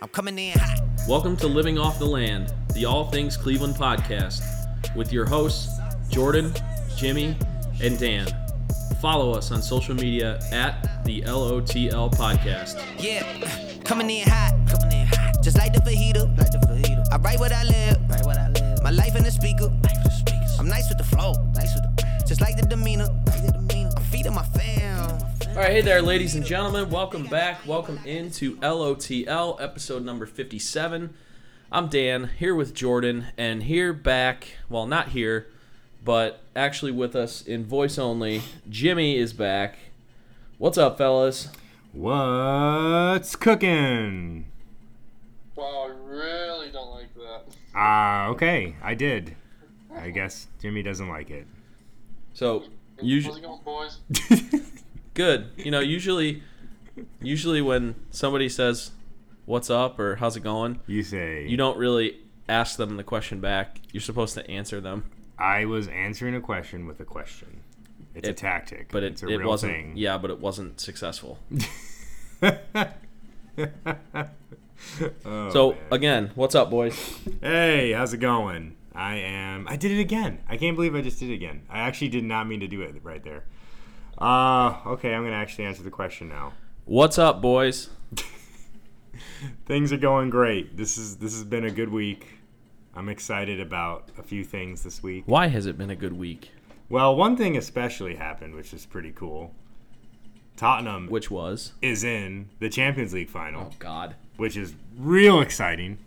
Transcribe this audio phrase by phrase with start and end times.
[0.00, 0.80] I'm coming in hot.
[1.08, 4.44] Welcome to Living Off the Land, the All Things Cleveland podcast,
[4.94, 5.76] with your hosts,
[6.08, 6.54] Jordan,
[6.96, 7.36] Jimmy,
[7.82, 8.28] and Dan.
[9.02, 12.80] Follow us on social media at the LOTL podcast.
[13.02, 13.24] Yeah,
[13.82, 14.52] coming in hot.
[14.68, 15.42] Coming in hot.
[15.42, 16.38] Just like the fajita.
[16.38, 17.04] Like the fajita.
[17.12, 17.96] I write what I live.
[18.08, 18.82] Write what I live.
[18.84, 19.68] My life in the speaker.
[20.60, 21.32] I'm nice with the flow.
[21.54, 23.08] Nice with the Just like the demeanor.
[23.26, 23.90] Like the demeanor.
[23.96, 24.57] I'm feeding my fam.
[25.58, 26.88] All right, hey there, ladies and gentlemen.
[26.88, 27.66] Welcome back.
[27.66, 31.12] Welcome into LOTL, episode number 57.
[31.72, 35.48] I'm Dan, here with Jordan, and here back, well, not here,
[36.04, 39.78] but actually with us in voice only, Jimmy is back.
[40.58, 41.48] What's up, fellas?
[41.92, 44.46] What's cooking?
[45.56, 47.42] Wow, I really don't like that.
[47.74, 49.34] Ah, okay, I did.
[49.92, 51.48] I guess Jimmy doesn't like it.
[52.32, 53.98] So, How's usually it going, boys?
[55.18, 55.50] good.
[55.56, 56.42] You know, usually,
[57.20, 58.92] usually when somebody says,
[59.44, 62.16] "What's up?" or "How's it going," You say you don't really
[62.48, 63.80] ask them the question back.
[63.92, 65.04] You're supposed to answer them.
[65.38, 67.60] I was answering a question with a question.
[68.14, 69.92] It's a tactic, but it, it's a it real wasn't thing.
[69.94, 71.38] yeah but it wasn't successful
[75.24, 75.78] Oh, so man.
[75.92, 78.76] again what's up boys hey, how's it going?
[78.94, 79.68] I am.
[79.68, 80.38] I did it again.
[80.48, 81.62] I can't believe I just did it again.
[81.70, 83.44] I actually did not mean to do it right there.
[84.18, 86.52] Uh, okay, I'm gonna actually answer the question now.
[86.84, 87.90] what's up boys
[89.66, 90.76] Things are going great.
[90.76, 92.26] This is this has been a good week.
[92.96, 95.22] I'm excited about a few things this week.
[95.26, 96.50] why has it been a good week
[96.88, 99.54] Well, one thing especially happened, which is pretty cool.
[100.56, 105.98] Tottenham which was is in the Champions League final, oh god which is real exciting.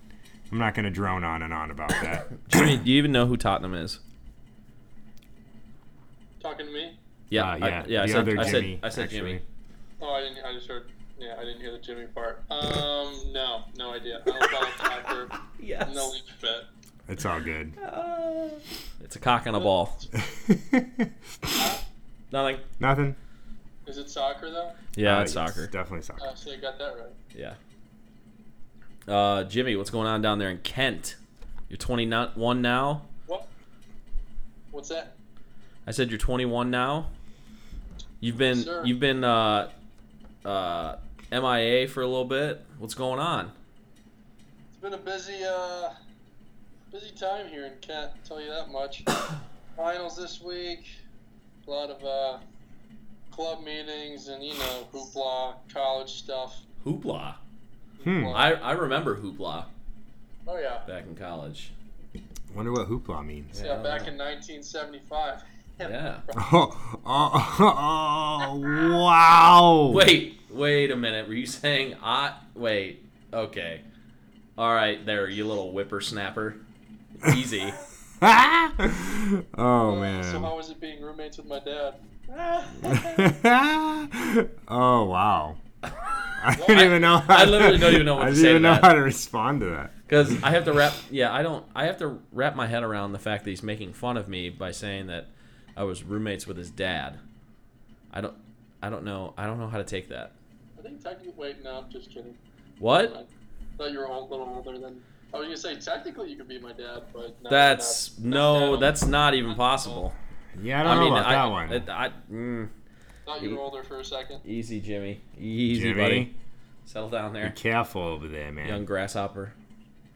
[0.52, 2.28] I'm not going to drone on and on about that.
[2.50, 4.00] jimmy do you even know who tottenham is
[6.42, 6.98] Talking to me?
[7.32, 9.40] Yeah Uh, I, yeah, yeah I the said, other I said Jimmy, i said jimmy.
[10.02, 10.38] Oh, I didn't.
[10.46, 10.92] I just heard.
[11.20, 12.44] Yeah, I didn't hear the Jimmy part.
[12.50, 14.22] Um, no, no idea.
[14.26, 15.30] I don't follow soccer.
[15.60, 16.66] yes No league fit.
[17.08, 17.74] It's all good.
[19.04, 19.98] it's a cock and a ball
[22.32, 23.16] nothing Nothing.
[23.88, 24.72] Is it soccer though?
[24.96, 26.22] yeah Uh, it's yes, soccer definitely soccer.
[26.24, 27.12] Oh, so you got that right.
[27.36, 27.54] yeah
[29.08, 31.16] uh jimmy what's going on down there in kent
[31.70, 33.48] you're 21 now What?
[34.72, 35.16] What's that?
[35.88, 37.08] I said you're 21 now.
[38.22, 39.70] You've been Yes, you've been uh,
[40.46, 40.96] uh,
[41.32, 42.64] MIA for a little bit.
[42.78, 43.52] What's going on?
[44.70, 45.90] It's been a busy, uh,
[46.92, 48.12] busy time here in Kent.
[48.14, 49.04] I'll tell you that much.
[49.76, 50.86] Finals this week.
[51.68, 52.38] A lot of uh,
[53.32, 56.62] club meetings and you know hoopla, college stuff.
[56.86, 57.36] Hoopla.
[58.04, 58.28] Hmm.
[58.28, 59.66] I, I remember hoopla
[60.48, 60.80] Oh yeah.
[60.88, 61.72] back in college.
[62.56, 63.62] Wonder what hoopla means.
[63.64, 65.42] Yeah, back in 1975.
[65.90, 66.20] Yeah.
[66.36, 69.92] Oh, oh, oh, wow.
[69.94, 71.28] Wait, wait a minute.
[71.28, 72.34] Were you saying I?
[72.56, 73.04] Wait.
[73.34, 73.82] Okay.
[74.58, 76.56] All right, there, you little whippersnapper.
[77.36, 77.68] Easy.
[78.22, 78.72] oh
[79.58, 80.24] So man.
[80.44, 81.96] how was it being roommates with my dad?
[84.68, 85.56] oh wow.
[85.84, 87.18] I don't I- even know.
[87.18, 88.84] How I literally don't even know what I to don't even know that.
[88.84, 89.92] how to respond to that.
[90.08, 90.94] Because I have to wrap.
[91.10, 91.66] Yeah, I don't.
[91.76, 94.50] I have to wrap my head around the fact that he's making fun of me
[94.50, 95.28] by saying that
[95.78, 97.20] I was roommates with his dad.
[98.12, 98.36] I don't.
[98.84, 99.34] I don't know.
[99.38, 100.32] I don't know how to take that.
[100.78, 101.34] I think technically.
[101.38, 102.36] Wait, no, I'm just kidding.
[102.80, 103.06] What?
[103.16, 105.02] I thought you were a little older than.
[105.34, 108.72] I was gonna say technically you could be my dad, but no, That's not- no.
[108.72, 110.14] not- That's not even possible.
[110.62, 111.90] Yeah, I don't I know mean, about I, that one.
[111.90, 112.70] I, I- mm,
[113.26, 114.42] Thought you were older for a second.
[114.46, 115.22] easy, Jimmy.
[115.40, 116.36] Easy, Jimmy, buddy.
[116.84, 117.52] Settle down there.
[117.52, 118.68] be careful over there, man.
[118.68, 119.54] young grasshopper.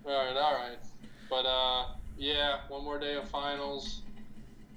[0.06, 0.78] All right, all right.
[1.30, 1.86] But uh,
[2.18, 4.02] yeah, one more day of finals,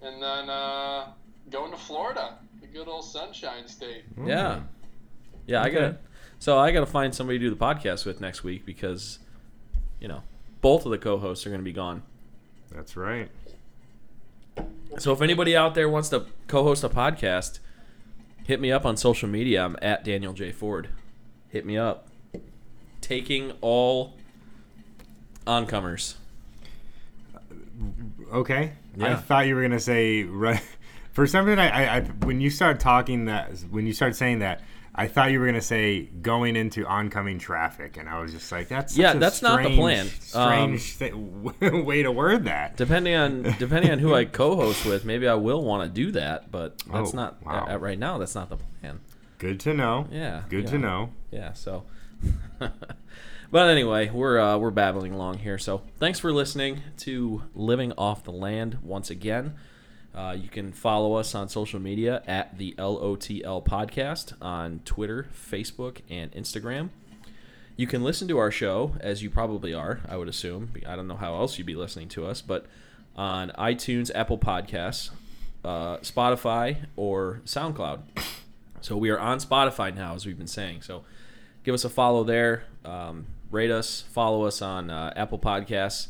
[0.02, 1.08] and then uh,
[1.50, 4.04] going to Florida, the good old Sunshine State.
[4.24, 4.60] Yeah.
[5.46, 5.98] Yeah, I got to
[6.38, 9.18] So I got to find somebody to do the podcast with next week because,
[10.00, 10.22] you know,
[10.60, 12.02] both of the co-hosts are going to be gone.
[12.70, 13.30] That's right.
[14.98, 17.60] So if anybody out there wants to co-host a podcast,
[18.44, 19.64] hit me up on social media.
[19.64, 20.88] I'm at Daniel J Ford.
[21.48, 22.08] Hit me up.
[23.00, 24.14] Taking all
[25.46, 26.14] oncomers.
[28.32, 28.72] Okay.
[29.00, 30.62] I thought you were gonna say right.
[31.12, 34.38] For some reason, I, I, I when you started talking that when you started saying
[34.38, 34.62] that,
[34.94, 38.68] I thought you were gonna say going into oncoming traffic, and I was just like,
[38.68, 40.06] that's such Yeah, a that's not the strange- plan.
[40.34, 42.76] Um, Strange way to word that.
[42.76, 46.50] Depending on depending on who I co-host with, maybe I will want to do that,
[46.52, 47.64] but that's Oh, not wow.
[47.64, 48.18] at, at right now.
[48.18, 49.00] That's not the plan.
[49.38, 50.06] Good to know.
[50.12, 50.42] Yeah.
[50.48, 50.70] Good yeah.
[50.70, 51.10] to know.
[51.30, 51.52] Yeah.
[51.52, 51.84] So,
[53.50, 55.58] but anyway, we're uh, we're babbling along here.
[55.58, 59.54] So thanks for listening to Living Off the Land once again.
[60.14, 65.98] Uh, you can follow us on social media at the LOTL Podcast on Twitter, Facebook,
[66.10, 66.90] and Instagram.
[67.76, 70.72] You can listen to our show, as you probably are, I would assume.
[70.84, 72.66] I don't know how else you'd be listening to us, but
[73.14, 75.10] on iTunes, Apple Podcasts,
[75.64, 78.00] uh, Spotify, or SoundCloud.
[78.80, 80.82] So we are on Spotify now, as we've been saying.
[80.82, 81.04] So
[81.62, 82.64] give us a follow there.
[82.84, 86.08] Um, rate us, follow us on uh, Apple Podcasts,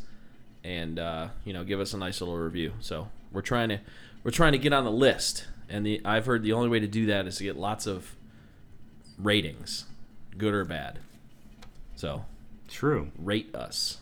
[0.64, 2.72] and uh, you know, give us a nice little review.
[2.80, 3.80] So we're trying to
[4.24, 6.88] we're trying to get on the list, and the I've heard the only way to
[6.88, 8.14] do that is to get lots of
[9.18, 9.86] ratings,
[10.36, 10.98] good or bad.
[11.96, 12.24] So
[12.68, 13.10] True.
[13.18, 13.98] rate us.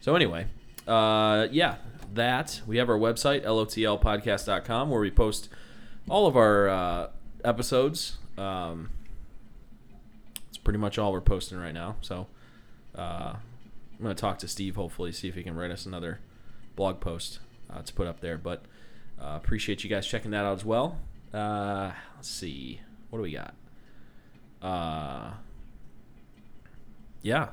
[0.00, 0.46] So anyway,
[0.86, 1.76] uh, yeah,
[2.14, 5.48] that we have our website lotlpodcast.com where we post
[6.08, 7.08] all of our uh,
[7.44, 8.18] episodes.
[8.38, 8.90] Um,
[10.66, 11.94] pretty much all we're posting right now.
[12.00, 12.26] So
[12.98, 16.18] uh, I'm gonna talk to Steve hopefully see if he can write us another
[16.74, 17.38] blog post
[17.72, 18.36] uh, to put up there.
[18.36, 18.64] But
[19.22, 20.98] uh, appreciate you guys checking that out as well.
[21.32, 22.80] Uh, let's see,
[23.10, 23.54] what do we got?
[24.60, 25.34] Uh,
[27.22, 27.50] yeah,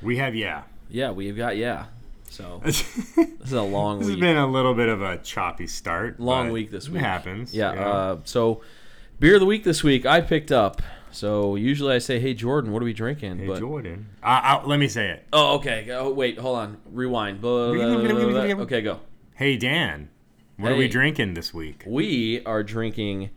[0.00, 0.62] We have yeah.
[0.88, 1.86] yeah, we've got yeah.
[2.30, 2.96] So this
[3.42, 4.18] is a long this week.
[4.18, 6.20] Has been a little bit of a choppy start.
[6.20, 7.02] long week this week.
[7.02, 7.52] It happens.
[7.52, 7.72] Yeah.
[7.72, 7.80] know.
[7.80, 8.60] Uh, so,
[9.18, 10.80] beer of the week this week I picked up.
[11.14, 14.08] So usually I say, "Hey Jordan, what are we drinking?" hey but Jordan.
[14.22, 15.26] Uh, uh, let me say it.
[15.32, 15.88] oh, okay.
[15.90, 16.78] Oh, wait, hold on.
[16.90, 17.40] Rewind.
[17.40, 18.62] Blah, blah, blah, blah, blah.
[18.64, 19.00] Okay, go.
[19.34, 20.08] Hey Dan,
[20.56, 21.84] what are we drinking this week?
[21.86, 23.30] We are drinking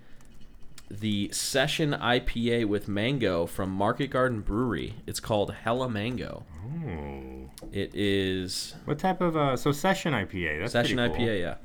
[0.89, 4.95] the Session IPA with mango from Market Garden Brewery.
[5.06, 6.45] It's called Hella Mango.
[6.85, 7.50] Oh.
[7.71, 9.57] It is What type of uh?
[9.57, 10.62] So session IPA.
[10.62, 11.09] That's Session cool.
[11.09, 11.56] IPA, yeah.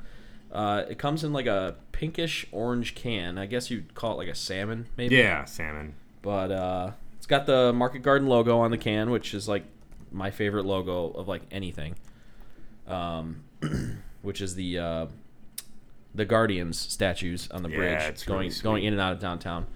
[0.50, 3.38] Uh, it comes in like a pinkish orange can.
[3.38, 5.17] I guess you'd call it like a salmon, maybe.
[5.17, 5.94] Yeah, salmon.
[6.23, 9.65] But uh, it's got the Market Garden logo on the can, which is like
[10.11, 11.97] my favorite logo of like anything.
[12.87, 13.45] Um,
[14.23, 15.07] which is the uh,
[16.15, 19.21] the Guardians statues on the Yeah, bridge it's going really going in and out of
[19.21, 19.67] downtown.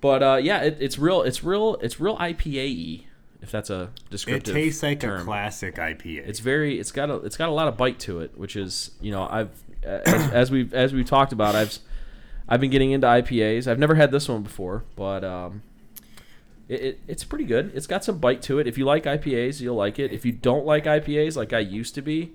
[0.00, 1.22] But uh, yeah, it, it's real.
[1.22, 1.76] It's real.
[1.76, 3.06] It's real IPA-y,
[3.42, 4.56] if that's a descriptive.
[4.56, 5.20] It tastes like term.
[5.20, 6.26] a classic IPA.
[6.26, 6.78] It's very.
[6.78, 7.16] It's got a.
[7.16, 9.50] It's got a lot of bite to it, which is you know I've
[9.82, 11.78] as, as we've as we've talked about I've
[12.50, 13.68] I've been getting into IPAs.
[13.68, 15.62] I've never had this one before, but um,
[16.68, 17.70] it, it it's pretty good.
[17.74, 18.66] It's got some bite to it.
[18.66, 20.12] If you like IPAs, you'll like it.
[20.12, 22.32] If you don't like IPAs, like I used to be,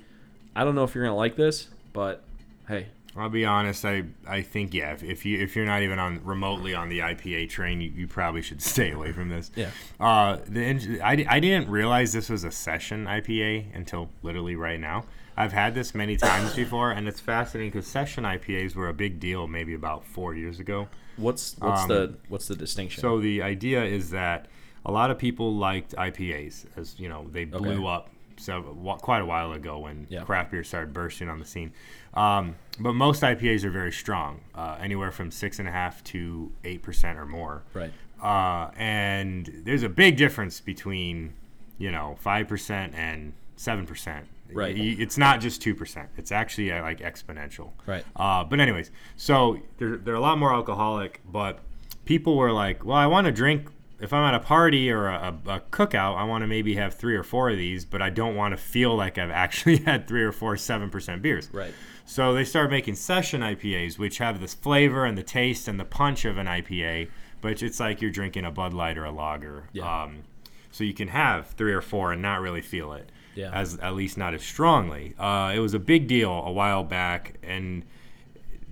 [0.56, 2.24] I don't know if you're gonna like this, but
[2.70, 3.84] hey, I'll be honest.
[3.84, 4.94] I I think yeah.
[4.94, 8.08] If, if you if you're not even on remotely on the IPA train, you, you
[8.08, 9.52] probably should stay away from this.
[9.56, 9.70] Yeah.
[10.00, 15.06] Uh, the I, I didn't realize this was a session IPA until literally right now.
[15.38, 19.20] I've had this many times before, and it's fascinating because session IPAs were a big
[19.20, 20.88] deal maybe about four years ago.
[21.18, 23.02] what's what's Um, the what's the distinction?
[23.02, 24.48] So the idea is that
[24.86, 28.62] a lot of people liked IPAs, as you know, they blew up so
[29.02, 30.24] quite a while ago when Yeah.
[30.24, 31.72] craft beer started bursting on the scene.
[32.14, 36.52] Um, but most IPAs are very strong, uh, anywhere from six and a half to
[36.66, 37.64] eight percent or more.
[37.74, 37.92] right.
[38.22, 41.34] Uh, and there's a big difference between,
[41.78, 44.28] you know, five percent and seven percent.
[44.54, 44.76] Right.
[44.78, 46.10] It's not just two percent.
[46.18, 47.72] It's actually uh, like exponential.
[47.86, 48.06] Right.
[48.16, 51.60] Uh, but anyways, so they're, they're a lot more alcoholic, but
[52.06, 53.70] people were like, well, I want to drink.
[54.00, 56.96] If I'm at a party or a, a, a cookout, I want to maybe have
[56.96, 60.08] three or four of these, but I don't want to feel like I've actually had
[60.08, 61.50] three or four seven percent beers.
[61.52, 61.74] Right.
[62.06, 65.86] So they started making session IPAs, which have this flavor and the taste and the
[65.86, 67.10] punch of an IPA,
[67.42, 69.70] but it's like you're drinking a Bud Light or a lager.
[69.74, 70.04] Yeah.
[70.04, 70.24] Um,
[70.72, 73.10] so you can have three or four and not really feel it.
[73.36, 73.52] Yeah.
[73.54, 75.14] As at least not as strongly.
[75.20, 77.84] Uh, it was a big deal a while back, and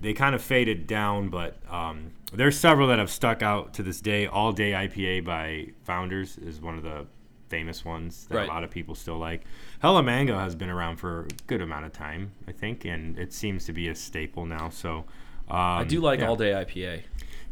[0.00, 1.28] they kind of faded down.
[1.28, 4.26] But um, there's several that have stuck out to this day.
[4.26, 7.06] All Day IPA by Founders is one of the
[7.48, 8.48] famous ones that Right.
[8.48, 9.44] a lot of people still like.
[9.80, 13.32] Hella Mango has been around for a good amount of time, I think, and it
[13.32, 14.70] seems to be a staple now.
[14.70, 15.04] So
[15.48, 16.28] um, I do like yeah.
[16.28, 17.02] all day IPA.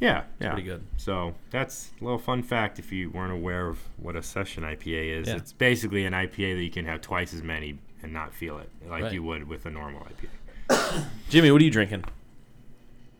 [0.02, 0.84] Yeah, yeah, pretty good.
[0.96, 5.20] So that's a little fun fact if you weren't aware of what a session IPA
[5.20, 5.28] is.
[5.28, 5.36] Yeah.
[5.36, 8.68] It's basically an IPA that you can have twice as many and not feel it
[8.88, 9.12] like Right.
[9.12, 10.04] you would with a normal
[10.68, 11.04] IPA.
[11.28, 12.04] Jimmy, what are you drinking?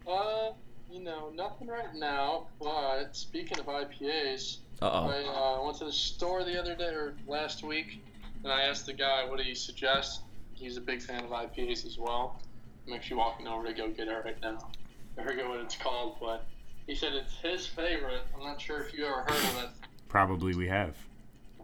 [0.09, 0.51] Uh,
[0.91, 2.49] you know, nothing right now.
[2.61, 5.09] But speaking of IPAs, Uh oh.
[5.09, 8.03] I uh, went to the store the other day or last week,
[8.43, 10.23] and I asked the guy what he suggests.
[10.55, 12.41] He's a big fan of IPAs as well.
[12.89, 14.69] I'm actually walking over to go get it right now.
[15.17, 16.45] I forget what it's called, but
[16.93, 18.21] he said it's his favorite.
[18.37, 19.71] I'm not sure if you ever heard of it.
[20.11, 20.95] Probably we have.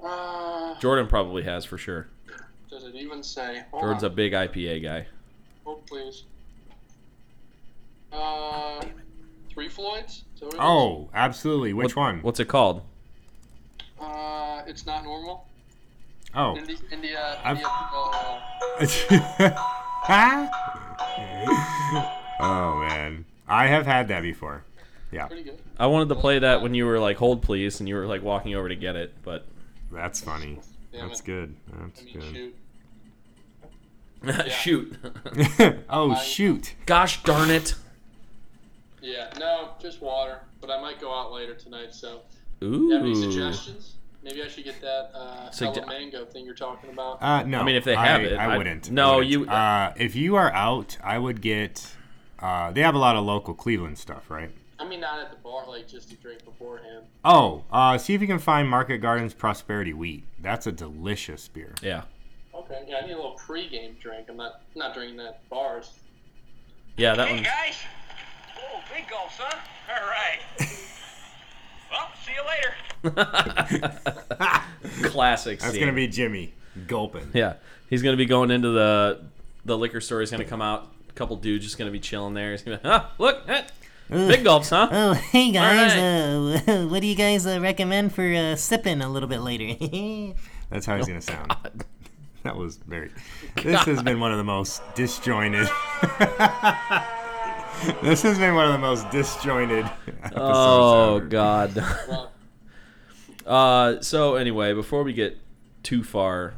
[0.02, 2.08] Uh, Jordan probably has for sure.
[2.70, 3.62] does it even say?
[3.70, 5.06] Hold Jordan's a big IPA guy.
[5.66, 6.23] Oh please.
[8.11, 8.80] Uh,
[9.50, 10.25] Three Floyds.
[10.35, 10.62] Is that what it is?
[10.62, 11.75] Oh, absolutely.
[11.75, 12.23] Which What- one?
[12.23, 12.80] What's it called?
[14.00, 15.47] Uh, it's not normal.
[16.35, 16.56] Oh.
[16.56, 17.66] India, India, I've- India
[20.08, 20.49] uh,
[22.40, 24.64] oh man, I have had that before.
[25.11, 25.59] Yeah, Pretty good.
[25.79, 28.23] I wanted to play that when you were like, "Hold please," and you were like
[28.23, 29.47] walking over to get it, but
[29.91, 30.59] that's funny.
[30.93, 31.27] Damn That's it.
[31.27, 31.55] good.
[31.81, 32.53] That's I mean,
[34.23, 34.53] good.
[34.53, 34.53] shoot.
[34.53, 34.97] shoot.
[35.91, 36.75] oh I- shoot!
[36.87, 37.75] Gosh darn it.
[39.00, 40.41] Yeah, no, just water.
[40.61, 42.21] But I might go out later tonight, so.
[42.65, 42.88] Ooh.
[42.88, 43.95] You have any suggestions?
[44.25, 47.23] Maybe I should get that uh, Sugge- Hella mango thing you're talking about.
[47.23, 47.61] Uh, no.
[47.61, 48.91] I mean, if they have I, it, I I- wouldn't.
[48.91, 49.31] no, I wouldn't.
[49.31, 51.95] you- Uh, if you are out, I would get.
[52.41, 54.50] Uh, they have a lot of local Cleveland stuff, right?
[54.80, 57.04] I mean, not at the bar, like just to drink beforehand.
[57.25, 60.25] Oh, uh, see if you can find Market Gardens Prosperity Wheat.
[60.40, 61.73] That's a delicious beer.
[61.82, 62.02] Yeah.
[62.54, 64.26] Okay, yeah, I need a little pre-game drink.
[64.28, 65.99] I'm not not drinking that at bars.
[66.97, 67.42] Yeah, that Hey one.
[67.44, 67.76] guys!
[68.58, 69.58] Oh, big gulps, huh?
[69.90, 70.40] All right.
[71.90, 73.94] well, see you later.
[75.11, 75.58] Classic.
[75.61, 75.80] That's scene.
[75.80, 76.52] gonna be Jimmy
[76.87, 77.30] gulping.
[77.35, 77.54] Yeah,
[77.88, 79.25] he's gonna be going into the
[79.64, 80.20] the liquor store.
[80.20, 80.92] He's gonna come out.
[81.08, 82.52] A couple dudes just gonna be chilling there.
[82.52, 83.62] He's gonna, ah, look, eh,
[84.11, 84.88] big gulps, huh?
[84.91, 86.69] Oh, hey guys, right.
[86.75, 89.75] uh, what do you guys uh, recommend for uh, sipping a little bit later?
[90.71, 91.53] That's how he's gonna sound.
[92.45, 93.11] That was very.
[93.62, 95.69] This has been one of the most disjointed.
[98.03, 99.85] this has been one of the most disjointed
[100.23, 101.27] episodes Oh ever.
[101.27, 101.77] God.
[102.09, 102.33] Well,
[103.47, 105.38] Uh, so anyway, before we get
[105.83, 106.55] too far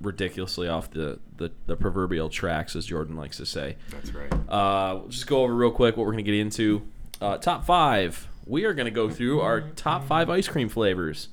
[0.00, 4.32] ridiculously off the, the, the proverbial tracks, as Jordan likes to say, That's right.
[4.48, 6.82] uh, we'll just go over real quick what we're going to get into.
[7.20, 8.28] Uh, top five.
[8.46, 11.28] We are going to go through our top five ice cream flavors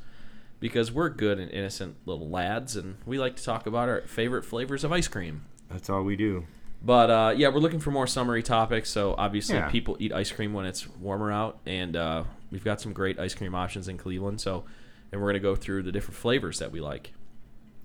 [0.60, 4.44] because we're good and innocent little lads, and we like to talk about our favorite
[4.44, 5.44] flavors of ice cream.
[5.70, 6.46] That's all we do.
[6.86, 8.90] But uh, yeah, we're looking for more summery topics.
[8.90, 9.70] So obviously, Yeah.
[9.70, 13.34] people eat ice cream when it's warmer out, and uh, we've got some great ice
[13.36, 14.42] cream options in Cleveland.
[14.42, 14.64] So,
[15.12, 17.14] and we're gonna go through the different flavors that we like.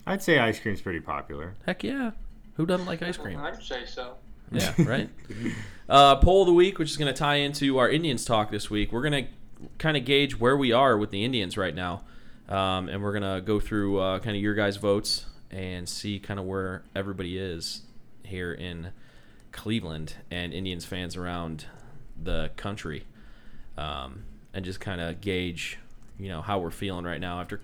[0.09, 1.55] I'd say ice cream's pretty popular.
[1.67, 2.13] Heck yeah,
[2.55, 3.39] who doesn't like ice cream?
[3.39, 4.15] I'd say so.
[4.51, 5.11] Yeah, right.
[5.89, 8.91] uh, poll of the week, which is gonna tie into our Indians talk this week.
[8.91, 9.29] We're gonna
[9.77, 12.05] kind of gauge where we are with the Indians right now,
[12.49, 16.41] um, and we're gonna go through uh, kind of your guys' votes and see kind
[16.41, 17.83] of where everybody is
[18.23, 18.93] here in
[19.53, 21.67] Cleveland and Indians fans around
[22.23, 23.05] the country,
[23.77, 24.25] um,
[24.55, 25.79] and just kind of gauge,
[26.19, 27.43] you know, how we're feeling right now.
[27.43, 27.61] After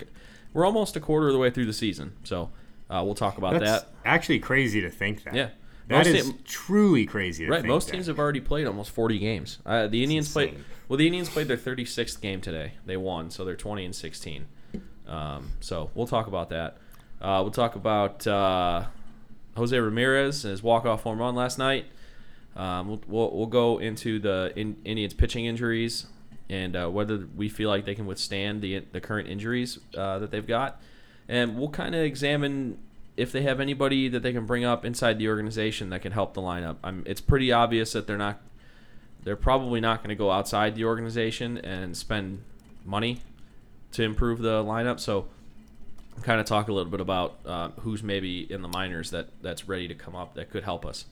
[0.54, 2.50] we're almost a quarter of the way through the season, so
[2.88, 3.88] uh, we'll talk about That's that.
[4.06, 5.34] actually crazy to think that.
[5.34, 5.48] Yeah.
[5.88, 7.92] That Most is team- truly crazy to Right, think most that.
[7.92, 9.58] teams have already played almost 40 games.
[9.66, 10.56] Uh, the Indians played
[10.88, 10.96] well.
[10.96, 12.72] The Indians played their 36th game today.
[12.86, 14.46] They won, so they're 20 and 16.
[15.06, 16.78] Um, so we'll talk about that.
[17.20, 18.84] Uh, we'll talk about uh,
[19.58, 21.84] Jose Ramirez and his walk-off home run last night.
[22.56, 26.06] Um, we'll, we'll, we'll go into the in, Indians pitching injuries
[26.54, 30.30] and uh, whether we feel like they can withstand the the current injuries uh, that
[30.30, 30.80] they've got,
[31.28, 32.78] and we'll kind of examine
[33.16, 36.34] if they have anybody that they can bring up inside the organization that can help
[36.34, 36.76] the lineup.
[36.82, 38.40] I'm, it's pretty obvious that they're not.
[39.22, 42.42] They're probably not going to go outside the organization and spend
[42.84, 43.22] money
[43.92, 45.00] to improve the lineup.
[45.00, 45.28] So,
[46.22, 49.66] kind of talk a little bit about uh, who's maybe in the minors that that's
[49.66, 51.06] ready to come up that could help us.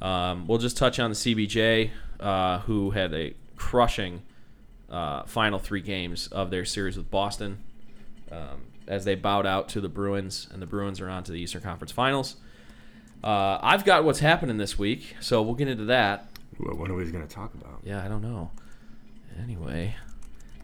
[0.00, 4.22] Um, we'll just touch on the CBJ, uh, who had a crushing
[4.90, 7.58] uh, final three games of their series with Boston
[8.30, 11.40] um, as they bowed out to the Bruins, and the Bruins are on to the
[11.40, 12.36] Eastern Conference Finals.
[13.22, 16.28] Uh, I've got what's happening this week, so we'll get into that.
[16.58, 17.80] What, are we going to talk about?
[17.84, 18.50] Yeah, I don't know.
[19.42, 19.94] Anyway,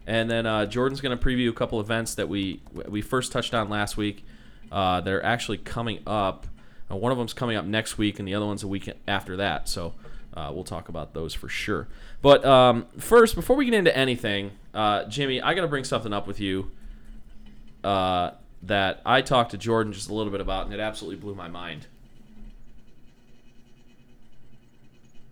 [0.07, 3.53] and then uh, Jordan's going to preview a couple events that we we first touched
[3.53, 4.25] on last week.
[4.71, 6.47] Uh, they're actually coming up.
[6.91, 9.37] Uh, one of them's coming up next week, and the other one's a week after
[9.37, 9.69] that.
[9.69, 9.93] So
[10.35, 11.87] uh, we'll talk about those for sure.
[12.21, 16.11] But um, first, before we get into anything, uh, Jimmy, I got to bring something
[16.13, 16.71] up with you
[17.83, 18.31] uh,
[18.63, 21.47] that I talked to Jordan just a little bit about, and it absolutely blew my
[21.47, 21.87] mind.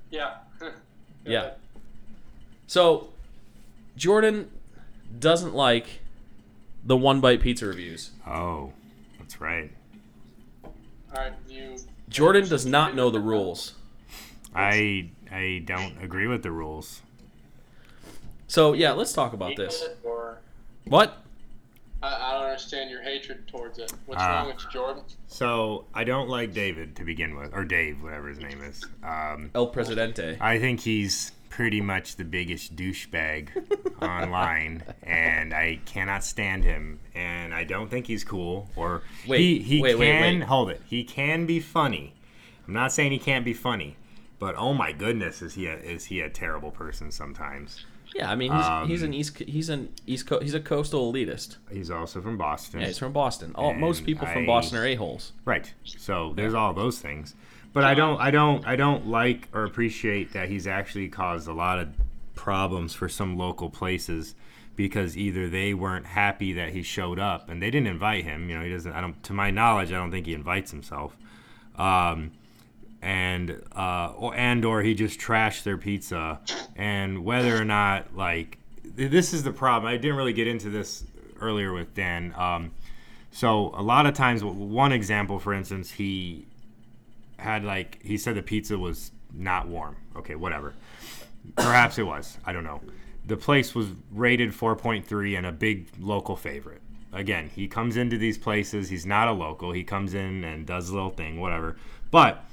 [0.09, 0.35] Yeah.
[1.25, 1.51] Yeah.
[2.67, 3.07] So,
[3.95, 4.51] Jordan
[5.19, 6.01] doesn't like
[6.83, 8.11] the one bite pizza reviews.
[8.27, 8.73] Oh,
[9.17, 9.71] that's right.
[10.65, 10.71] All
[11.15, 11.77] right, you.
[12.09, 13.75] Jordan does not know the rules.
[14.55, 17.01] I I don't agree with the rules.
[18.47, 19.83] So, yeah, let's talk about this.
[20.03, 20.37] Or
[20.85, 21.17] What?
[22.03, 23.91] I, I don't understand your hatred towards it.
[24.05, 24.39] What's Ah.
[24.41, 25.03] wrong with you, Jordan?
[25.27, 28.83] So I don't like David to begin with, or Dave, whatever his name is.
[29.03, 30.37] Um, El Presidente.
[30.39, 33.49] I think he's pretty much the biggest douchebag
[34.01, 36.99] online, and I cannot stand him.
[37.15, 38.69] And I don't think he's cool.
[38.75, 40.43] Or Wait, he he wait, can wait, wait.
[40.43, 40.81] hold it.
[40.85, 42.13] He can be funny.
[42.67, 43.95] I'm not saying he can't be funny,
[44.43, 47.85] but oh my goodness, is he a, is he a terrible person sometimes?
[48.13, 51.13] Yeah, I mean, he's, Um, he's an East he's an East Coast he's a coastal
[51.13, 51.55] elitist.
[51.71, 52.81] He's also from Boston.
[52.81, 53.53] Yeah, he's from Boston.
[53.55, 55.31] All most people from Boston are a-holes.
[55.45, 55.73] Right.
[55.85, 57.35] So there's all those things.
[57.71, 61.53] But I don't I don't I don't like or appreciate that he's actually caused a
[61.53, 61.93] lot of
[62.35, 64.35] problems for some local places
[64.75, 68.49] because either they weren't happy that he showed up and they didn't invite him.
[68.49, 68.91] You know, he doesn't.
[68.91, 69.23] I don't.
[69.23, 71.15] To my knowledge, I don't think he invites himself.
[71.77, 72.31] Um,
[73.03, 76.39] and uh, or, and or he just trashed their pizza,
[76.75, 79.91] and whether or not like this is the problem.
[79.91, 81.03] I didn't really get into this
[81.41, 82.33] earlier with Dan.
[82.37, 82.71] Um,
[83.31, 86.45] so a lot of times, one example, for instance, he
[87.37, 89.97] had like he said the pizza was not warm.
[90.15, 90.73] Okay, whatever.
[91.57, 92.37] Perhaps it was.
[92.45, 92.79] I don't know.
[93.25, 96.81] The place was rated 4.3 and a big local favorite.
[97.11, 98.89] Again, he comes into these places.
[98.89, 99.71] He's not a local.
[99.71, 101.75] He comes in and does a little thing, whatever.
[102.11, 102.43] But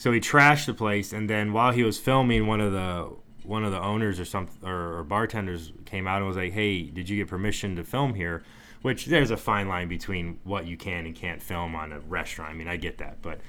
[0.00, 3.10] so he trashed the place, and then while he was filming, one of the
[3.42, 6.84] one of the owners or some or, or bartenders came out and was like, "Hey,
[6.84, 8.42] did you get permission to film here?"
[8.80, 12.50] Which there's a fine line between what you can and can't film on a restaurant.
[12.50, 13.42] I mean, I get that, but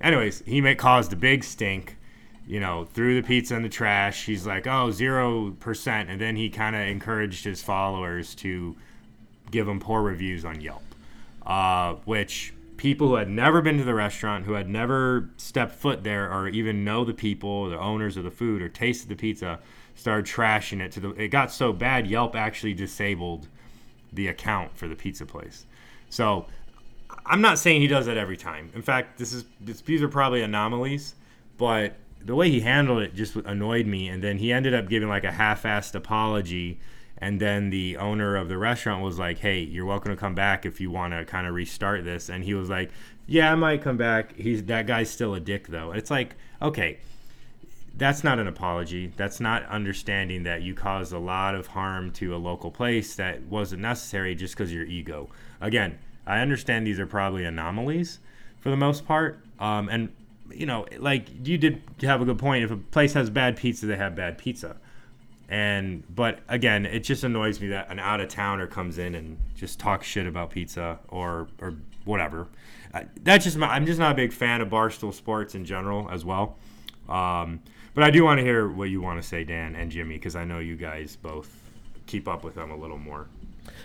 [0.00, 1.98] anyways, he may caused a big stink.
[2.46, 4.24] You know, threw the pizza in the trash.
[4.24, 8.78] He's like, "Oh, zero percent," and then he kind of encouraged his followers to
[9.50, 10.94] give him poor reviews on Yelp,
[11.44, 16.04] uh, which people who had never been to the restaurant, who had never stepped foot
[16.04, 19.58] there, or even know the people, the owners of the food, or tasted the pizza,
[19.94, 20.92] started trashing it.
[20.92, 23.48] To the it got so bad, Yelp actually disabled
[24.12, 25.66] the account for the pizza place.
[26.08, 26.46] So
[27.26, 28.70] I'm not saying he does that every time.
[28.74, 31.14] In fact, this is this, these are probably anomalies,
[31.58, 34.08] but the way he handled it just annoyed me.
[34.08, 36.80] And then he ended up giving like a half-assed apology.
[37.20, 40.64] And then the owner of the restaurant was like, "Hey, you're welcome to come back
[40.64, 42.90] if you want to kind of restart this." And he was like,
[43.26, 44.36] "Yeah, I might come back.
[44.36, 46.98] He's that guy's still a dick though." It's like, okay,
[47.98, 49.12] that's not an apology.
[49.16, 53.42] That's not understanding that you caused a lot of harm to a local place that
[53.42, 55.28] wasn't necessary just because your ego.
[55.60, 58.20] Again, I understand these are probably anomalies
[58.60, 59.40] for the most part.
[59.58, 60.12] Um, and,
[60.50, 62.64] you know, like you did have a good point.
[62.64, 64.76] If a place has bad pizza, they have bad pizza.
[65.48, 69.38] And, but again, it just annoys me that an out of towner comes in and
[69.54, 71.74] just talks shit about pizza or, or
[72.04, 72.48] whatever.
[72.92, 76.10] Uh, that's just my, I'm just not a big fan of Barstool Sports in general
[76.10, 76.58] as well.
[77.08, 77.60] Um,
[77.94, 80.36] but I do want to hear what you want to say, Dan and Jimmy, because
[80.36, 81.50] I know you guys both
[82.06, 83.28] keep up with them a little more.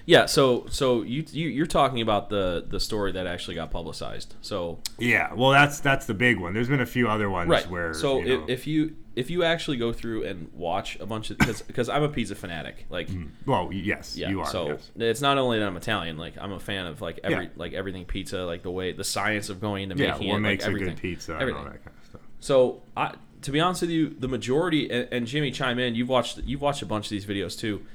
[0.05, 4.35] Yeah, so so you, you you're talking about the the story that actually got publicized.
[4.41, 6.53] So Yeah, well, that's that's the big one.
[6.53, 7.69] There's been a few other ones right.
[7.69, 11.05] where so you know, if, if you if you actually go through and watch a
[11.05, 13.09] bunch of because because I'm a pizza fanatic, like
[13.45, 14.27] well, yes, yeah.
[14.27, 14.31] Mm-hmm.
[14.31, 14.47] you are.
[14.47, 14.91] so yes.
[14.95, 17.49] it's not only that I'm Italian, like I'm a fan of like every Yeah.
[17.55, 20.39] like everything pizza, like the way the science of going into yeah, making what it,
[20.39, 21.57] makes like a good pizza everything.
[21.57, 22.21] and all that kind of stuff.
[22.39, 25.95] So, I, to be honest with you, the majority and, and Jimmy chime in.
[25.95, 27.85] You've watched you've watched a bunch of these videos too.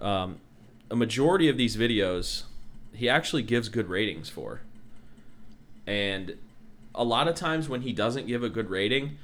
[0.00, 0.38] Um,
[0.90, 2.44] a majority of these videos,
[2.92, 4.60] he actually gives good ratings for.
[5.86, 6.36] And
[6.94, 9.18] a lot of times when he doesn't give a good rating,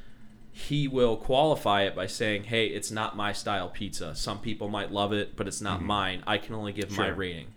[0.52, 4.14] he will qualify it by saying, "Hey, it's not my style pizza.
[4.14, 6.22] Some people might love it, but it's not mine.
[6.26, 7.48] I can only give my rating."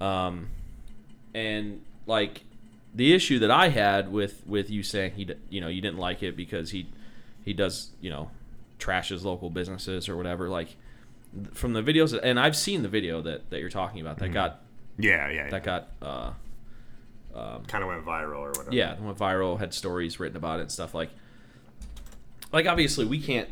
[0.00, 0.48] Um,
[1.34, 2.42] and like
[2.94, 6.22] the issue that I had with with you saying he you know you didn't like
[6.22, 6.88] it because he
[7.44, 8.30] he does you know
[8.78, 10.76] trashes local businesses or whatever like
[11.52, 14.60] from the videos and I've seen the video that that you're talking about that got
[14.98, 16.30] Yeah, yeah, that got uh
[17.68, 18.68] kind of went viral or whatever.
[18.74, 21.10] yeah went viral had stories written about it and stuff like
[22.52, 23.48] like obviously we can't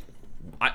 [0.60, 0.72] I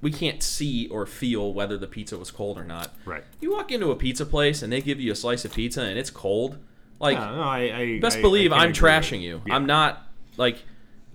[0.00, 3.24] we can't see or feel whether the pizza was cold or not right.
[3.40, 5.98] you walk into a pizza place and they give you a slice of pizza and
[5.98, 6.58] it's cold
[7.00, 9.42] like Yeah, no, I, I best I- believe I I'm trashing you.
[9.46, 9.54] Yeah.
[9.56, 10.02] I'm not
[10.36, 10.62] like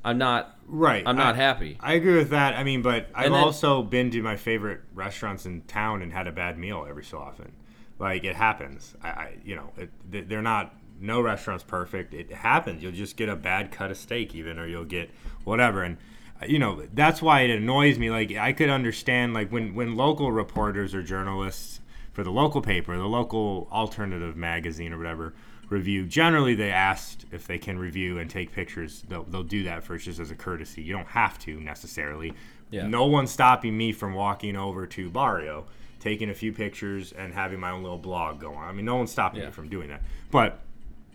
[0.05, 1.03] I'm not Right.
[1.05, 1.77] I'm not I- happy.
[1.79, 2.55] I agree with that.
[2.55, 6.27] I mean, but I've then- also been to my favorite restaurants in town and had
[6.27, 7.51] a bad meal every so often.
[7.99, 8.95] Like it happens.
[9.03, 10.75] I, I you know, it, they- they're not.
[10.99, 12.13] No restaurant's perfect.
[12.13, 12.81] It happens.
[12.81, 15.09] You'll just get a bad cut of steak, even, or you'll get
[15.43, 15.83] whatever.
[15.83, 15.97] And
[16.41, 18.09] uh, you know, that's why it annoys me.
[18.09, 21.81] Like I could understand, like when when local reporters or journalists
[22.13, 25.33] for the local paper, the local alternative magazine or whatever
[25.69, 26.05] review.
[26.05, 29.03] Generally, they asked if they can review and take pictures.
[29.07, 30.81] They'll, they'll do that first just as a courtesy.
[30.81, 32.33] You don't have to necessarily.
[32.71, 32.87] Yeah.
[32.87, 35.65] No one's stopping me from walking over to Barrio,
[35.99, 38.67] taking a few pictures, and having my own little blog go on.
[38.67, 39.47] I mean, no one's stopping Yeah.
[39.47, 40.01] me from doing that.
[40.31, 40.59] But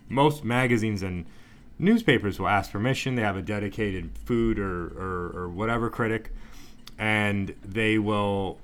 [0.07, 1.25] most magazines and
[1.77, 3.15] newspapers will ask permission.
[3.15, 6.33] They have a dedicated food or, or, or whatever critic,
[6.97, 8.59] and they will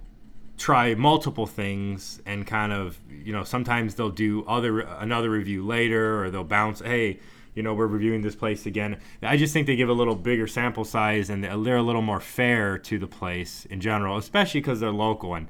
[0.57, 6.23] try multiple things and kind of you know sometimes they'll do other another review later
[6.23, 7.19] or they'll bounce hey
[7.55, 10.47] you know we're reviewing this place again i just think they give a little bigger
[10.47, 14.79] sample size and they're a little more fair to the place in general especially because
[14.79, 15.47] they're local and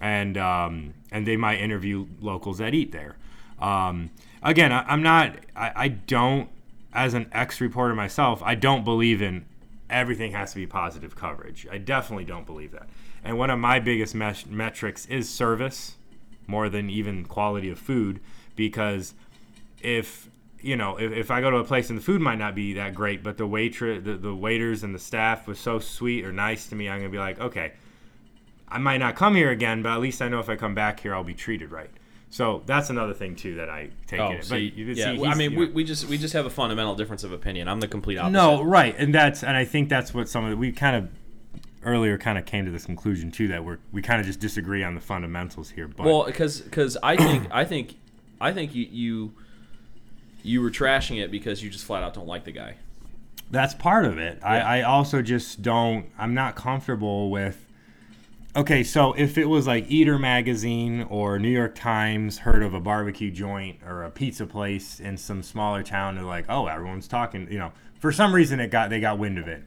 [0.00, 3.16] and um, and they might interview locals that eat there
[3.60, 4.10] um,
[4.42, 6.48] again I, i'm not I, I don't
[6.92, 9.46] as an ex reporter myself i don't believe in
[9.90, 11.66] everything has to be positive coverage.
[11.70, 12.88] I definitely don't believe that.
[13.24, 15.96] And one of my biggest mes- metrics is service
[16.46, 18.20] more than even quality of food
[18.56, 19.14] because
[19.82, 20.28] if
[20.60, 22.72] you know if, if i go to a place and the food might not be
[22.72, 26.32] that great but the waitress the, the waiters and the staff was so sweet or
[26.32, 27.72] nice to me i'm gonna be like okay
[28.68, 30.98] i might not come here again but at least i know if i come back
[31.00, 31.90] here i'll be treated right
[32.30, 34.42] so that's another thing too that i take Oh, in.
[34.42, 35.14] so but you- you- yeah.
[35.14, 37.68] see, I mean, you we, we just we just have a fundamental difference of opinion.
[37.68, 38.32] I'm the complete opposite.
[38.32, 41.08] No, right, and that's and I think that's what some of the, we kind of
[41.88, 44.84] earlier kind of came to this conclusion too that we're we kind of just disagree
[44.84, 45.88] on the fundamentals here.
[45.88, 47.96] But Well, because because I think I think
[48.40, 49.32] I think you you
[50.42, 52.76] you were trashing it because you just flat out don't like the guy.
[53.50, 54.38] that's part of it.
[54.40, 54.48] Yeah.
[54.48, 56.06] I, I also just don't.
[56.18, 57.64] I'm not comfortable with.
[58.56, 62.80] Okay, so if it was like Eater magazine or New York Times heard of a
[62.80, 67.46] barbecue joint or a pizza place in some smaller town, they're like, oh, everyone's talking.
[67.50, 69.62] You know, for some reason it got they got wind of it,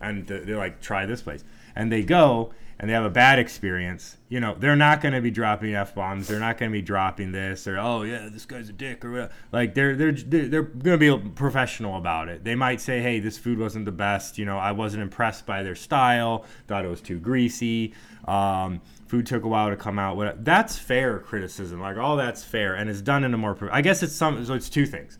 [0.00, 1.44] and they're like, try this place,
[1.76, 4.18] and they go and they have a bad experience.
[4.28, 6.28] You know, they're not going to be dropping f bombs.
[6.28, 9.12] They're not going to be dropping this or oh yeah, this guy's a dick or
[9.12, 9.32] whatever.
[9.52, 12.44] like they're they're they're, going to be professional about it.
[12.44, 14.36] They might say, hey, this food wasn't the best.
[14.36, 16.44] You know, I wasn't impressed by their style.
[16.66, 17.94] Thought it was too greasy.
[18.26, 20.16] Um, food took a while to come out.
[20.16, 21.80] What that's fair criticism.
[21.80, 23.56] Like all that's fair and it's done in a more.
[23.72, 24.44] I guess it's some.
[24.44, 25.18] So it's two things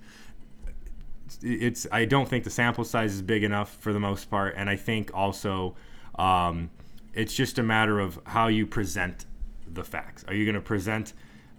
[1.42, 4.70] it's I don't think the sample size is big enough for the most part, and
[4.70, 5.74] I think also
[6.18, 6.70] um,
[7.14, 9.24] it's just a matter of how you present
[9.66, 10.24] the facts.
[10.28, 11.12] Are you going to present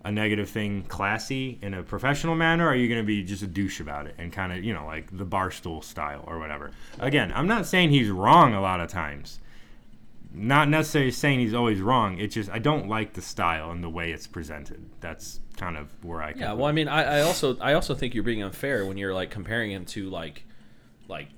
[0.03, 2.65] a negative thing classy in a professional manner?
[2.65, 4.73] Or are you going to be just a douche about it and kind of you
[4.73, 6.71] know like the barstool style or whatever?
[6.99, 9.39] Again, I'm not saying he's wrong a lot of times.
[10.33, 12.19] Not necessarily saying he's always wrong.
[12.19, 14.85] It's just I don't like the style and the way it's presented.
[14.99, 16.33] That's kind of where I.
[16.33, 18.97] Come Yeah, well, I mean, I, I also I also think you're being unfair when
[18.97, 20.43] you're like comparing him to like
[21.07, 21.29] like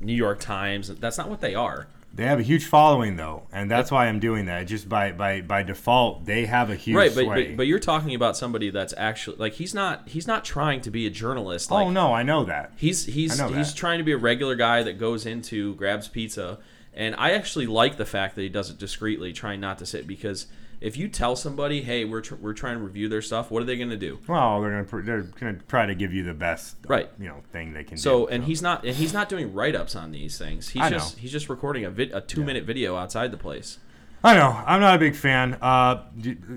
[0.00, 0.88] New York Times.
[0.88, 1.86] That's not what they are.
[2.12, 4.64] They have a huge following though, and that's why I'm doing that.
[4.64, 8.16] Just by by by default, they have a huge right, but, but but you're talking
[8.16, 11.70] about somebody that's actually like he's not he's not trying to be a journalist.
[11.70, 12.72] Oh, like, oh no, I know that.
[12.76, 16.58] He's he's he's trying to be a regular guy that goes into grabs pizza,
[16.92, 20.08] and I actually like the fact that he does it discreetly, trying not to sit
[20.08, 20.46] because
[20.80, 23.66] if you tell somebody, hey, we're tr- we're trying to review their stuff, what are
[23.66, 24.18] they going to do?
[24.26, 27.10] Well, they're gonna pr- they're gonna try to give you the best Right.
[27.18, 28.32] you know thing they can So do.
[28.32, 30.70] and he's not and he's not doing write ups on these things.
[30.70, 30.96] He's I know.
[30.98, 33.78] just he's just recording a vid- a two minute video outside the place.
[34.24, 35.54] I know I'm not a big fan.
[35.62, 36.02] Uh,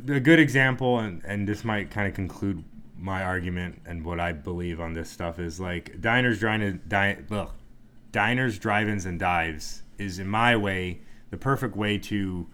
[0.09, 2.63] a good example, and and this might kind of conclude
[2.97, 7.49] my argument and what I believe on this stuff is like diners, drive di- ugh,
[8.13, 12.47] diners, drive-ins, and dives is in my way the perfect way to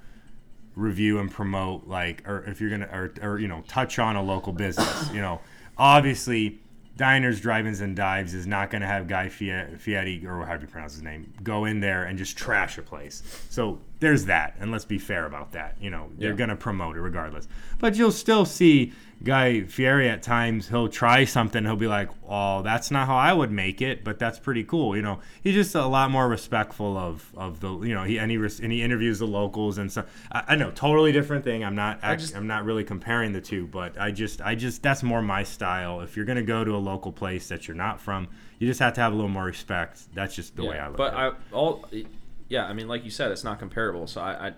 [0.76, 4.24] review and promote like or if you're gonna or, or you know touch on a
[4.24, 5.42] local business you know.
[5.78, 6.60] Obviously
[6.98, 10.68] diners drive-ins and dives is not going to have guy Fie- fieri or however you
[10.68, 13.24] pronounce his name go in there and just trash a place.
[13.50, 16.10] So there's that and let's be fair about that you know.
[16.18, 17.48] They're going to promote it regardless.
[17.80, 18.92] But you'll still see
[19.24, 23.34] guy fieri at times he'll try something he'll be like oh that's not how i
[23.34, 25.20] would make it but that's pretty cool you know?
[25.44, 28.72] He's just a lot more respectful of of the you know he and he, and
[28.72, 31.64] he interviews the locals and so I, I know totally different thing.
[31.64, 35.04] I'm not just- i'm not really comparing the two but i just i just that's
[35.04, 36.02] more my style.
[36.02, 38.80] If you're going to go to a local place that you're not from you just
[38.80, 40.14] have to have a little more respect.
[40.14, 41.36] That's just the way i look but at it.
[41.52, 41.86] I all
[42.50, 44.08] yeah, I mean, like you said, it's not comparable.
[44.08, 44.54] So I, I,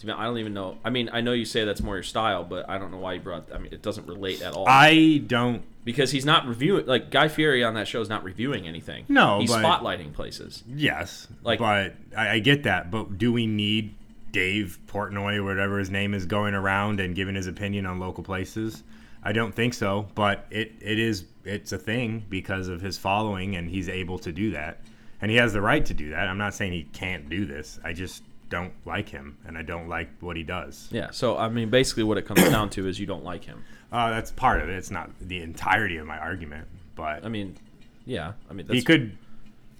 [0.00, 0.78] to be, I don't even know.
[0.84, 3.14] I mean, I know you say that's more your style, but I don't know why
[3.14, 3.52] you brought.
[3.52, 4.68] I mean, it doesn't relate at all.
[4.68, 6.86] i don't because he's not reviewing.
[6.86, 9.04] Like Guy Fieri on that show is not reviewing anything.
[9.08, 10.62] No, he's but- spotlighting places.
[10.68, 12.90] Yes, Like- but I, I get that.
[12.90, 13.94] But do we need
[14.32, 18.24] Dave Portnoy or whatever his name is going around and giving his opinion on local
[18.24, 18.82] places?
[19.22, 20.08] I don't think so.
[20.14, 24.32] But it, it is it's a thing because of his following, and he's able to
[24.32, 24.82] do that,
[25.20, 26.28] and he has the right to do that.
[26.28, 27.78] I'm not saying he can't do this.
[27.84, 30.88] I just don't like him, and I don't like what he does.
[30.90, 31.10] Yeah.
[31.12, 33.64] So I mean, basically, what it comes down to is you don't like him.
[33.92, 34.76] Uh, that's part of it.
[34.76, 37.56] It's not the entirety of my argument, but I mean,
[38.04, 38.34] yeah.
[38.48, 39.18] I mean, that's, he could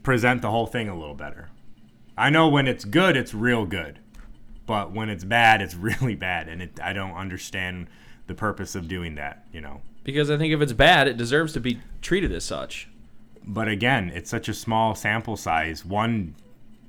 [0.03, 1.49] present the whole thing a little better.
[2.19, 4.01] I know when it's good, it's real good,
[4.67, 7.87] but when it's bad, it's really bad, and it, I don't understand
[8.27, 9.45] the purpose of doing that.
[9.53, 9.81] You know.
[10.03, 12.89] because I think if it's bad, it deserves to be treated as such.
[13.47, 15.85] But again, it's such a small sample size.
[15.85, 16.35] One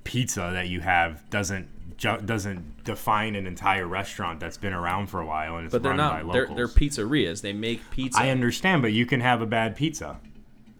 [0.03, 5.19] pizza that you have doesn't ju- doesn't define an entire restaurant that's been around for
[5.21, 6.33] a while and it's But they're run by not.
[6.33, 6.57] They're, locals.
[6.57, 7.41] they're pizzerias.
[7.41, 8.19] They make pizza.
[8.19, 10.19] I understand, but you can have a bad pizza.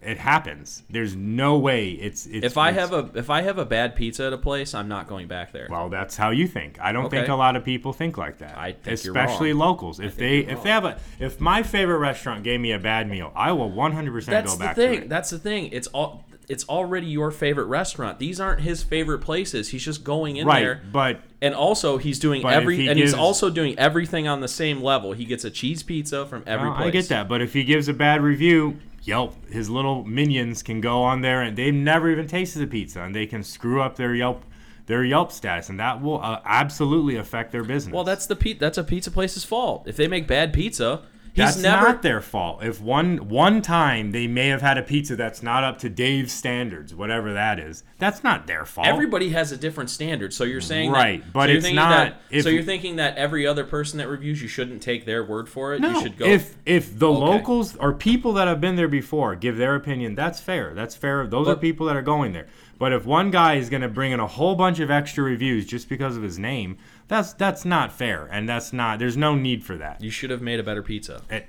[0.04, 0.82] It happens.
[0.90, 2.26] There's no way it's.
[2.26, 4.74] it's if I it's- have a if I have a bad pizza at a place,
[4.74, 5.68] I'm not going back there.
[5.70, 6.76] Well, that's how you think.
[6.80, 7.32] I don't think Okay.
[7.32, 8.58] a lot of people think like that.
[8.58, 9.60] I think you're especially wrong.
[9.60, 10.00] locals.
[10.00, 13.30] If they if they have a if my favorite restaurant gave me a bad meal,
[13.36, 14.96] I will 100% That's go the back thing.
[14.98, 15.08] to it.
[15.08, 15.68] That's the thing.
[15.70, 18.18] It's all it's already your favorite restaurant.
[18.18, 19.68] These aren't his favorite places.
[19.68, 20.82] He's just going in right, there.
[20.92, 24.82] but And also, he's doing every, he and he's also doing everything on the same
[24.82, 25.12] level.
[25.12, 26.88] He gets a cheese pizza from every No, place.
[26.88, 30.80] I get that, but if he gives a bad review, Yelp, his little minions can
[30.80, 33.96] go on there and they've never even tasted the pizza, and they can screw up
[33.96, 34.44] their Yelp,
[34.86, 37.92] their Yelp status, and that will uh, absolutely affect their business.
[37.92, 39.88] Well, that's the pe- that's a pizza place's fault.
[39.88, 41.02] If they make bad pizza,
[41.34, 41.86] that's never.
[41.88, 42.62] not their fault.
[42.62, 46.32] If one one time they may have had a pizza that's not up to Dave's
[46.32, 48.86] standards, whatever that is, that's not their fault.
[48.86, 51.76] Everybody has a different standard, so you're saying Right, that, but so you're it's thinking
[51.76, 55.06] not- That, if- so you're thinking that every other person that reviews, you shouldn't take
[55.06, 55.80] their word for it.
[55.80, 56.26] No, you should go.
[56.26, 57.18] if if the Okay.
[57.20, 60.72] locals or people that have been there before give their opinion, that's fair.
[60.74, 61.26] That's fair.
[61.26, 62.46] Those are people that are going there.
[62.78, 65.66] But if one guy is going to bring in a whole bunch of extra reviews
[65.66, 66.78] just because of his name,
[67.12, 68.98] that's that's not fair, and that's not.
[68.98, 70.00] There's no need for that.
[70.02, 71.22] you should have made a better pizza.
[71.30, 71.46] It-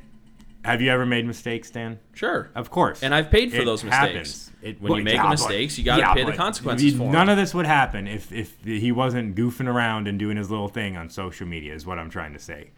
[0.66, 2.00] have you ever made mistakes, Dan?
[2.14, 2.50] Sure.
[2.56, 3.04] Of course.
[3.04, 3.92] And I've paid for It those mistakes.
[4.14, 4.52] happens.
[4.62, 7.12] It- When you make yeah, mistakes, you gotta yeah, pay the consequences for.
[7.12, 10.70] None of this would happen if if he wasn't goofing around and doing his little
[10.70, 11.74] thing on social media.
[11.74, 12.70] Is what I'm trying to say.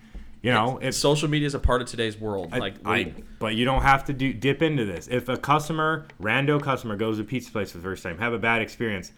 [0.41, 2.49] You know, if Social media is a part of today's world.
[2.51, 5.07] I- like, I, but you don't have to do dip into this.
[5.07, 8.33] If a customer, rando customer, goes to a pizza place for the first time, have
[8.33, 9.11] a bad experience,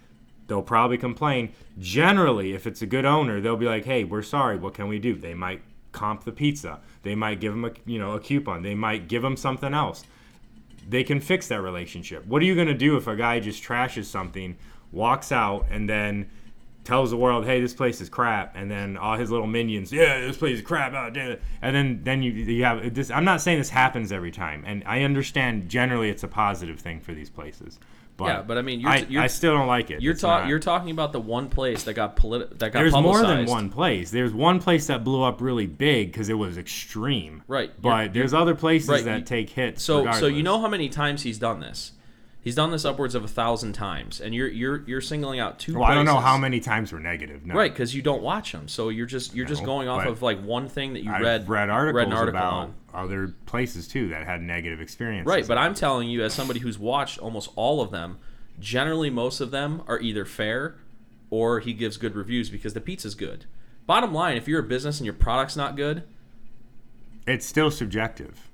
[0.47, 1.53] they'll probably complain.
[1.79, 4.57] Generally, if it's a good owner, they'll be like, "Hey, we're sorry.
[4.57, 6.79] What can we do?" They might comp the pizza.
[7.03, 8.63] They might give them a you know a coupon.
[8.63, 10.03] They might give them something else.
[10.89, 12.25] They can fix that relationship.
[12.25, 14.55] What are you gonna do if a guy just trashes something,
[14.91, 16.29] walks out, and then
[16.83, 20.21] tells the world, "Hey, this place is crap," and then all his little minions, "Yeah,
[20.21, 23.11] this place is crap," oh, damn it." and then then you you have this.
[23.11, 27.01] I'm not saying this happens every time, and I understand generally it's a positive thing
[27.01, 27.79] for these places,
[28.17, 30.01] but Yeah, but I mean, you're- I, you're- I still don't like it.
[30.01, 30.49] you're talking.
[30.49, 33.69] You're talking about the one place that got politi- that got There's more than one
[33.69, 34.09] place.
[34.11, 37.43] There's one place that blew up really big because it was extreme.
[37.47, 39.83] Right, But you're- there's other places right, that take hits.
[39.83, 41.93] So, so you know how many times he's done this?
[42.41, 45.73] He's done this upwards of a thousand times, and you're you're you're singling out two.
[45.73, 47.45] Well, I don't know how many times were negative.
[47.45, 47.55] No.
[47.55, 50.41] Right, because you don't watch them, so you're just you're just going off of like
[50.41, 52.73] one thing that you I've read read articles read an article about on.
[52.97, 55.27] Other places too that had negative experiences.
[55.27, 58.17] Right, but I'm telling you, as somebody who's watched almost all of them,
[58.59, 60.75] generally most of them are either fair
[61.29, 63.45] or he gives good reviews because the pizza's good.
[63.85, 66.03] Bottom line, if you're a business and your product's not good,
[67.25, 68.49] it's still subjective.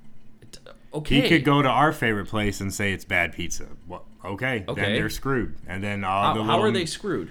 [0.66, 1.22] Uh, okay.
[1.22, 3.66] He could go to our favorite place and say it's bad pizza.
[3.88, 4.80] Well, okay, Okay.
[4.80, 5.56] then they're screwed.
[5.66, 7.30] And then all How, the how little, are they screwed?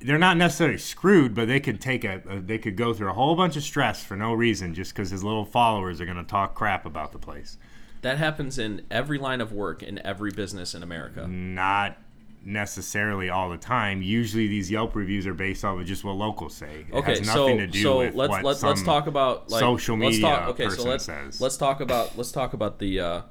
[0.00, 3.14] They're not necessarily screwed, but they could take a, a they could go through a
[3.14, 6.24] whole bunch of stress for no reason just because his little followers are going to
[6.24, 7.58] talk crap about the place.
[8.02, 11.26] That happens in every line of work in every business in America.
[11.26, 11.98] Not
[12.44, 14.02] necessarily all the time.
[14.02, 16.86] Usually, these Yelp reviews are based off of just what locals say.
[16.88, 19.60] It Okay, has nothing so to do so with let's let's let's talk about like
[19.60, 21.40] social let's media talk, okay, so let's says.
[21.40, 23.22] let's talk about let's talk about the uh,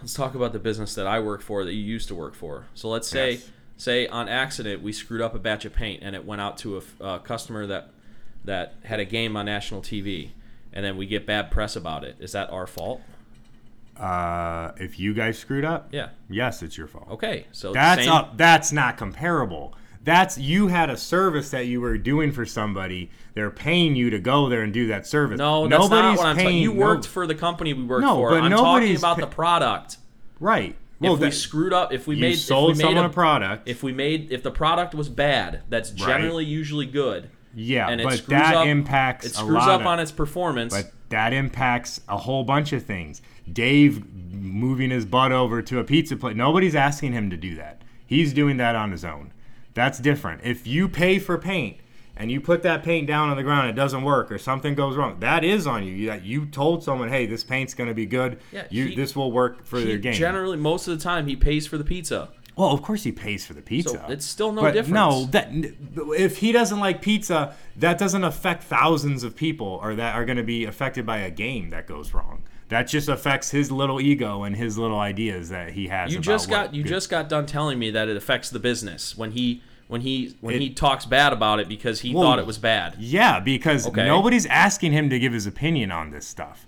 [0.00, 2.66] let's talk about the business that I work for that you used to work for.
[2.74, 3.50] So let's say Yes.
[3.76, 6.78] Say on accident we screwed up a batch of paint and it went out to
[7.00, 7.90] a uh, customer that
[8.44, 10.30] that had a game on national TV,
[10.72, 12.16] and then we get bad press about it.
[12.18, 13.00] Is that our fault?
[13.96, 16.08] Uh, if you guys screwed up, Yeah.
[16.28, 17.06] yes, it's your fault.
[17.10, 18.36] Okay, so That's same, up.
[18.36, 19.74] That's not comparable.
[20.02, 23.10] That's you had a service that you were doing for somebody.
[23.34, 25.38] They're paying you to go there and do that service.
[25.38, 28.16] No, that's not what I'm paying- You no- worked for the company we worked No,
[28.16, 28.30] for.
[28.30, 29.98] but I'm talking nobody's about pa- the product.
[30.40, 30.74] right.
[31.02, 33.12] Well, if we screwed up, if we made sold if we made someone a, a
[33.12, 33.68] product.
[33.68, 37.30] if we made if the product was bad, that's generally usually good.
[37.54, 40.74] yeah, and but that up, impacts it screws up of- on its performance.
[40.74, 43.20] But that impacts a whole bunch of things.
[43.52, 46.36] Dave moving his butt over to a pizza place.
[46.36, 47.82] Nobody's asking him to do that.
[48.06, 49.32] He's doing that on his own.
[49.74, 50.42] That's different.
[50.44, 51.78] If you pay for paint
[52.22, 54.96] and you put that paint down on the ground, it doesn't work or something goes
[54.96, 55.18] wrong.
[55.18, 55.92] That is on you.
[55.92, 58.38] You, you told someone, "Hey, this paint's going to be good.
[58.52, 61.34] Yeah, you he- this will work for their game." generally most of the time he
[61.34, 62.28] pays for the pizza.
[62.54, 64.04] Well, of course he pays for the pizza.
[64.08, 64.94] it's still no but difference.
[64.94, 65.48] No, that
[66.18, 70.36] if he doesn't like pizza, that doesn't affect thousands of people or that are going
[70.36, 72.42] to be affected by a game that goes wrong.
[72.68, 76.12] That just affects his little ego and his little ideas that he has.
[76.12, 79.16] You just got you good- just got done telling me that it affects the business
[79.16, 82.38] when he when he when It- he talks bad about it because he Well, thought
[82.38, 82.94] it was bad.
[82.98, 84.06] Yeah, because Okay.
[84.06, 86.66] nobody's asking him to give his opinion on this stuff.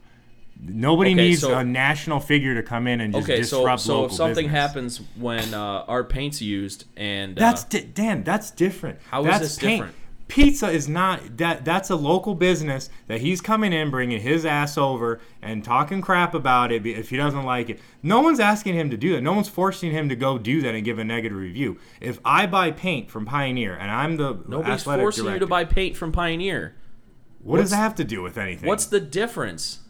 [0.60, 3.80] Nobody Okay, needs so- a national figure to come in and just Okay, so disrupt
[3.80, 4.50] so local if something business.
[4.60, 8.24] happens when uh, our paint's used and uh, That's di- Dan.
[8.24, 8.98] That's different.
[9.10, 9.70] How is that's this paint.
[9.80, 9.94] different?
[10.34, 11.64] Pizza is not that.
[11.64, 16.34] That's a local business that he's coming in, bringing his ass over and talking crap
[16.34, 17.78] about it if he doesn't like it.
[18.02, 19.20] No one's asking him to do that.
[19.20, 21.78] No one's forcing him to go do that and give a negative review.
[22.00, 25.96] If I buy paint from Pioneer and I'm the nobody's forcing you to buy paint
[25.96, 26.74] from Pioneer.
[27.38, 28.68] what does that have to do with anything?
[28.68, 29.82] What's the difference?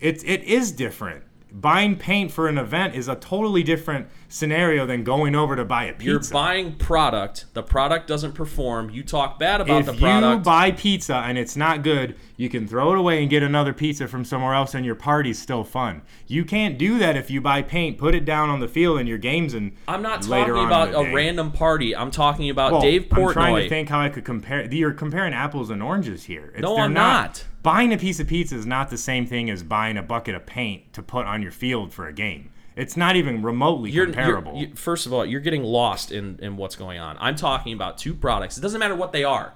[0.00, 1.24] It's it is different.
[1.60, 5.84] Buying paint for an event is a totally different scenario than going over to buy
[5.84, 6.04] a pizza.
[6.04, 7.46] You're buying product.
[7.54, 8.90] The product doesn't perform.
[8.90, 12.66] You talk bad about if the you buy pizza and it's not good, you can
[12.66, 16.00] throw it away and get another pizza from somewhere else, and your party's still fun.
[16.28, 19.08] You can't do that if you buy paint, put it down on the field, and
[19.08, 21.12] your games and I'm not talking about a day.
[21.12, 21.94] random party.
[21.94, 24.72] I'm talking about Well, Dave I'm trying to think how I could compare.
[24.72, 26.52] You're comparing apples and oranges here.
[26.54, 27.44] It's, No, they're I'm not.
[27.64, 30.46] Buying a piece of pizza is not the same thing as buying a bucket of
[30.46, 32.50] paint to put on your field for a game.
[32.76, 34.56] It's not even remotely You're, you're- comparable.
[34.56, 37.16] you- first of all, you're getting lost in, in what's going on.
[37.18, 38.56] I'm talking about two products.
[38.56, 39.52] It doesn't matter what they are.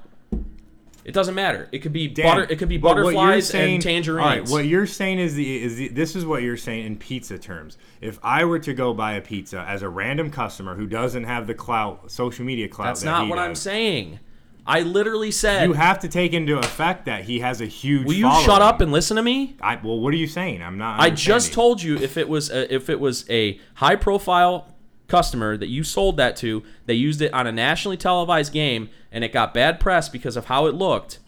[1.05, 1.69] It doesn't matter.
[1.73, 2.47] It could be Dan, butter.
[2.53, 4.23] It could be but butterflies saying- and tangerines.
[4.23, 6.97] All right, what you're saying is the is the, this is what you're saying in
[6.97, 7.77] pizza terms.
[8.01, 11.47] If I were to go buy a pizza as a random customer who doesn't have
[11.47, 14.21] the clout, social media clout, That's that not what I'm saying.
[14.65, 15.67] I literally said.
[15.67, 18.07] You have to take into effect that he has a huge.
[18.07, 18.47] will you following.
[18.47, 19.57] shut up and listen to me?
[19.61, 20.63] I, well, what are you saying?
[20.63, 21.01] I'm not.
[21.01, 24.72] I just told you if it was a, if it was a high profile
[25.13, 29.23] customer that you sold that to, they used it on a nationally televised game and
[29.23, 31.19] it got bad press because of how it looked.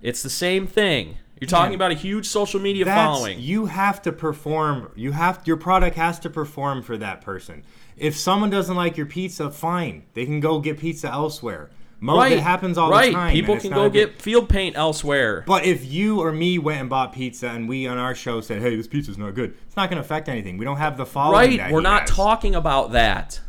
[0.00, 1.18] It's the same thing.
[1.38, 3.38] You're talking Man, about a huge social media following.
[3.38, 4.90] You have to perform.
[4.96, 7.64] You have your product has to perform for that person.
[7.98, 10.06] If someone doesn't like your pizza, fine.
[10.14, 11.68] They can go get pizza elsewhere.
[12.00, 12.32] Mo, right.
[12.32, 13.06] It happens all right.
[13.06, 13.32] the time.
[13.32, 15.42] People can go get field paint elsewhere.
[15.46, 18.60] But if you or me went and bought pizza and we on our show said,
[18.60, 20.58] "Hey, this pizza's not good," it's not going to affect anything.
[20.58, 21.58] We don't have the following.
[21.58, 21.72] Right.
[21.72, 22.10] We're not has.
[22.10, 23.40] talking about that.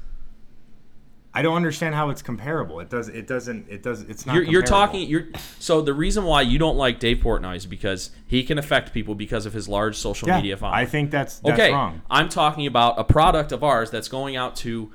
[1.36, 2.80] I don't understand how it's comparable.
[2.80, 3.10] It does.
[3.10, 3.68] It doesn't.
[3.70, 4.04] It does.
[4.04, 4.36] It's not.
[4.36, 5.06] You're, you're talking.
[5.10, 5.28] You're
[5.60, 9.16] so the reason why you don't like Dave Portnoy is because he can affect people
[9.16, 10.80] because of his large social Yeah, media following.
[10.80, 12.02] I think that's that's okay, wrong.
[12.10, 14.94] I'm talking about a product of ours that's going out to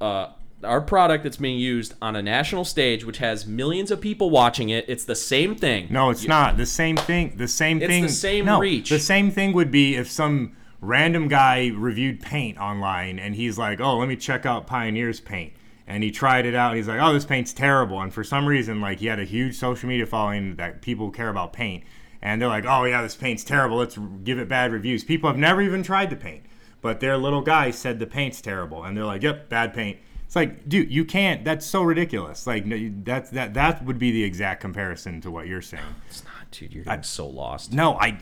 [0.00, 0.30] uh,
[0.64, 4.68] our product that's being used on a national stage, which has millions of people watching
[4.68, 4.84] it.
[4.88, 5.88] It's the same thing.
[5.90, 7.34] No, it's not the same thing.
[7.36, 8.02] The same It's thing.
[8.04, 8.90] the same no, reach.
[8.90, 13.80] The same thing would be if some random guy reviewed paint online and he's like,
[13.80, 15.52] "Oh, let me check out Pioneer's paint."
[15.86, 18.46] And he tried it out and he's like, "Oh, this paint's terrible." And for some
[18.46, 21.84] reason, like he had a huge social media following that people care about paint,
[22.20, 23.76] and they're like, "Oh yeah, this paint's terrible.
[23.76, 26.44] Let's give it bad reviews." People have never even tried the paint,
[26.80, 29.98] but their little guy said the paint's terrible, and they're like, "Yep, bad paint."
[30.32, 31.44] It's like, dude, you can't.
[31.44, 32.46] That's so ridiculous.
[32.46, 35.84] Like, no, you- that's that that would be the exact comparison to what you're saying.
[36.08, 36.72] It's not, dude.
[36.72, 37.74] You're getting so lost.
[37.74, 38.18] No, I.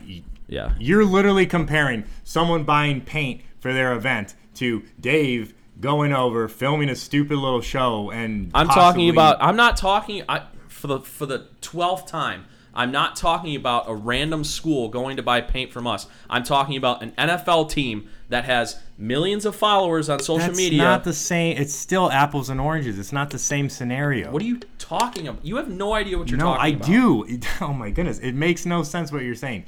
[0.49, 0.73] Yeah.
[0.81, 6.97] You're literally comparing someone buying paint for their event to Dave going over filming a
[6.97, 8.51] stupid little show and.
[8.55, 9.37] I'm possibly- talking about.
[9.41, 10.25] I'm not talking.
[10.29, 12.45] I for the for the twelfth time.
[12.81, 16.07] I'm not talking about a random school going to buy paint from us.
[16.31, 20.79] I'm talking about an NFL team that has millions of followers on social That's media.
[20.79, 21.59] It's not the same.
[21.59, 22.99] It's still apples and oranges.
[22.99, 24.31] It's not the same scenario.
[24.31, 25.45] what are you talking about?
[25.45, 26.89] You have no idea what you're no, talking I about.
[26.89, 27.41] No, I do.
[27.61, 29.67] Oh my goodness, it makes no sense what you're saying.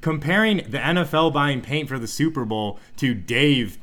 [0.00, 3.76] Comparing the NFL buying paint for the Super Bowl to Dave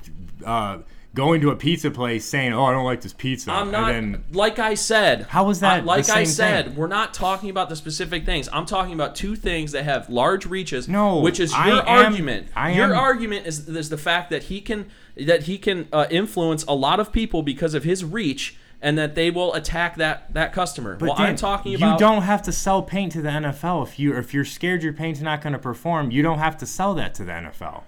[0.46, 0.78] uh,
[1.20, 3.92] going to a pizza place saying, "Oh, I don't like this pizza," I'm not.
[3.92, 5.24] and then like I said.
[5.30, 6.76] How was that I- like the I said, thing?
[6.76, 8.48] we're not talking about the specific things.
[8.54, 10.88] I'm talking about two things that have large reaches.
[10.88, 12.48] No, which is I your am- argument.
[12.56, 14.86] I your am- argument is, is the fact that he can
[15.18, 19.14] that he can uh, influence a lot of people because of his reach, and that
[19.16, 20.96] they will attack that that customer.
[20.96, 24.00] But well, Dan, I'm talking you don't have to sell paint to the NFL if
[24.00, 26.12] you if you're scared your paint's not going to perform.
[26.12, 27.84] You don't have to sell that to the NFL.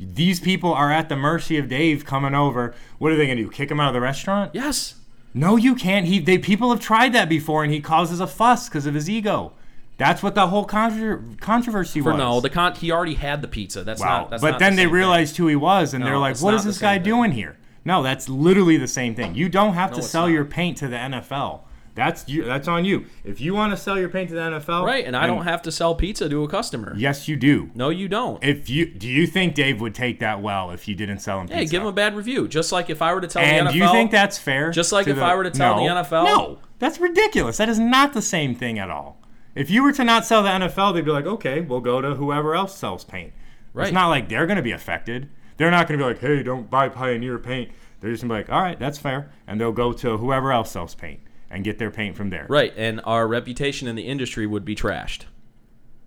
[0.00, 2.74] These people are at the mercy of Dave coming over.
[2.98, 3.50] What are they going to do?
[3.50, 4.50] Kick him out of the restaurant?
[4.54, 4.94] Yes.
[5.34, 6.06] No, you can't.
[6.06, 9.08] He they people have tried that before, and he causes a fuss because of his
[9.10, 9.52] ego.
[9.98, 12.18] That's what the whole contro- controversy For was.
[12.18, 12.74] no, the con.
[12.74, 13.84] He already had the pizza.
[13.84, 14.20] That's Wow.
[14.22, 14.30] not.
[14.30, 14.94] That's but not then the they same thing.
[14.94, 17.02] realized who he was, and No, they're like, "What is this guy thing.
[17.04, 19.34] doing here?" No, that's literally the same thing.
[19.34, 20.32] You don't have to sell not.
[20.32, 21.60] your paint to the NFL.
[21.94, 22.44] That's you.
[22.44, 23.06] That's on you.
[23.24, 25.44] If you want to sell your paint to the NFL, Right, and I then don't
[25.44, 26.94] have to sell pizza to a customer.
[26.96, 27.70] Yes, you do.
[27.74, 28.42] No, you don't.
[28.42, 31.46] If you do, you think Dave would take that well if you didn't sell him
[31.48, 31.58] pizza?
[31.58, 32.48] Hey, give him a bad review.
[32.48, 33.74] Just like if I were to tell And the NFL.
[33.74, 34.70] do you think that's fair?
[34.70, 36.24] Just like if I were to tell the NFL?
[36.24, 37.56] No, that's ridiculous.
[37.56, 39.20] That is not the same thing at all.
[39.54, 42.14] If you were to not sell the NFL, they'd be like, okay, we'll go to
[42.14, 43.32] whoever else sells paint.
[43.74, 43.88] Right.
[43.88, 45.28] It's not like they're going to be affected.
[45.56, 47.70] They're not going to be like, hey, don't buy Pioneer paint.
[48.00, 49.30] They're just going to be like, all right, that's fair.
[49.46, 51.20] And they'll go to whoever else sells paint
[51.50, 52.46] and get their paint from there.
[52.48, 55.22] Right, and our reputation in the industry would be trashed.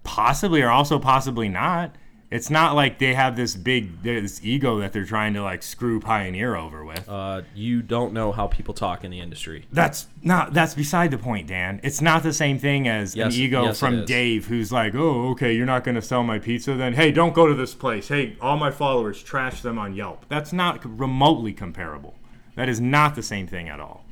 [0.03, 1.95] Possibly or also possibly not.
[2.33, 5.99] It's not like they have this big this ego that they're trying to like screw
[5.99, 7.07] Pioneer over with.
[7.07, 9.67] Uh, you don't know how people talk in the industry.
[9.71, 10.51] That's not.
[10.51, 11.79] That's beside the point, Dan.
[11.83, 14.03] It's not the same thing as Yes- an ego yes, from.
[14.05, 17.35] Dave, who's like, "Oh, okay, you're not going to sell my pizza, then hey, don't
[17.35, 18.07] go to this place.
[18.07, 22.15] Hey, all my followers trash them on Yelp." That's not remotely comparable.
[22.55, 24.02] That is not the same thing at all.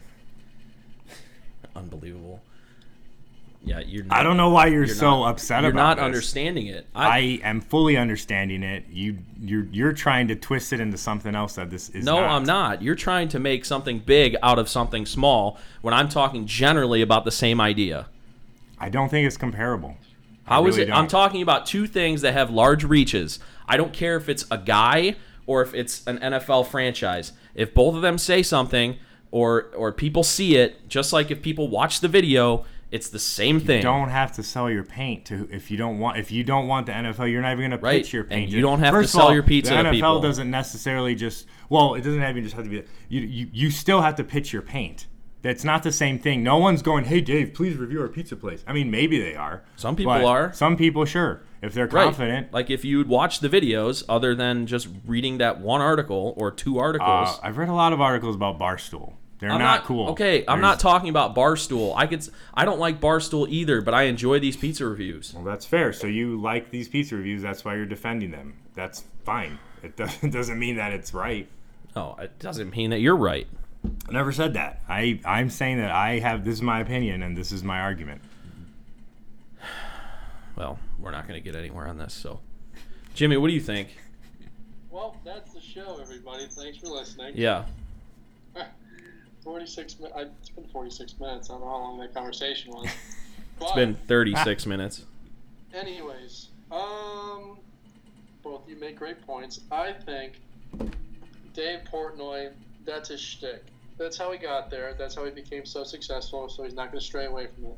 [1.76, 2.42] Unbelievable.
[3.64, 4.04] Yeah, you're.
[4.06, 6.06] Not, I don't know why you're, you're so not- upset You're about not this.
[6.06, 6.88] understanding it.
[6.96, 8.86] I am fully understanding it.
[8.90, 12.30] You you're you're trying to twist it into something else that this is No, not.
[12.32, 12.82] I'm not.
[12.82, 17.24] You're trying to make something big out of something small when I'm talking generally about
[17.24, 18.08] the same idea.
[18.80, 19.96] I don't think it's comparable.
[20.48, 20.94] I How is really it?
[20.96, 23.38] I'm talking about two things that have large reaches.
[23.68, 27.32] I don't care if it's a guy or if it's an NFL franchise.
[27.54, 28.98] If both of them say something
[29.32, 33.60] or or people see it, just like if people watch the video, it's the same
[33.60, 33.78] thing.
[33.78, 36.68] You don't have to sell your paint to if you don't want if you don't
[36.68, 38.52] want the NFL, you're not even going to Right, pitch your and paint.
[38.52, 40.22] you don't have to First of sell all, your pizza The to NFL people.
[40.22, 42.84] doesn't necessarily just well, it doesn't even just have to be.
[43.08, 45.08] You you you still have to pitch your paint.
[45.44, 46.44] That's not the same thing.
[46.44, 49.64] No one's going, "Hey Dave, please review our pizza place." I mean, maybe they are.
[49.76, 50.54] Some people are.
[50.54, 52.48] Some people, sure, if they're confident.
[52.48, 52.54] Right.
[52.54, 56.78] Like if you'd watch the videos, other than just reading that one article or two
[56.78, 57.30] articles.
[57.30, 59.14] Uh, I've read a lot of articles about Barstool.
[59.42, 60.10] They're I'm not, cool.
[60.12, 61.94] Okay, I'm There's- not talking about Barstool.
[61.98, 62.20] I could.
[62.20, 65.34] s- I don't like Barstool either, but I enjoy these pizza reviews.
[65.34, 65.92] Well, that's fair.
[65.94, 67.42] So you like these pizza reviews.
[67.42, 68.54] That's why you're defending them.
[68.76, 69.58] That's fine.
[69.84, 71.48] It it doesn't mean that it's right.
[71.96, 73.48] No, it doesn't mean that you're right.
[74.08, 74.82] I never said that.
[74.88, 78.22] I I'm saying that I have this is my opinion and this is my argument.
[80.56, 82.14] Well, we're not going to get anywhere on this.
[82.14, 82.40] So,
[83.16, 83.98] Jimmy, what do you think?
[84.90, 86.46] Well, that's the show, everybody.
[86.48, 87.34] Thanks for listening.
[87.36, 87.64] Yeah.
[89.44, 91.50] 46 mi- I, It's been 46 minutes.
[91.50, 92.88] I don't know how long that conversation was.
[93.64, 95.06] It's been 36 minutes.
[95.72, 97.60] Anyways, um,
[98.42, 99.60] both you make great points.
[99.72, 100.42] I think
[101.54, 102.54] Dave Portnoy,
[102.86, 103.64] that's his shtick.
[104.00, 104.96] That's how he got there.
[104.98, 106.50] That's how he became so successful.
[106.50, 107.78] So he's not going to stray away from it.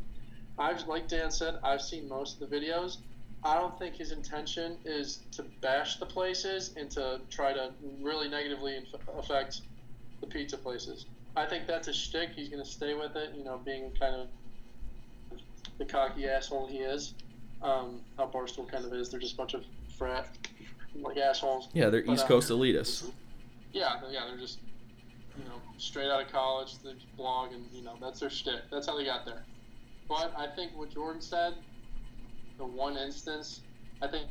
[0.58, 3.00] I've, like Dan said, I've seen most of the videos.
[3.44, 8.30] I don't think his intention is to bash the places and to try to really
[8.30, 9.64] negatively inf- affect
[10.22, 11.08] the pizza places.
[11.36, 12.32] I think that's a shtick.
[12.36, 13.34] He's going to stay with it.
[13.36, 14.28] You know, being kind of
[15.78, 17.16] the cocky asshole he is
[17.62, 19.10] um, how Barstool kind of is.
[19.10, 19.64] They're just a bunch of
[19.98, 20.28] frat
[20.96, 21.70] like assholes.
[21.74, 23.10] Yeah, they're But, East uh, Coast elitists.
[23.72, 24.60] Yeah, they're- yeah, they're just
[25.38, 26.78] you know straight out of college.
[26.84, 28.70] They blog and you know that's their shtick.
[28.72, 29.44] That's how they got there.
[30.08, 31.56] But I think what Jordan said,
[32.58, 33.62] the one instance,
[34.02, 34.28] I think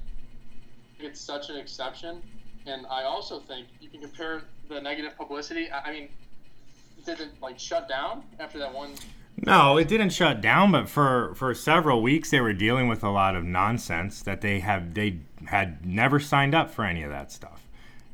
[1.00, 2.22] it's such an exception,
[2.66, 5.68] and I also think you can compare the negative publicity.
[5.72, 6.08] I mean,
[7.04, 8.92] did it like shut down after that one?
[9.44, 13.10] No, it didn't shut down, but for for several weeks they were dealing with a
[13.10, 17.32] lot of nonsense that they have they had never signed up for any of that
[17.32, 17.66] stuff.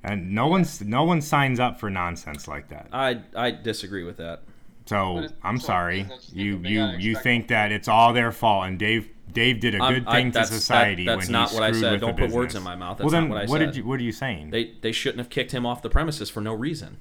[0.03, 2.89] And no one's no one signs up for nonsense like that.
[2.93, 4.43] I I disagree with that.
[4.86, 6.07] So I'm so sorry.
[6.32, 9.93] You you you think that it's all their fault and Dave Dave did a I'm-
[9.95, 11.93] good I- thing to that's- that- society that's when not he what I screwed said.
[11.93, 13.01] with the Don't put words in my mouth.
[13.01, 13.66] well That's not then what I what said.
[13.66, 14.51] did you what are you saying?
[14.51, 16.99] They they shouldn't have kicked him off the premises for no reason.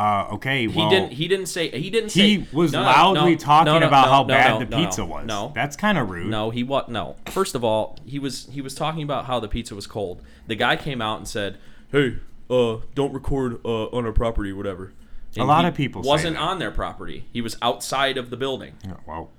[0.00, 3.36] Uh okay, He didn't he didn't say he didn't say he was no, loudly no,
[3.36, 5.26] talking no, about how bad the pizza was.
[5.26, 6.30] No, That's kind of rude.
[6.30, 6.88] No, he what?
[6.88, 7.16] No.
[7.26, 10.22] First of all, he was he was talking about how the pizza was cold.
[10.46, 11.58] The guy came out and said,
[11.92, 12.16] "Hey,
[12.48, 14.92] uh, don't record uh, on our property, whatever."
[15.36, 17.26] A lot of people wasn't on their property.
[17.30, 19.30] He was outside of the building, Yeah, Well,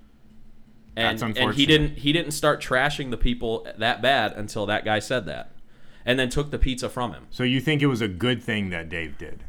[0.96, 4.86] and That's and he didn't he didn't start trashing the people that bad until that
[4.86, 5.52] guy said that,
[6.06, 7.26] and then took the pizza from him.
[7.32, 9.44] so you think it was a good thing that Dave did?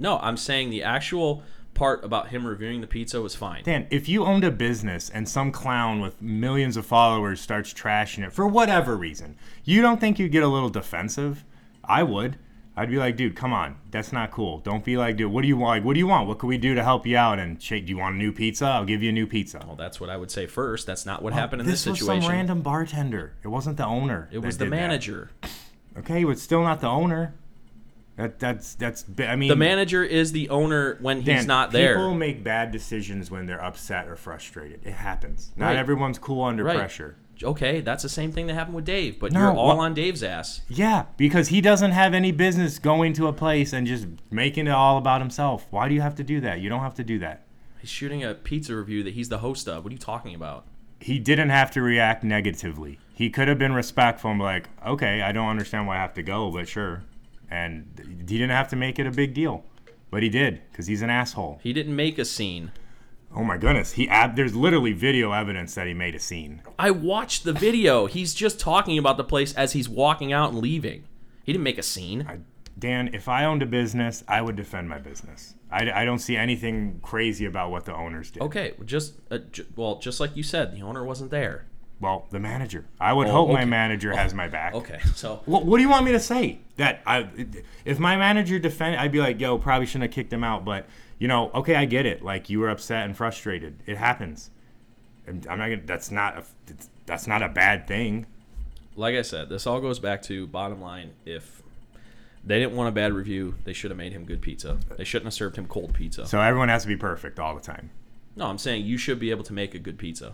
[0.00, 1.42] No, I'm saying the actual
[1.74, 3.62] part about him reviewing the pizza was fine.
[3.62, 8.26] Dan, if you owned a business and some clown with millions of followers starts trashing
[8.26, 11.44] it for whatever reason, you don't think you'd get a little defensive?
[11.84, 12.38] I would.
[12.76, 14.60] I'd be like, dude, come on, that's not cool.
[14.60, 15.80] Don't be like, dude, what do you want?
[15.80, 16.28] Like, what do you want?
[16.28, 17.38] What can we do to help you out?
[17.38, 18.64] And shake, do you want a new pizza?
[18.66, 19.62] I'll give you a new pizza.
[19.66, 20.86] Well, that's what I would say first.
[20.86, 22.06] That's not what happened in this, was situation.
[22.06, 23.34] This was some random bartender.
[23.42, 24.30] It wasn't the owner.
[24.32, 24.76] it was the did that.
[24.76, 25.30] manager.
[25.98, 27.34] Okay, but still not the owner.
[28.20, 29.06] That that's that's.
[29.26, 31.94] I mean, The manager is the owner when he's Dan, not there.
[31.94, 34.80] People make bad decisions when they're upset or frustrated.
[34.84, 35.52] It happens.
[35.56, 35.76] Not Right.
[35.76, 36.76] everyone's cool under Right.
[36.76, 37.16] pressure.
[37.42, 39.94] Okay, that's the same thing that happened with Dave, but No, you're all wha- on
[39.94, 40.60] Dave's ass.
[40.68, 44.70] Yeah, because he doesn't have any business going to a place and just making it
[44.72, 45.66] all about himself.
[45.70, 46.60] Why do you have to do that?
[46.60, 47.46] You don't have to do that.
[47.80, 49.84] He's shooting a pizza review that he's the host of.
[49.84, 50.66] What are you talking about?
[51.00, 52.98] He didn't have to react negatively.
[53.14, 56.12] He could have been respectful and be like, okay, I don't understand why I have
[56.14, 57.04] to go, but sure.
[57.50, 57.86] And
[58.28, 59.64] he didn't have to make it a big deal.
[60.10, 61.60] But he did, because he's an asshole.
[61.62, 62.72] He didn't make a scene.
[63.34, 63.92] Oh my goodness.
[63.92, 66.62] He ab- There's literally video evidence that he made a scene.
[66.78, 68.06] I watched the video.
[68.06, 71.04] He's just talking about the place as he's walking out and leaving.
[71.44, 72.26] He didn't make a scene.
[72.28, 72.38] I,
[72.76, 75.54] Dan, if I owned a business, I would defend my business.
[75.70, 78.42] I, I don't see anything crazy about what the owners did.
[78.42, 81.66] Okay, just uh, j- well, just like you said, the owner wasn't there.
[82.00, 82.86] Well, the manager.
[82.98, 84.74] I would Oh, hope my manager has oh, my back.
[84.74, 86.58] Okay, so What, what do you want me to say?
[86.76, 87.28] That I,
[87.84, 90.64] if my manager defend, I'd be like, yo, probably shouldn't have kicked him out.
[90.64, 90.86] But
[91.18, 92.22] you know, okay, I get it.
[92.24, 93.82] Like you were upset and frustrated.
[93.86, 94.50] It happens.
[95.26, 95.82] And I'm not gonna.
[95.84, 96.44] That's not a.
[97.04, 98.26] That's not a bad thing.
[98.96, 101.12] Like I said, this all goes back to bottom line.
[101.26, 101.62] If
[102.44, 104.78] they didn't want a bad review, they should have made him good pizza.
[104.96, 106.26] They shouldn't have served him cold pizza.
[106.26, 107.90] So everyone has to be perfect all the time.
[108.36, 110.32] No, I'm saying you should be able to make a good pizza.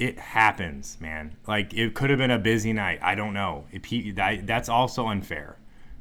[0.00, 1.36] It happens, man.
[1.46, 2.98] Like it could have been a busy night.
[3.02, 3.66] I don't know.
[3.70, 5.56] It, pe- that, that's also unfair.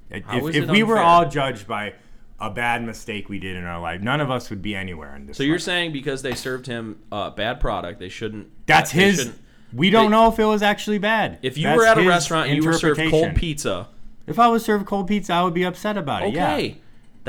[0.10, 1.94] If, if it we were all judged by
[2.40, 5.28] a bad mistake we did in our life, none of us would be anywhere in
[5.28, 5.36] this.
[5.38, 8.46] So you're saying because they served him a bad product, they shouldn't.
[8.48, 9.18] Uh, that's they his.
[9.18, 9.40] shouldn't-
[9.74, 11.38] We don't they- know if it was actually bad.
[11.42, 13.90] If you That's were at a restaurant and you were served cold pizza,
[14.26, 16.28] If I was served cold pizza, I would be upset about it.
[16.30, 16.76] okay, Yeah.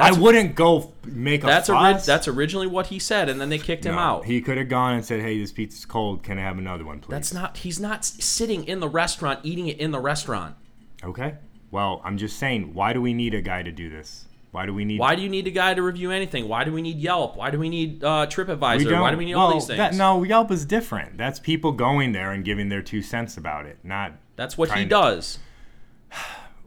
[0.00, 1.94] That's, I wouldn't go make a That's fuss.
[1.94, 4.24] ori- that's originally what he said, and then they kicked him No, out.
[4.24, 6.22] He could have gone and said, "Hey, this pizza's cold.
[6.22, 7.58] Can I have another one, please?" That's not.
[7.58, 10.56] He's not s- sitting in the restaurant eating it in the restaurant.
[11.04, 11.34] okay.
[11.72, 14.26] Well, I'm just saying, why do we need a guy to do this?
[14.50, 14.98] Why do we need?
[14.98, 16.48] Why do you need a guy to review anything?
[16.48, 17.36] Why do we need Yelp?
[17.36, 19.00] Why do we need uh, we TripAdvisor?
[19.00, 19.78] Why do we need well, all these things?
[19.78, 21.16] That, no, Yelp is different.
[21.16, 23.78] That's people going there and giving their two cents about it.
[23.84, 25.38] Not That's what he does.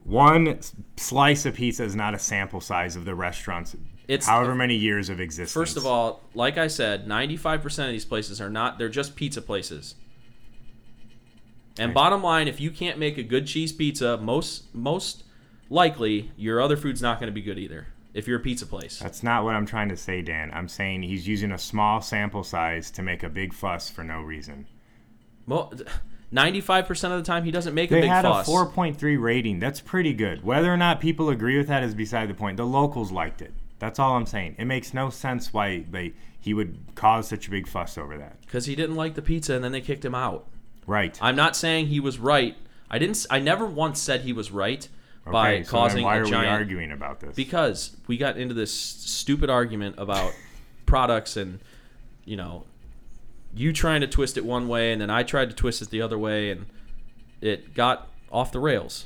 [0.03, 0.59] One
[0.97, 3.75] slice of pizza is not a sample size of the restaurant's
[4.07, 5.53] It's- however many years of existence.
[5.53, 9.41] First of all, like I said, 95% of these places are not, they're just pizza
[9.41, 9.95] places.
[11.79, 15.23] And bottom line, if you can't make a good cheese pizza, most most
[15.69, 17.87] likely your other food's not going to be good either.
[18.13, 18.99] If you're a pizza place.
[18.99, 20.51] that's not what I'm trying to say, Dan.
[20.53, 24.21] I'm saying he's using a small sample size to make a big fuss for no
[24.21, 24.67] reason.
[25.47, 25.71] Mo-
[26.33, 28.47] 95% of the time he doesn't make a They big had fuss.
[28.47, 29.59] a 4.3 rating.
[29.59, 30.43] That's pretty good.
[30.43, 32.57] Whether or not people agree with that is beside the point.
[32.57, 33.53] The locals liked it.
[33.79, 34.55] That's all I'm saying.
[34.57, 38.37] It makes no sense why they he would cause such a big fuss over that.
[38.47, 40.47] Cuz he didn't like the pizza and then they kicked him out.
[40.87, 41.17] Right.
[41.21, 42.55] I'm not saying he was right.
[42.89, 44.87] I didn't I never once said he was right
[45.25, 47.35] by okay, so causing why a are giant we arguing about this?
[47.35, 50.33] because we got into this stupid argument about
[50.85, 51.59] products and
[52.25, 52.65] you know
[53.55, 56.01] you trying to twist it one way and then I tried to twist it the
[56.01, 56.65] other way and
[57.41, 59.05] it got off the rails.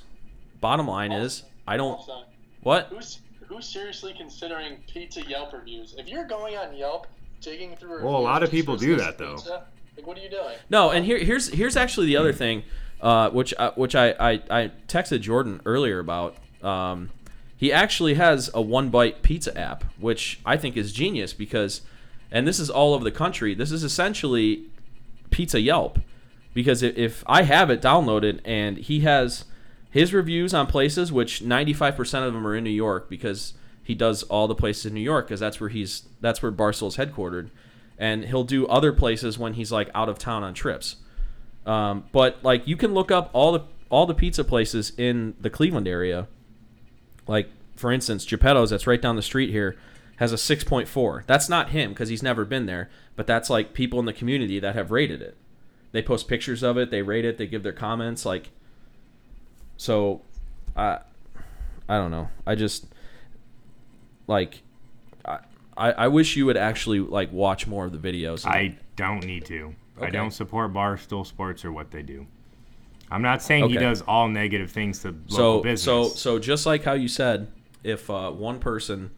[0.62, 2.24] Bottom line is I don't Son,
[2.62, 5.96] what Who's who's seriously considering pizza Yelp reviews?
[5.98, 7.08] If you're going on Yelp,
[7.42, 9.36] digging through Well, a lot of people do that, though.
[9.36, 9.64] pizza,
[9.96, 10.56] like, what are you doing?
[10.70, 12.64] No, and here here's here's actually the other thing,
[13.02, 16.36] uh, which uh, which I, I I texted Jordan earlier about.
[16.62, 17.10] Um,
[17.56, 21.82] he actually has a one bite pizza app, which I think is genius because,
[22.32, 23.54] and this is all over the country.
[23.54, 24.66] This is essentially
[25.30, 26.00] Pizza Yelp,
[26.54, 29.46] because if, I have it downloaded and he has
[29.90, 33.54] his reviews on places, which 95% of them are in New York because
[33.84, 36.98] he does all the places in New York because that's where he's that's where Barstool's
[36.98, 37.50] headquartered,
[37.98, 40.98] and he'll do other places when he's like out of town on trips.
[41.66, 45.50] Um, but like you can look up all the all the pizza places in the
[45.50, 46.28] Cleveland area.
[47.28, 49.78] Like for instance, Geppetto's that's right down the street here
[50.18, 51.26] has a 6.4.
[51.26, 54.60] That's not him because he's never been there, but that's like people in the community
[54.60, 55.38] that have rated it.
[55.92, 58.50] They post pictures of it, they rate it, they give their comments like
[59.78, 60.22] so
[60.76, 61.00] I
[61.88, 62.30] I don't know.
[62.46, 62.88] I just
[64.26, 64.62] like
[65.26, 65.40] I
[65.78, 68.46] I, wish you would actually like watch more of the videos.
[68.46, 69.76] I don't need to.
[70.02, 72.26] I don't support Barstool Sports or what they do.
[73.10, 75.84] I'm not saying he does all negative things to local so business.
[75.84, 77.48] so so just like how you said,
[77.84, 79.12] if uh, one person,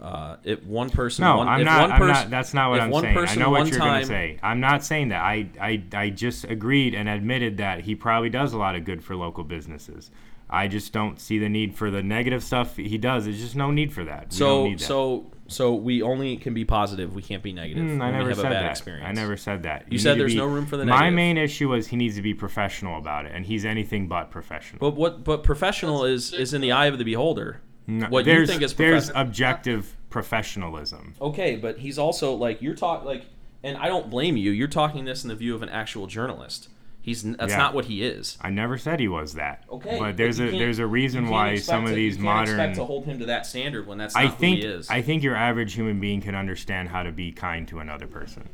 [0.00, 1.90] uh, if one person, no, one, I'm not.
[1.90, 2.30] I'm person, not.
[2.30, 3.18] That's not what I'm saying.
[3.18, 4.38] I know what you're going to say.
[4.42, 5.20] I'm not saying that.
[5.22, 9.04] I, I I just agreed and admitted that he probably does a lot of good
[9.04, 10.10] for local businesses.
[10.48, 13.24] I just don't see the need for the negative stuff he does.
[13.26, 14.30] There's just no need for that.
[14.30, 14.84] We So need that.
[14.84, 17.14] so so we only can be positive.
[17.14, 17.84] We can't be negative.
[17.84, 18.70] Mm, I never said that.
[18.70, 19.06] experience.
[19.06, 19.84] I never said that.
[19.86, 21.14] You need said there's be- no room for the My negative.
[21.14, 24.80] main issue is he needs to be professional about it, and he's anything but professional.
[24.80, 25.24] But what?
[25.24, 27.60] But professional is is in the eye of the beholder.
[27.90, 31.14] No, what you think is there's objective professionalism.
[31.20, 33.24] Okay, but he's also like you're talking like,
[33.62, 34.50] and I don't blame you.
[34.52, 36.68] You're talking this in the view of an actual journalist.
[37.02, 37.56] He's that's Yeah.
[37.58, 38.36] not what he is.
[38.42, 39.64] I never said he was that.
[39.70, 42.36] Okay, but there's you a there's a reason why some of to- these you can't
[42.36, 42.54] modern.
[42.60, 44.88] expect to hold him to that standard when that's not I who think he is.
[44.90, 48.48] I think your average human being can understand how to be kind to another person.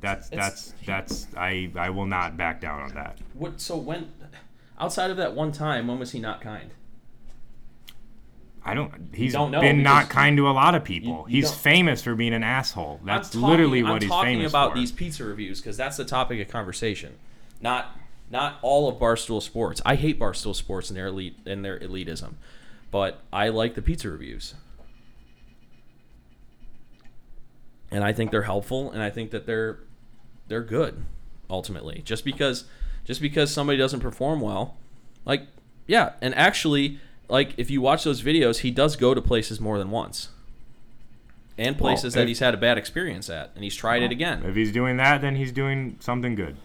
[0.00, 3.18] That's It's- that's that's I I will not back down on that.
[3.34, 3.60] what?
[3.60, 4.12] So when,
[4.78, 6.70] outside of that one time, when was he not kind?
[8.64, 8.92] I don't.
[9.14, 11.24] He's don't been not kind to a lot of people.
[11.28, 13.00] you he's don't- famous for being an asshole.
[13.04, 14.78] That's talking, literally I'm he's talking famous about for.
[14.78, 17.14] these pizza reviews because that's the topic of conversation,
[17.60, 17.96] not
[18.30, 19.80] not all of Barstool Sports.
[19.86, 22.34] I hate Barstool Sports and their elite and their elitism,
[22.90, 24.54] but I like the pizza reviews,
[27.90, 29.78] and I think they're helpful, and I think that they're
[30.48, 31.04] they're good
[31.48, 32.02] ultimately.
[32.04, 32.64] Just because
[33.04, 34.76] just because somebody doesn't perform well,
[35.24, 35.42] like
[35.86, 39.78] yeah, and actually like if you watch those videos, he does go to places more
[39.78, 40.28] than once.
[41.56, 44.44] and places Well, that he's had a bad experience at, and he's tried it again.
[44.44, 46.56] If he's doing that, then he's doing something good.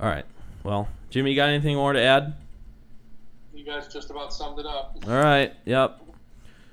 [0.00, 0.24] All right.
[0.62, 2.34] Well, Jimmy, you got anything more to add?
[3.54, 4.96] You guys just about summed it up.
[5.06, 5.52] All right.
[5.64, 6.00] Yep.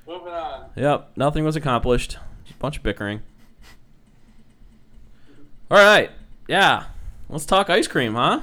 [0.08, 0.66] Moving on.
[0.76, 1.12] Yep.
[1.16, 2.18] Nothing was accomplished.
[2.44, 3.22] Just a bunch of bickering.
[5.72, 6.12] All right.
[6.48, 6.86] Yeah.
[7.30, 8.42] Let's talk ice cream, huh?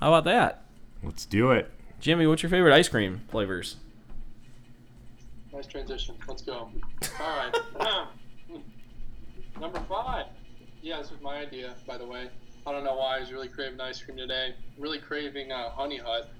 [0.00, 0.62] How about that?
[1.02, 1.70] Let's do it.
[2.00, 3.76] Jimmy, what's your favorite ice cream flavors?
[5.52, 6.16] Nice transition.
[6.26, 6.70] Let's go.
[7.20, 8.06] All right.
[9.60, 10.26] Number five.
[10.80, 12.30] Yeah, this was my idea, by the way.
[12.66, 14.54] I don't know why I was really craving ice cream today.
[14.78, 16.30] Really craving uh, Honey Hut.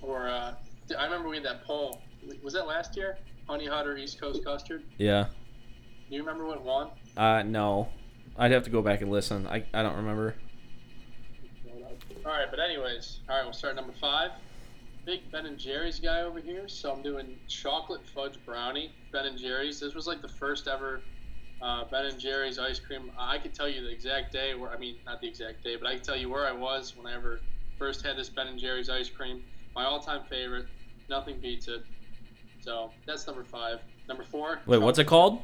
[0.00, 0.54] Or uh,
[0.98, 2.00] I remember we had that poll.
[2.42, 3.18] Was that last year?
[3.46, 4.82] Honey Hut or East Coast custard?
[4.96, 5.26] Yeah.
[6.08, 6.88] Do you remember what won?
[7.18, 7.88] Uh, no.
[8.38, 9.46] I'd have to go back and listen.
[9.46, 10.34] I, I don't remember.
[12.24, 14.30] All right, but anyways, all right, we'll start number five.
[15.04, 18.92] Big Ben and Jerry's guy over here, so I'm doing chocolate fudge brownie.
[19.12, 19.80] Ben and Jerry's.
[19.80, 21.00] This was like the first ever
[21.62, 23.10] uh, Ben and Jerry's ice cream.
[23.18, 25.86] I could tell you the exact day where I mean not the exact day, but
[25.88, 27.40] I can tell you where I was when I ever
[27.78, 29.42] first had this Ben and Jerry's ice cream.
[29.74, 30.66] My all-time favorite.
[31.08, 31.82] Nothing beats it.
[32.60, 33.80] So that's number five.
[34.06, 34.60] Number four.
[34.66, 35.40] Wait, what's it called?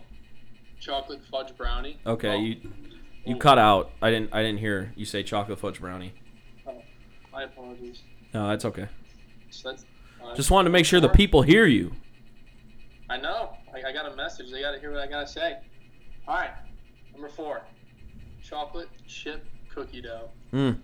[0.80, 1.98] Chocolate fudge brownie.
[2.06, 2.56] Okay, Oh, you
[3.24, 3.90] you cut out.
[4.02, 6.12] I didn't I didn't hear you say chocolate fudge brownie.
[6.68, 6.82] Oh,
[7.32, 8.02] my apologies.
[8.34, 8.88] No, that's okay.
[9.50, 9.84] So that's,
[10.24, 11.92] uh, Just wanted to make sure the people hear you.
[13.08, 13.56] I know.
[13.72, 14.50] I, I got a message.
[14.50, 15.56] They got to hear what I got to say.
[16.26, 16.50] All right.
[17.12, 17.62] Number four
[18.42, 20.28] chocolate chip cookie dough.
[20.52, 20.78] Mm,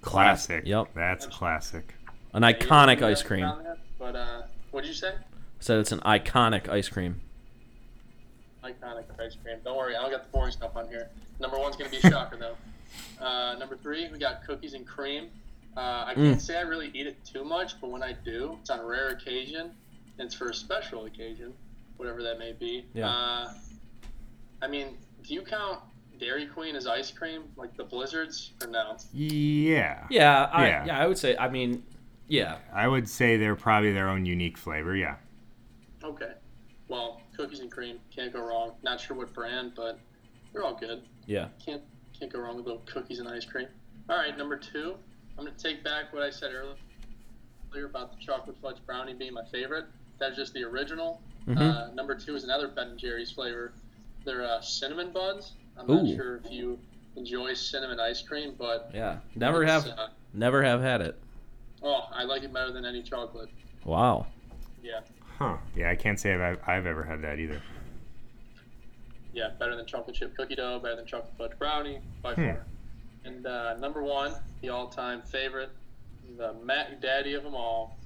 [0.00, 0.62] Classic.
[0.66, 0.88] Yep.
[0.94, 1.94] That's classic.
[2.34, 3.44] an Yeah, iconic ice cream.
[3.44, 5.08] around that, But uh, what did you say?
[5.14, 5.22] I
[5.60, 7.20] Said it's an iconic ice cream.
[8.62, 9.56] Iconic ice cream.
[9.64, 9.96] Don't worry.
[9.96, 11.10] I don't got the boring stuff on here.
[11.40, 13.24] Number one's going to be a shocker, though.
[13.24, 15.28] Uh, number three, we got cookies and cream.
[15.76, 16.40] Uh, I can't Mm.
[16.40, 19.08] say I really eat it too much, but when I do, it's on a rare
[19.08, 19.72] occasion.
[20.18, 21.52] And it's for a special occasion,
[21.96, 22.86] whatever that may be.
[22.94, 23.08] Yeah.
[23.08, 23.52] Uh,
[24.62, 25.80] I mean, do you count
[26.20, 28.96] Dairy Queen as ice cream, like the Blizzards, or no?
[29.12, 30.06] Yeah.
[30.10, 30.84] Yeah, I, Yeah.
[30.86, 30.98] yeah.
[31.00, 31.36] I would say.
[31.36, 31.84] I mean,
[32.28, 32.58] yeah.
[32.72, 34.94] I would say they're probably their own unique flavor.
[34.94, 35.16] Yeah.
[36.04, 36.34] Okay.
[36.86, 38.76] Well, cookies and cream can't go wrong.
[38.84, 39.98] Not sure what brand, but
[40.52, 41.02] they're all good.
[41.26, 41.48] Yeah.
[41.64, 41.82] Can't
[42.16, 43.66] can't go wrong with little cookies and ice cream.
[44.08, 44.96] All right, number two.
[45.38, 49.44] I'm gonna take back what I said earlier about the chocolate fudge brownie being my
[49.50, 49.86] favorite.
[50.18, 51.20] That's just the original.
[51.48, 51.58] Mhm.
[51.60, 53.72] Uh, number two is another Ben and Jerry's flavor.
[54.24, 55.52] They're uh, cinnamon buns.
[55.76, 56.02] I'm Ooh.
[56.04, 56.78] not sure if you
[57.16, 59.18] enjoy cinnamon ice cream, but Yeah.
[59.34, 61.20] Never have Uh, never have had it.
[61.82, 63.50] oh, I like it better than any chocolate.
[63.84, 64.26] Wow.
[64.82, 65.00] Yeah,
[65.38, 65.56] Huh.
[65.74, 67.60] Yeah, I can't say I've, I've ever had that either.
[69.32, 72.44] yeah, better than chocolate chip cookie dough, better than chocolate fudge brownie by Hmm.
[72.50, 72.66] far.
[73.24, 75.70] And uh, number one, the all-time favorite,
[76.36, 77.96] the Mac Daddy of them all,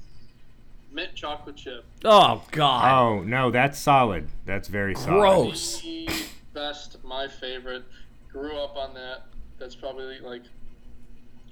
[0.93, 1.85] mint chocolate chip.
[2.05, 2.93] Oh God.
[2.93, 4.29] Oh no, that's solid.
[4.47, 5.21] That's very solid.
[5.21, 5.81] Gross.
[5.81, 6.09] The
[6.55, 7.85] best, my favorite.
[8.33, 9.27] Grew up on that.
[9.59, 10.43] That's probably like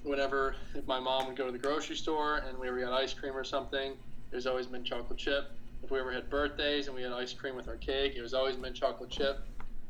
[0.03, 3.12] whenever if my mom would go to the grocery store and we ever got ice
[3.12, 3.95] cream or something,
[4.31, 5.51] there's always mint chocolate chip.
[5.83, 8.35] If we ever had birthdays and we had ice cream with our cake, it was
[8.35, 9.41] always mint chocolate chip.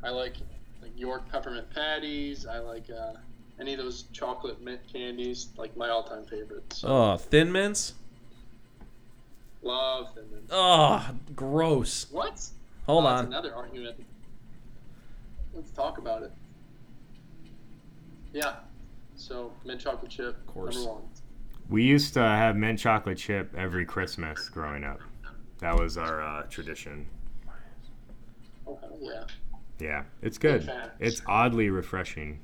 [0.03, 0.35] I like
[0.81, 2.45] like York peppermint patties.
[2.45, 3.13] I like uh,
[3.59, 6.77] any of those chocolate mint candies, like my all-time favorites.
[6.79, 7.95] So, Oh, thin mints.
[9.61, 10.25] love them.
[10.33, 12.09] And- Oh, gross.
[12.11, 12.49] What?
[12.85, 13.25] Hold Oh, that's on.
[13.27, 14.03] Another argument.
[15.53, 16.31] Let's talk about it.
[18.33, 18.57] Yeah.
[19.15, 20.75] So mint chocolate chip, Of course.
[20.75, 21.03] number one.
[21.69, 24.99] We used to have mint chocolate chip every Christmas growing up.
[25.59, 27.07] That was our uh, tradition.
[28.67, 29.23] Oh yeah.
[29.79, 30.71] Yeah, it's good.
[30.99, 32.39] It's oddly refreshing.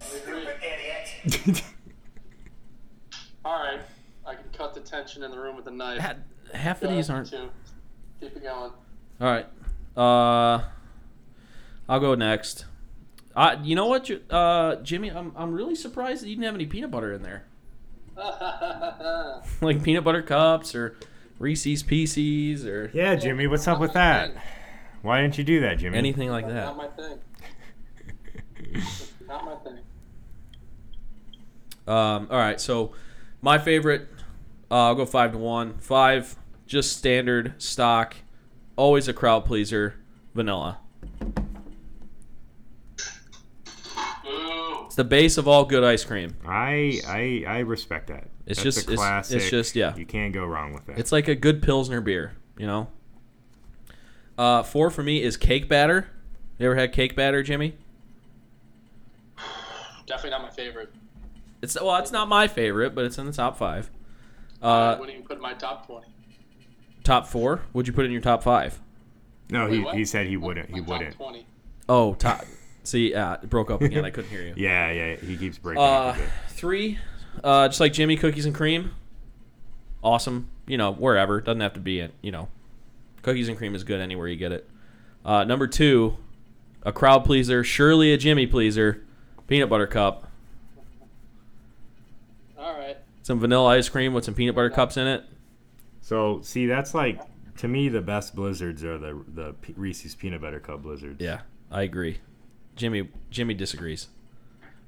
[0.00, 0.46] I agree.
[3.44, 3.80] All right.
[4.26, 6.00] I can cut the tension in the room with a knife.
[6.00, 6.16] Ha-
[6.52, 7.30] Half Go of these aren't.
[7.30, 7.48] two.
[8.20, 8.72] Keep it going.
[9.20, 9.46] All right.
[9.96, 10.64] Uh,
[11.88, 12.64] I'll go next.
[13.34, 15.10] Uh, you know what, J- uh, Jimmy?
[15.10, 17.44] I'm I'm really surprised that you didn't have any peanut butter in there.
[19.60, 20.96] like peanut butter cups or
[21.38, 24.32] Reese's Pieces or Yeah, Jimmy, what's up with that?
[25.02, 25.98] Why didn't you do that, Jimmy?
[25.98, 26.64] anything like that.
[26.64, 27.18] Not my thing.
[29.28, 29.78] Not my thing.
[31.86, 32.92] Um, all right, so
[33.42, 34.08] my favorite,
[34.70, 35.78] uh, I'll go five to one.
[35.78, 38.16] Five, just standard stock,
[38.76, 39.94] always a crowd pleaser,
[40.34, 40.78] vanilla.
[44.86, 46.36] It's the base of all good ice cream.
[46.46, 48.28] I I I respect that.
[48.46, 49.36] It's That's just- a it's- classic.
[49.36, 49.94] it's just- yeah.
[49.96, 50.98] You can't go wrong with that.
[50.98, 52.88] It's like a good pilsner beer, you know.
[54.38, 56.08] Uh, four for me is cake batter.
[56.58, 57.76] You ever had cake batter, Jimmy?
[60.06, 60.92] Definitely not my favorite.
[61.62, 63.90] It's well, it's not my favorite, but it's in the top five.
[64.62, 66.06] I Uh, wouldn't even put in my top 20.
[67.04, 67.62] top four.
[67.72, 68.80] Would you put in your top five?
[69.50, 69.94] No, Wait, he, what?
[69.96, 70.68] he said he wouldn't.
[70.68, 71.16] He my top wouldn't.
[71.16, 71.46] 20.
[71.88, 72.44] Oh, top.
[72.82, 74.04] See, uh, it broke up again.
[74.04, 74.54] I couldn't hear you.
[74.56, 75.16] Yeah, yeah.
[75.16, 76.16] He keeps breaking Uh, up
[76.48, 76.98] three,
[77.44, 78.92] uh, just like Jimmy cookies and cream.
[80.02, 80.48] Awesome.
[80.66, 82.12] You know, wherever doesn't have to be it.
[82.22, 82.48] You know,
[83.22, 84.68] cookies and cream is good anywhere you get it.
[85.24, 86.16] Uh, number two,
[86.82, 89.04] a crowd pleaser, surely a Jimmy pleaser,
[89.48, 90.28] peanut butter cup.
[92.58, 92.96] All right.
[93.26, 95.24] Some vanilla ice cream with some peanut butter cups in it.
[96.00, 97.20] So see, that's like
[97.56, 101.20] to me the best blizzards are the the P- Reese's peanut butter cup blizzards.
[101.20, 102.18] Yeah, I agree.
[102.76, 104.06] Jimmy Jimmy disagrees,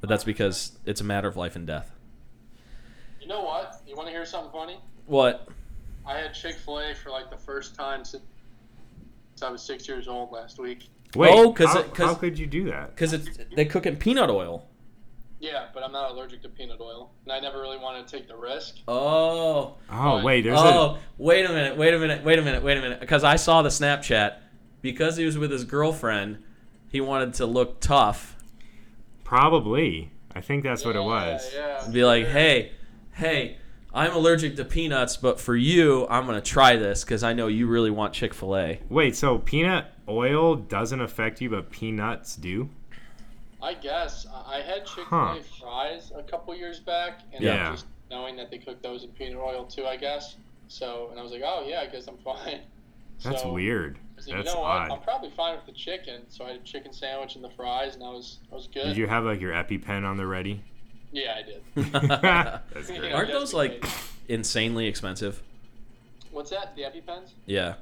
[0.00, 1.90] but that's because it's a matter of life and death.
[3.20, 3.82] You know what?
[3.88, 4.78] You want to hear something funny?
[5.06, 5.48] What?
[6.06, 8.22] I had Chick Fil A for like the first time since
[9.42, 10.88] I was six years old last week.
[11.16, 12.90] Wait, Oh, 'cause how, it- 'cause- how could you do that?
[12.94, 14.64] Because it's they cook in peanut oil.
[15.40, 18.26] Yeah, but I'm not allergic to peanut oil, and I never really wanted to take
[18.26, 18.78] the risk.
[18.88, 19.76] Oh.
[19.90, 22.80] Oh wait, there's oh, wait a minute, wait a minute, wait a minute, wait a
[22.80, 23.00] minute.
[23.00, 24.38] Because I saw the Snapchat.
[24.80, 26.38] Because he was with his girlfriend,
[26.88, 28.36] he wanted to look tough.
[29.24, 30.10] probably.
[30.34, 31.50] I think that's what it was.
[31.52, 31.90] Yeah, yeah.
[31.90, 32.72] Be like, hey,
[33.14, 33.56] hey,
[33.92, 37.66] I'm allergic to peanuts, but for you, I'm gonna try this because I know you
[37.66, 38.80] really want Chick Fil A.
[38.88, 42.70] Wait, so peanut oil doesn't affect you, but peanuts do?
[43.62, 45.36] I guess I I had Chick Fil Huh.
[45.38, 47.72] A fries a couple years back, and Yeah.
[47.72, 50.36] just knowing that they cook those in peanut oil too, I guess.
[50.68, 52.60] So, and I was like, oh yeah, I guess I'm fine.
[53.24, 53.96] That's So, weird.
[53.96, 54.70] I was like, That's you know what?
[54.70, 54.90] odd.
[54.92, 56.22] I'm probably fine with the chicken.
[56.28, 58.84] So I had a chicken sandwich and the fries, and I was I was good.
[58.84, 60.62] Did you have like your EpiPen on the ready?
[61.10, 61.62] Yeah, I did.
[61.92, 62.98] That's Yeah.
[62.98, 63.12] great.
[63.12, 63.84] Aren't those like
[64.28, 65.42] insanely expensive?
[66.30, 66.76] What's that?
[66.76, 67.32] The EpiPens?
[67.46, 67.74] Yeah.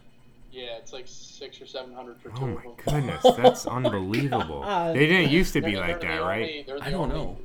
[0.52, 2.72] Yeah, it's like six or seven hundred for two Oh of my them.
[2.84, 4.62] goodness, that's unbelievable.
[4.94, 6.42] They didn't used to be They're- like they're that, the right?
[6.42, 7.38] only- they're the I don't only know.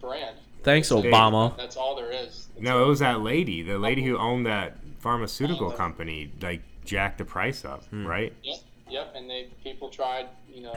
[0.00, 0.36] Brand.
[0.64, 1.56] Thanks, They- Obama.
[1.56, 2.48] That's all there is.
[2.54, 7.18] That's No, it was that lady, the lady who owned that pharmaceutical company, like jacked
[7.18, 8.06] the price up, Hmm.
[8.06, 8.32] right?
[8.42, 8.58] Yep,
[8.90, 9.12] yep.
[9.14, 10.74] And they people tried, you know,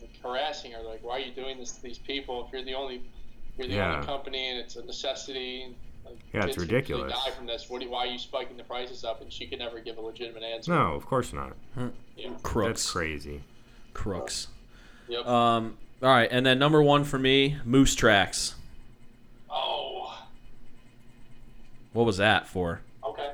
[0.00, 2.46] like harassing her, like, "Why are you doing this to these people?
[2.46, 3.02] If you're the only,
[3.58, 3.94] you're the Yeah.
[3.96, 5.74] only company, and it's a necessity."
[6.10, 7.12] Like, Yeah, it's ridiculous.
[7.12, 7.68] Die from this.
[7.70, 7.80] What?
[7.80, 9.20] do- Why are you spiking the prices up?
[9.22, 10.72] And she could never give a legitimate answer.
[10.72, 11.52] No, of course not.
[12.16, 12.30] Yeah.
[12.42, 12.66] Crooks.
[12.68, 13.42] That's crazy.
[13.94, 14.48] Crooks.
[15.08, 15.26] Yep.
[15.26, 15.76] Um.
[16.02, 18.54] All right, and then number one for me, Moose Tracks.
[19.50, 20.16] oh.
[21.92, 22.80] What was that for?
[23.04, 23.32] Okay.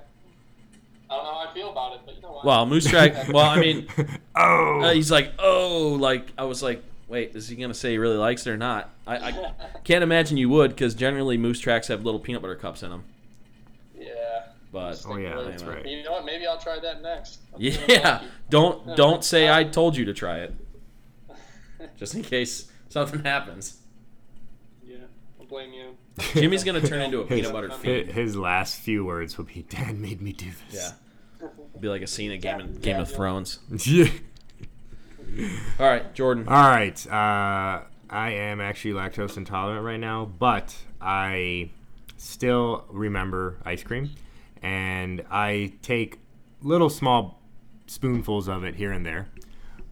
[1.10, 2.44] I don't know how I feel about it, but you know what?
[2.44, 3.28] Well, Moose Track.
[3.32, 3.86] Well, I mean,
[4.34, 7.98] oh, uh, he's like, oh, like I was like, wait, is he gonna say he
[7.98, 8.90] really likes it or not?
[9.06, 9.50] I, I
[9.84, 13.04] can't imagine you would, because generally Moose Tracks have little peanut butter cups in them.
[13.98, 14.12] yeah.
[14.72, 15.76] But Oh, yeah, that's anyway.
[15.76, 15.86] right.
[15.86, 16.24] You know what?
[16.26, 17.38] Maybe I'll try that next.
[17.54, 20.54] I'm yeah, don't don't say I told you to try it,
[21.96, 23.78] just in case something happens.
[24.84, 24.96] Yeah,
[25.40, 25.96] I'll blame you.
[26.34, 28.10] Jimmy's gonna turn into a His- peanut butter fiend.
[28.10, 30.74] His last few words would be, "Dad made me do this."
[31.40, 33.16] Yeah, this." be like a scene in Game of, Game Yeah, of yeah.
[33.16, 33.58] Thrones.
[33.84, 34.08] Yeah.
[35.78, 36.46] All right, Jordan.
[36.48, 37.06] All right.
[37.06, 41.70] Uh, I am actually lactose intolerant right now, but I
[42.16, 44.12] still remember ice cream,
[44.62, 46.18] and I take
[46.62, 47.42] little small
[47.86, 49.28] spoonfuls of it here and there.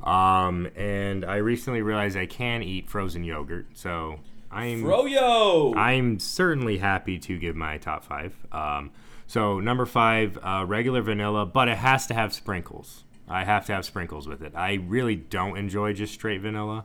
[0.02, 4.20] Um, and I recently realized I can eat frozen yogurt, so
[4.50, 5.74] I'm Froyo.
[5.76, 8.34] I'm certainly happy to give my top five.
[8.52, 8.90] Um,
[9.26, 13.04] so number five, uh, regular vanilla, but it has to have sprinkles.
[13.28, 14.52] I have to have sprinkles with it.
[14.54, 16.84] I really don't enjoy just straight vanilla.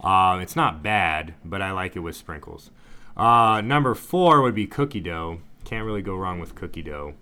[0.00, 2.70] Uh, it's not bad, but I like it with sprinkles.
[3.16, 5.40] Uh, number four would be cookie dough.
[5.64, 7.14] Can't really go wrong with cookie dough.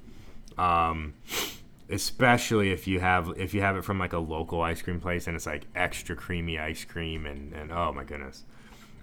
[0.59, 1.15] Um,
[1.89, 5.27] especially if you have if you have it from like a local ice cream place
[5.27, 8.45] and it's like extra creamy ice cream and, and oh my goodness.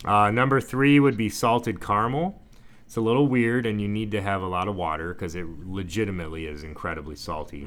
[0.03, 2.41] Uh, number three would be salted caramel.
[2.85, 5.45] It's a little weird, and you need to have a lot of water because it
[5.65, 7.61] legitimately is incredibly salty.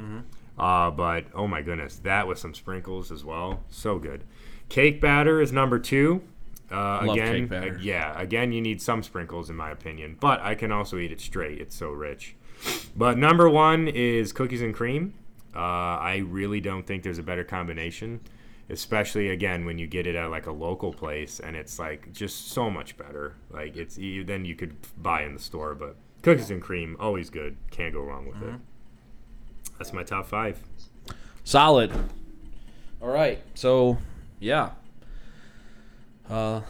[0.59, 4.25] Uh, but oh my goodness, that with some sprinkles as well, so good.
[4.69, 6.23] Cake batter is number two.
[6.71, 7.75] Uh, again, cake batter.
[7.75, 11.13] uh, yeah, again, you need some sprinkles in my opinion, but I can also eat
[11.13, 11.61] it straight.
[11.61, 12.37] It's so rich.
[12.97, 15.15] But number one is cookies and cream.
[15.55, 18.21] Uh, I really don't think there's a better combination,
[18.71, 22.49] especially again when you get it at like a local place and it's like just
[22.53, 23.35] so much better.
[23.51, 25.75] Like it's than you could buy in the store.
[25.75, 27.57] But cookies and cream always good.
[27.71, 28.55] Can't go wrong with Mm-hmm.
[28.55, 28.61] it.
[29.79, 30.61] That's my top five.
[31.45, 31.93] Solid.
[33.01, 33.41] All right.
[33.55, 33.99] So,
[34.41, 34.71] yeah.
[36.29, 36.63] Uh,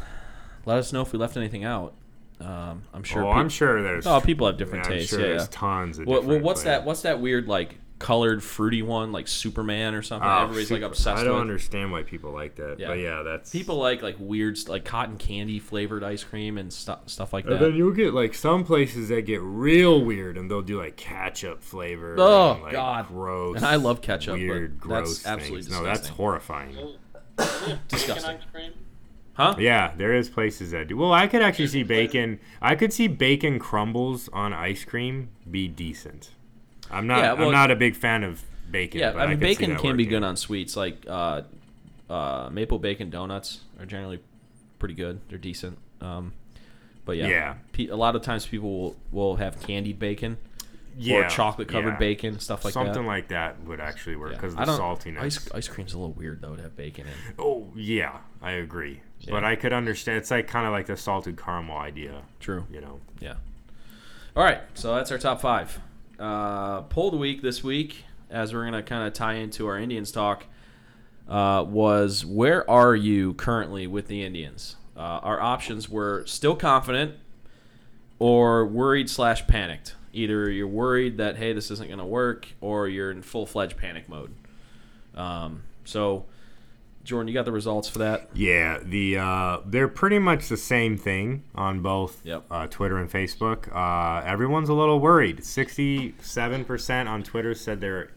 [0.65, 1.95] let us know if we left anything out.
[2.41, 3.23] Um, I'm sure.
[3.23, 4.07] oh, peop- I'm sure there's.
[4.07, 5.11] Oh, people have different yeah, I'm tastes.
[5.11, 5.49] sure yeah, there's yeah.
[5.51, 6.07] tons of.
[6.07, 6.85] What, different what's that?
[6.85, 10.29] What's that weird like colored fruity one, like Superman or something.
[10.29, 11.41] Oh, Everybody's like super- obsessed I don't with.
[11.41, 12.79] understand why people like that.
[12.79, 12.89] Yeah.
[12.89, 17.01] But yeah, that's People like like weird like cotton candy flavored ice cream and stuff
[17.07, 17.61] stuff like And that.
[17.61, 21.63] then you'll get like some places that get real weird, and they'll do like ketchup
[21.63, 22.17] flavor.
[22.19, 23.09] Oh, and, like, God.
[23.09, 23.57] gross.
[23.57, 25.75] And I love ketchup, but Weird, that's gross absolutely things.
[25.75, 26.77] No, that's horrifying.
[27.89, 28.37] Disgusting.
[28.37, 28.73] ice cream.
[29.35, 29.57] Huh?
[29.59, 30.97] Yeah, there is places that do.
[30.97, 32.39] Well, I could actually see bacon.
[32.63, 36.31] I could see bacon crumbles on ice cream be decent.
[36.95, 37.19] I'm not.
[37.19, 39.01] Yeah, well- I'm not a big fan of bacon.
[39.01, 40.77] Yeah, but I mean see bacon can be good on sweets.
[40.77, 41.43] Like uh,
[42.09, 44.21] uh, maple bacon donuts are generally
[44.79, 45.21] pretty good.
[45.29, 45.79] They're decent.
[46.01, 46.33] Um,
[47.05, 47.55] but yeah, Yeah.
[47.73, 50.37] Pe- a lot of times people will, will have candied bacon
[50.97, 51.99] yeah, or chocolate covered yeah.
[51.99, 52.95] bacon, stuff like Something that.
[52.95, 54.37] Something like that would actually work Yeah.
[54.39, 55.21] because I the saltiness.
[55.21, 57.35] Ice, ice cream's a little weird though to have bacon in.
[57.39, 59.01] Oh yeah, I agree.
[59.29, 60.19] But I could understand.
[60.19, 62.23] It's like kind of like the salted caramel idea.
[62.41, 62.67] True.
[62.71, 63.01] You know.
[63.21, 63.35] Yeah.
[64.37, 65.81] All right, so that's our top five.
[66.19, 69.79] Uh, poll of the week this week, as we're gonna kind of tie into our
[69.79, 70.45] Indians talk,
[71.29, 74.77] uh, was where are you currently with the Indians?
[74.97, 77.15] Uh, our options were still confident,
[78.19, 79.97] or worried slash panicked.
[80.13, 84.09] Either you're worried that hey this isn't gonna work, or you're in full fledged panic
[84.09, 84.33] mode.
[85.17, 86.27] Um, so,
[87.05, 88.31] Jordan, you got the results for that?
[88.35, 92.45] Yeah, the uh, they're pretty much the same thing on both Yep.
[92.51, 93.69] uh, Twitter and Facebook.
[93.75, 95.45] Uh, everyone's a little worried.
[95.45, 98.11] Sixty-seven percent on Twitter said they're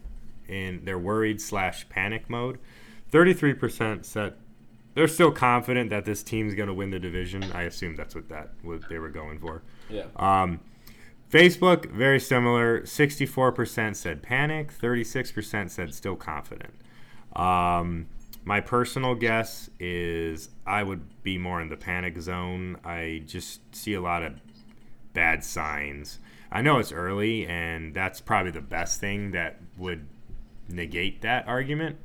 [0.47, 2.59] in they're worried slash panic mode.
[3.09, 4.33] Thirty-three percent said
[4.93, 7.43] they're still confident that this team's going to win the division.
[7.53, 9.61] I assume that's what that what they were going for.
[9.89, 10.05] Yeah.
[10.15, 10.59] Um,
[11.31, 12.81] Facebook, very similar.
[12.81, 16.73] 64% said panic, 36% said still confident.
[17.35, 18.07] Um,
[18.48, 22.78] my personal guess is I would be more in the panic zone.
[22.86, 24.36] I just see a lot of
[25.12, 26.20] bad signs.
[26.50, 30.08] I know it's early, and that's probably the best thing that would
[30.70, 31.98] negate that argument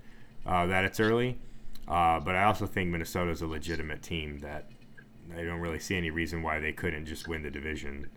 [0.45, 1.39] uh, that it's early.
[1.87, 4.69] Uh, but I also think Minnesota's a legitimate team that
[5.39, 8.11] I don't really see any reason why they couldn't just win the division.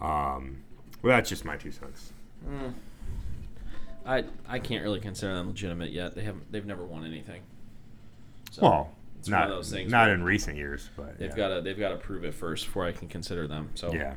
[0.00, 0.62] Um,
[1.02, 2.12] well, that's just my two cents.
[4.06, 6.14] I I can't really consider them legitimate yet.
[6.14, 7.42] They haven't they've never won anything.
[8.50, 11.36] So Well, it's one not of those things not in recent years, but they've yeah.
[11.36, 13.70] got to they've got to prove it first before I can consider them.
[13.74, 14.14] So yeah.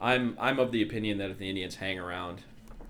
[0.00, 2.42] I'm I'm of the opinion that if the Indians hang around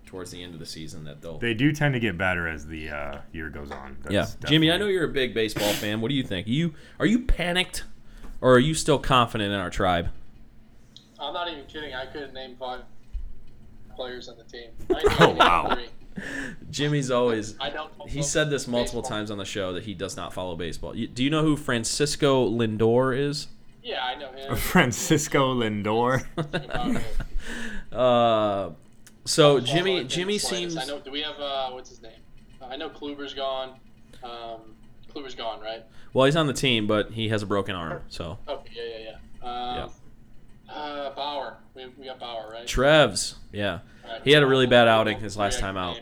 [0.07, 1.39] towards the end of the season, that they'll.
[1.39, 3.97] They do tend to get better as the uh, year goes on.
[4.09, 6.01] yeah, That's Jimmy, I know you're a big baseball fan.
[6.01, 6.47] What do you think?
[6.47, 7.85] You are you panicked,
[8.41, 10.11] or are you still confident in our tribe?
[11.18, 11.95] I'm not even kidding.
[11.95, 12.83] I couldn't name five
[13.95, 14.70] players on the team.
[14.91, 15.74] I Oh, wow.
[15.74, 15.89] three.
[16.71, 17.55] Jimmy's always.
[17.61, 17.91] I don't.
[18.09, 19.17] He said this multiple baseball.
[19.19, 20.95] times on the show that he does not follow baseball.
[20.97, 23.49] You, do you know who Francisco Lindor is?
[23.83, 24.57] Yeah, I know him.
[24.57, 26.25] Francisco Lindor.
[27.93, 28.71] Uh,
[29.25, 30.99] so Jimmy Jimmy seems I know.
[30.99, 32.12] Do we have uh, what's his name?
[32.61, 33.79] Uh, I know Kluber's gone.
[34.23, 34.75] Um,
[35.14, 35.85] Kluber's gone, right?
[36.12, 38.03] well he's on the team, but he has a broken arm.
[38.09, 39.83] So Okay, yeah, yeah, yeah.
[39.85, 39.91] Um,
[40.69, 41.57] Uh, Bauer.
[41.75, 42.67] We, we got Bauer, right?
[42.67, 43.79] Trevs, yeah.
[44.07, 44.23] All right.
[44.25, 45.99] He had a really bad outing his last time out.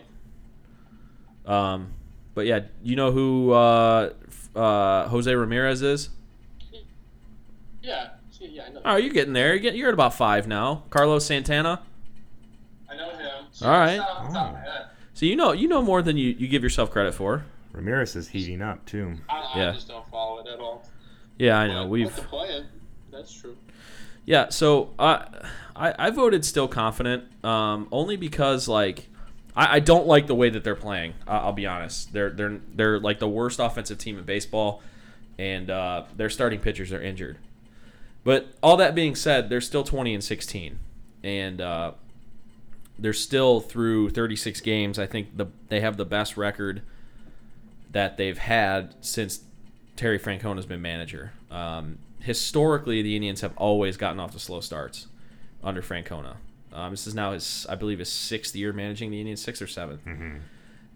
[1.45, 1.91] Um,
[2.33, 4.13] but yeah, you know who uh,
[4.55, 6.09] uh, Jose Ramirez is?
[7.81, 8.81] Yeah, see, yeah, I know.
[8.83, 9.49] Oh, you're getting there.
[9.49, 10.83] You're, getting, you're at about five now.
[10.89, 11.81] Carlos Santana.
[12.89, 13.45] I know him.
[13.61, 13.93] All right.
[13.95, 14.85] It's not off the top of my head.
[15.13, 17.45] So you know you know more than you, you give yourself credit for.
[17.71, 19.15] Ramirez is heating up too.
[19.29, 19.71] I, I Yeah.
[19.73, 20.83] just don't follow it at all.
[21.37, 21.83] Yeah, I know.
[21.83, 22.65] But We've to play it.
[23.11, 23.55] That's true.
[24.25, 25.25] Yeah, so uh,
[25.75, 29.09] I I voted still confident, um, only because like
[29.55, 31.13] I, I don't like the way that they're playing.
[31.27, 34.81] I'll be honest, they're they're they're like the worst offensive team in baseball,
[35.37, 37.37] and uh, their starting pitchers are injured.
[38.23, 40.79] But all that being said, they're still twenty and sixteen,
[41.23, 41.91] and uh,
[42.97, 44.97] they're still through thirty six games.
[44.97, 46.81] I think the they have the best record
[47.91, 49.41] that they've had since
[49.95, 51.31] Terry Francona has been manager.
[51.51, 55.07] Um, historically, the Indians have always gotten off to slow starts
[55.65, 56.35] under Francona.
[56.71, 59.65] Um, this is now his, I believe, his sixth year managing the Indians, sixth or
[59.65, 59.99] 7th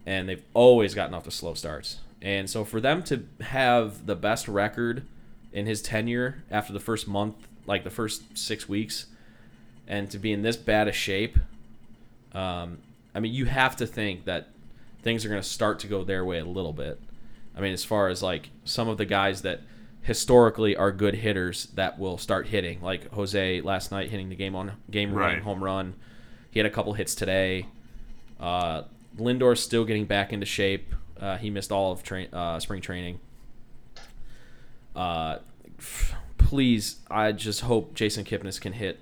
[0.05, 1.99] and they've always gotten off to slow starts.
[2.22, 5.05] And so for them to have the best record
[5.53, 9.05] in his tenure after the first month, like the first six weeks,
[9.88, 11.38] and to be in this bad a shape,
[12.34, 12.80] um,
[13.13, 14.49] I mean, you have to think that
[15.01, 16.99] things are going to start to go their way a little bit.
[17.55, 19.61] I mean, as far as like some of the guys that
[20.02, 24.56] historically are good hitters that will start hitting, like Jose last night hitting the game
[24.56, 25.41] on game Right.
[25.41, 25.95] home run.
[26.52, 27.68] He had a couple hits today.
[28.39, 28.84] Uh,
[29.18, 30.93] Lindor's still getting back into shape.
[31.20, 33.20] Uh, he missed all of train, uh, spring training.
[34.95, 35.39] Uh,
[35.78, 39.00] f- please, I just hope Jason Kipnis can hit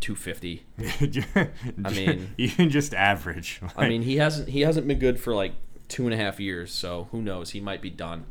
[0.00, 0.64] 250.
[1.84, 3.60] I mean- even just average.
[3.76, 5.52] I mean, he hasn't he hasn't been good for like
[5.88, 7.50] two and a half years, so who knows?
[7.50, 8.26] He might be done.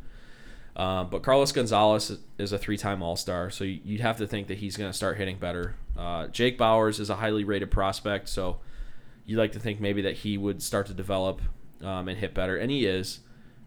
[0.76, 4.58] Uh, but Carlos Gonzalez is a three-time All-Star, so you- you'd have to think that
[4.58, 5.74] he's going to start hitting better.
[5.96, 8.58] Uh, Jake Bauers is a highly rated prospect, so
[9.24, 11.40] you'd like to think maybe that he would start to develop
[11.82, 13.20] um, and hit better, and he is.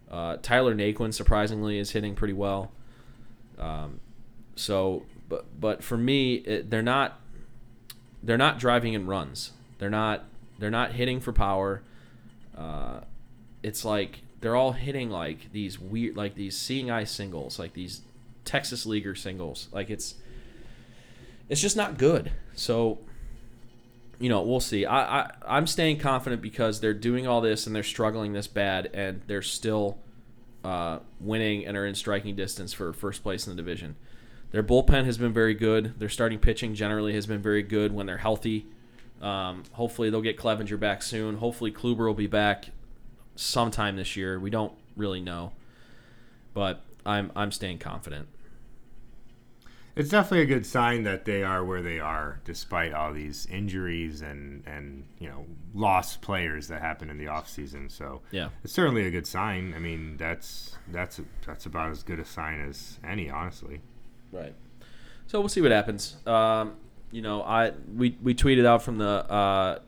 [0.08, 2.70] Uh, Tyler Naquin surprisingly is hitting pretty well.
[3.58, 4.00] Um,
[4.56, 7.20] so, but but for me, it, they're not
[8.22, 9.52] they're not driving in runs.
[9.78, 10.24] They're not
[10.58, 11.82] they're not hitting for power.
[12.56, 13.00] Uh,
[13.62, 18.02] it's like they're all hitting like these weird like these seeing eye singles, like these
[18.44, 19.68] Texas leaguer singles.
[19.72, 20.14] Like it's
[21.48, 22.32] it's just not good.
[22.54, 22.98] So
[24.18, 24.84] you know, we'll see.
[24.84, 28.90] I, I I'm staying confident because they're doing all this and they're struggling this bad
[28.94, 29.98] and they're still
[30.64, 33.96] uh, winning and are in striking distance for first place in the division.
[34.52, 35.98] Their bullpen has been very good.
[35.98, 38.66] Their starting pitching generally has been very good when they're healthy.
[39.22, 41.36] Um, hopefully they'll get Clevinger back soon.
[41.36, 42.70] Hopefully Kluber will be back
[43.40, 44.38] sometime this year.
[44.38, 45.52] We don't really know,
[46.54, 48.28] but I'm I'm staying confident.
[49.96, 54.22] it's definitely a good sign that they are where they are, despite all these injuries
[54.22, 57.88] and and you know lost players that happen in the off season.
[57.88, 58.48] So Yeah.
[58.64, 59.74] it's certainly a good sign.
[59.74, 63.80] I mean, that's that's that's about as good a sign as any, honestly.
[64.32, 64.54] Right.
[65.26, 66.16] So we'll see what happens.
[66.26, 66.74] Um,
[67.12, 69.78] you know, I we, we tweeted out from the uh,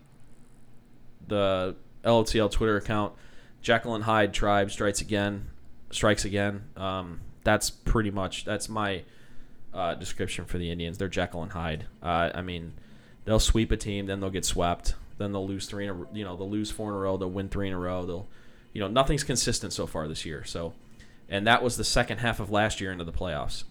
[1.28, 3.14] the LOTL Twitter account.
[3.62, 5.48] Jekyll and Hyde tribe strikes again.
[5.90, 6.64] Strikes again.
[6.76, 9.02] Um, that's pretty much that's my
[9.72, 10.98] uh, description for the Indians.
[10.98, 11.86] They're Jekyll and Hyde.
[12.02, 12.74] Uh, I mean,
[13.24, 16.24] they'll sweep a team, then they'll get swept, then they'll lose three in a you
[16.24, 18.04] know they'll lose four in a row, they'll win three in a row.
[18.04, 18.28] They'll
[18.72, 20.44] you know nothing's consistent so far this year.
[20.44, 20.74] So,
[21.28, 23.64] and that was the second half of last year into the playoffs.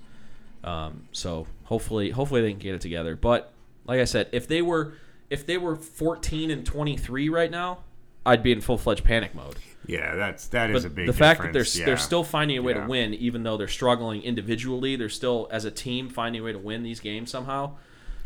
[0.63, 3.15] Um, so hopefully, hopefully they can get it together.
[3.15, 3.51] But
[3.85, 4.93] like I said, if they were
[5.29, 7.79] if they were 14 and 23 right now,
[8.25, 9.55] I'd be in full fledged panic mode.
[9.87, 11.07] Yeah, that's that is But a big.
[11.07, 12.81] the fact that they're difference, they're still finding a way Yeah.
[12.83, 16.51] to win, even though they're struggling individually, they're still as a team finding a way
[16.51, 17.75] to win these games somehow.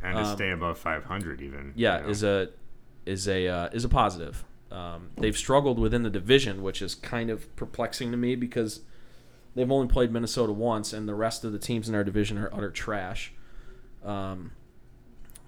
[0.04, 1.72] and to um, stay above 500 even.
[1.76, 2.10] Yeah, you know?
[2.10, 2.50] is a
[3.06, 4.44] is a uh, is a positive.
[4.72, 8.82] Um, they've struggled within the division, which is kind of perplexing to me because
[9.56, 12.54] they've only played Minnesota once, and the rest of the teams in our division are
[12.54, 13.32] utter trash.
[14.04, 14.52] Um,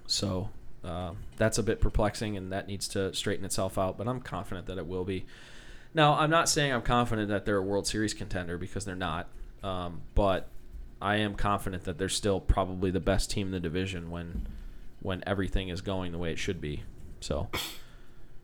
[0.05, 0.49] so
[0.87, 3.97] uh, that's a bit perplexing, and that needs to straighten itself out.
[3.97, 5.25] But I'm confident that it will be.
[5.93, 9.27] Now, I'm not saying I'm confident that they're a World Series contender because they're not.
[9.63, 10.47] Um, but
[11.01, 14.47] I am confident that they're still probably the best team in the division when
[15.01, 16.83] when everything is going the way it should be.
[17.19, 17.49] So,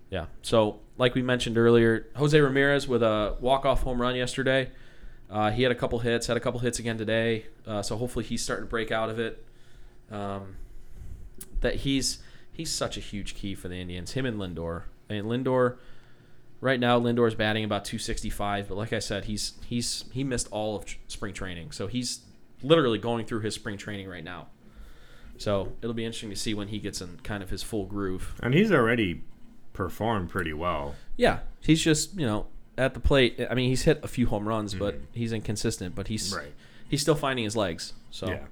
[0.10, 0.26] yeah.
[0.42, 4.70] So, like we mentioned earlier, Jose Ramirez with a walk-off home run yesterday.
[5.30, 7.46] Uh, he had a couple hits, had a couple hits again today.
[7.66, 9.44] Uh, so hopefully he's starting to break out of it.
[10.12, 10.58] Um,
[11.62, 12.20] that he's
[12.54, 14.14] he's such a huge key for the Indians.
[14.14, 14.84] Him and Lindor.
[15.10, 15.78] I mean, Lindor.
[16.62, 20.78] Right now, Lindor's batting about 265, but like I said, he's he's he missed all
[20.78, 22.22] of spring training, so he's
[22.62, 24.48] literally going through his spring training right now.
[25.38, 28.40] So it'll be interesting to see when he gets in kind of his full groove.
[28.42, 29.24] and he's already
[29.74, 30.96] performed pretty well.
[31.18, 32.48] Yeah, he's just you know
[32.78, 33.46] at the plate.
[33.50, 35.06] I mean, he's hit a few home runs, but mm-hmm.
[35.12, 35.96] he's inconsistent.
[35.96, 36.54] But he's Right.
[36.88, 37.92] he's still finding his legs.
[38.10, 38.46] So Yeah.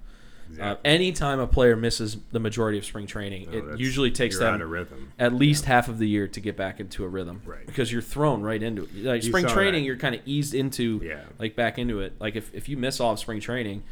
[0.60, 0.92] Uh, Exactly.
[0.92, 4.62] anytime a player misses the majority of spring training, No, it usually takes them out
[4.62, 5.12] of rhythm.
[5.20, 7.42] at least half of the year to get back into a rhythm.
[7.46, 7.66] Right.
[7.66, 8.96] Because you're thrown right into it.
[8.96, 9.86] Like You spring training, that.
[9.88, 11.22] you're kind of eased into Yeah.
[11.40, 12.14] like back into it.
[12.20, 13.84] Like if, if you miss all of spring training,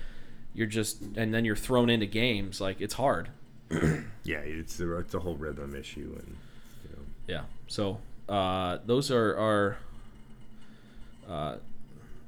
[0.53, 2.59] you're just and then you're thrown into games.
[2.59, 3.29] Like it's hard.
[4.23, 6.35] Yeah, it's the it's a whole rhythm issue, and
[6.83, 7.43] you know, Yeah.
[7.67, 9.77] So uh, those are our.
[11.27, 11.55] Uh,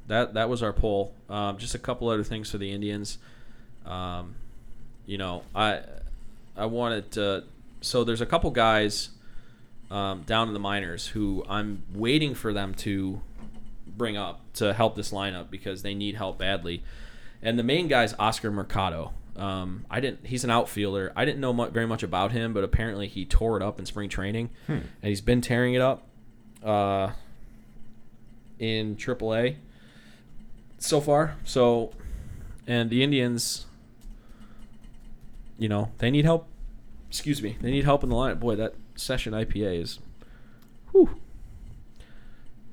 [0.08, 1.14] that that was our poll.
[1.30, 3.18] Um, just a couple other things for the Indians.
[3.86, 4.36] Um,
[5.06, 5.82] you know, I
[6.56, 7.44] I wanted to.
[7.82, 9.10] So there's a couple guys
[9.90, 13.22] um, down in the minors who I'm waiting for them to
[13.88, 16.84] bring up to help this lineup because they need help badly.
[17.42, 19.14] And the main guy is Oscar Mercado.
[19.36, 20.28] Um, I didn't.
[20.28, 21.12] He's an outfielder.
[21.16, 23.86] I didn't know mu- very much about him, but apparently he tore it up in
[23.86, 26.04] spring training, and he's been tearing it up
[26.64, 27.12] uh,
[28.60, 29.56] in AAA
[30.78, 31.36] so far.
[31.46, 31.92] So,
[32.68, 33.66] and the Indians,
[35.62, 36.48] you know, they need help.
[37.08, 38.40] Excuse me, they need help in the lineup.
[38.40, 40.00] Boy, that session IPA is,
[40.92, 41.10] whew,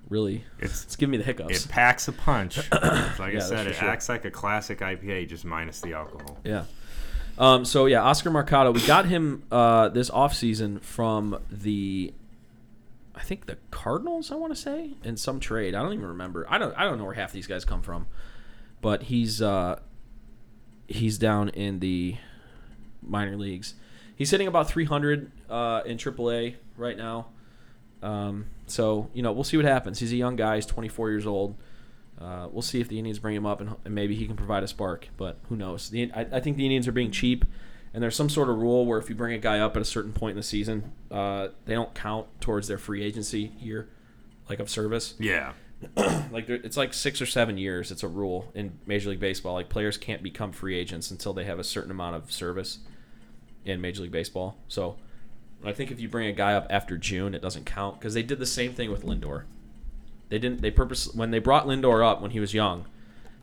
[0.09, 1.66] really, It's- it's giving me the hiccups.
[1.66, 2.57] it packs a punch.
[2.72, 3.89] like Yeah, I said, it sure.
[3.89, 6.39] acts like a classic IPA, just minus the alcohol.
[6.45, 6.64] Yeah.
[7.36, 12.12] Um, so yeah, Oscar Mercado, we got him uh, this offseason from the
[13.14, 15.74] I think the Cardinals, I want to say, in some trade.
[15.74, 16.47] I don't even remember.
[16.49, 18.07] I don't I don't know where half these guys come from.
[18.80, 19.78] But he's uh,
[20.86, 22.16] he's down in the
[23.03, 23.74] minor leagues.
[24.16, 27.26] he's hitting about 300 uh, in AAA right now.
[28.03, 29.99] Um, so you know we'll see what happens.
[29.99, 30.57] He's a young guy.
[30.57, 31.57] He's 24 years old.
[32.20, 34.62] Uh, we'll see if the Indians bring him up and, and maybe he can provide
[34.62, 35.09] a spark.
[35.16, 35.90] But who knows?
[35.90, 37.44] The, I, I think the Indians are being cheap,
[37.94, 39.84] and there's some sort of rule where if you bring a guy up at a
[39.84, 43.88] certain point in the season, uh, they don't count towards their free agency year,
[44.49, 45.14] like of service.
[45.18, 45.53] Yeah.
[46.30, 47.90] Like it's like six or seven years.
[47.90, 49.55] It's a rule in Major League Baseball.
[49.55, 52.80] Like players can't become free agents until they have a certain amount of service
[53.69, 54.57] in Major League Baseball.
[54.69, 54.97] So
[55.64, 58.23] I think if you bring a guy up after June, it doesn't count because they
[58.23, 59.45] did the same thing with Lindor.
[60.29, 60.61] They didn't.
[60.61, 62.87] They purpose when they brought Lindor up when he was young.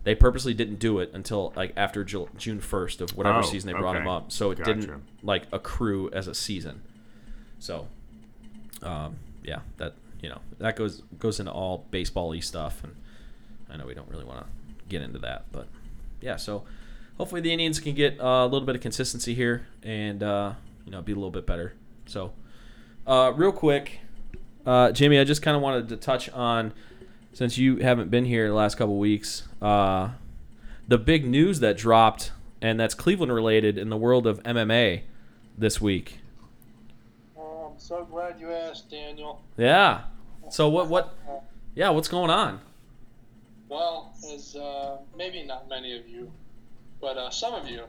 [0.03, 3.71] They purposely didn't do it until like after Ju- June first of whatever Oh, season
[3.73, 4.75] they brought him up, so it Gotcha.
[4.75, 6.83] didn't like accrue as a season.
[7.57, 7.87] So,
[8.83, 12.95] um, yeah, that you know that goes goes into all baseball-y stuff, and
[13.67, 14.45] I know we don't really want to
[14.89, 15.67] get into that, but
[16.21, 16.35] yeah.
[16.35, 16.65] So
[17.17, 20.53] hopefully the Indians can get uh, a little bit of consistency here and uh,
[20.85, 21.73] you know be a little bit better.
[22.05, 22.33] So,
[23.07, 23.99] uh, real quick,
[24.65, 26.73] uh, Jimmy, I just kind of wanted to touch on
[27.33, 30.09] since you haven't been here the last couple weeks, uh,
[30.87, 35.01] the big news that dropped and that's Cleveland related in the world of MMA
[35.57, 36.19] this week.
[37.37, 39.43] Oh, I'm so glad you asked, Daniel.
[39.57, 40.01] Yeah.
[40.49, 41.15] So what what?
[41.75, 42.61] Yeah, what's going on?
[43.67, 46.31] Well, as uh, maybe not many of you,
[47.05, 47.83] but uh, some of you,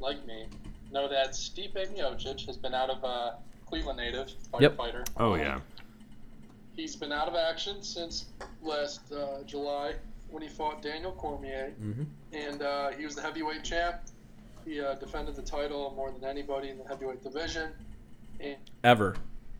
[0.00, 0.46] like me,
[0.90, 3.30] know that Stipe Miocic has been out of uh,
[3.66, 4.76] Cleveland native fighter Yep.
[4.76, 5.04] fighter.
[5.16, 5.60] Oh Um, yeah.
[6.74, 8.24] He's been out of action since
[8.62, 9.94] last uh, July
[10.28, 12.02] when he fought Daniel Cormier, Mm-hmm.
[12.32, 14.00] and uh, he was the heavyweight champ.
[14.64, 17.70] He uh, defended the title more than anybody in the heavyweight division,
[18.40, 19.14] and Ever.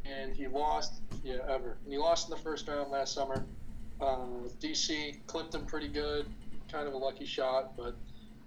[0.04, 0.94] and he lost.
[1.22, 1.76] Yeah, ever.
[1.84, 3.44] And he lost in the first round last summer.
[4.00, 4.16] Uh,
[4.60, 6.26] DC clipped him pretty good,
[6.72, 7.94] kind of a lucky shot, but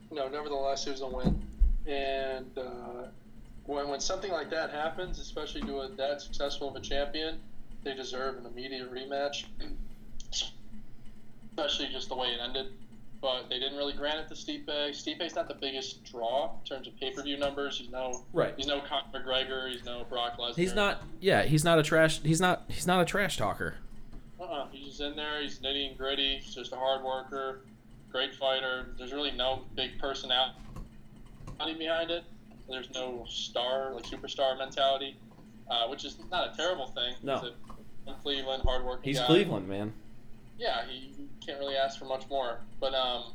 [0.10, 1.42] you know, nevertheless, it was a win.
[1.88, 3.08] And uh,
[3.66, 7.40] when when something like that happens, especially to a that successful of a champion,
[7.84, 9.46] they deserve an immediate rematch.
[11.58, 12.68] Especially just the way it ended.
[13.22, 14.68] But they didn't really grant it to Stipe.
[14.68, 17.80] Stipe's not the biggest draw in terms of pay per view numbers.
[17.80, 18.54] He's no Right.
[18.58, 19.72] He's no Conor McGregor.
[19.72, 20.56] He's no Brock Lesnar.
[20.56, 21.02] He's not.
[21.22, 22.22] Yeah, he's not a trash.
[22.22, 22.64] He's not.
[22.68, 23.76] He's not a trash talker.
[24.40, 24.68] Uh-uh.
[24.72, 25.42] He's just in there.
[25.42, 26.40] He's nitty and gritty.
[26.44, 27.62] He's just a hard worker,
[28.16, 28.86] great fighter.
[28.97, 30.55] There's really no big personality
[31.78, 32.24] behind it.
[32.70, 35.18] There's no star, like superstar mentality,
[35.70, 37.16] uh, which is not a terrible thing.
[37.22, 37.51] No.
[38.24, 39.26] Cleveland, hardworking He's guy.
[39.26, 39.91] Cleveland, man.
[40.57, 41.11] Yeah, he
[41.45, 42.59] can't really ask for much more.
[42.80, 43.34] But um,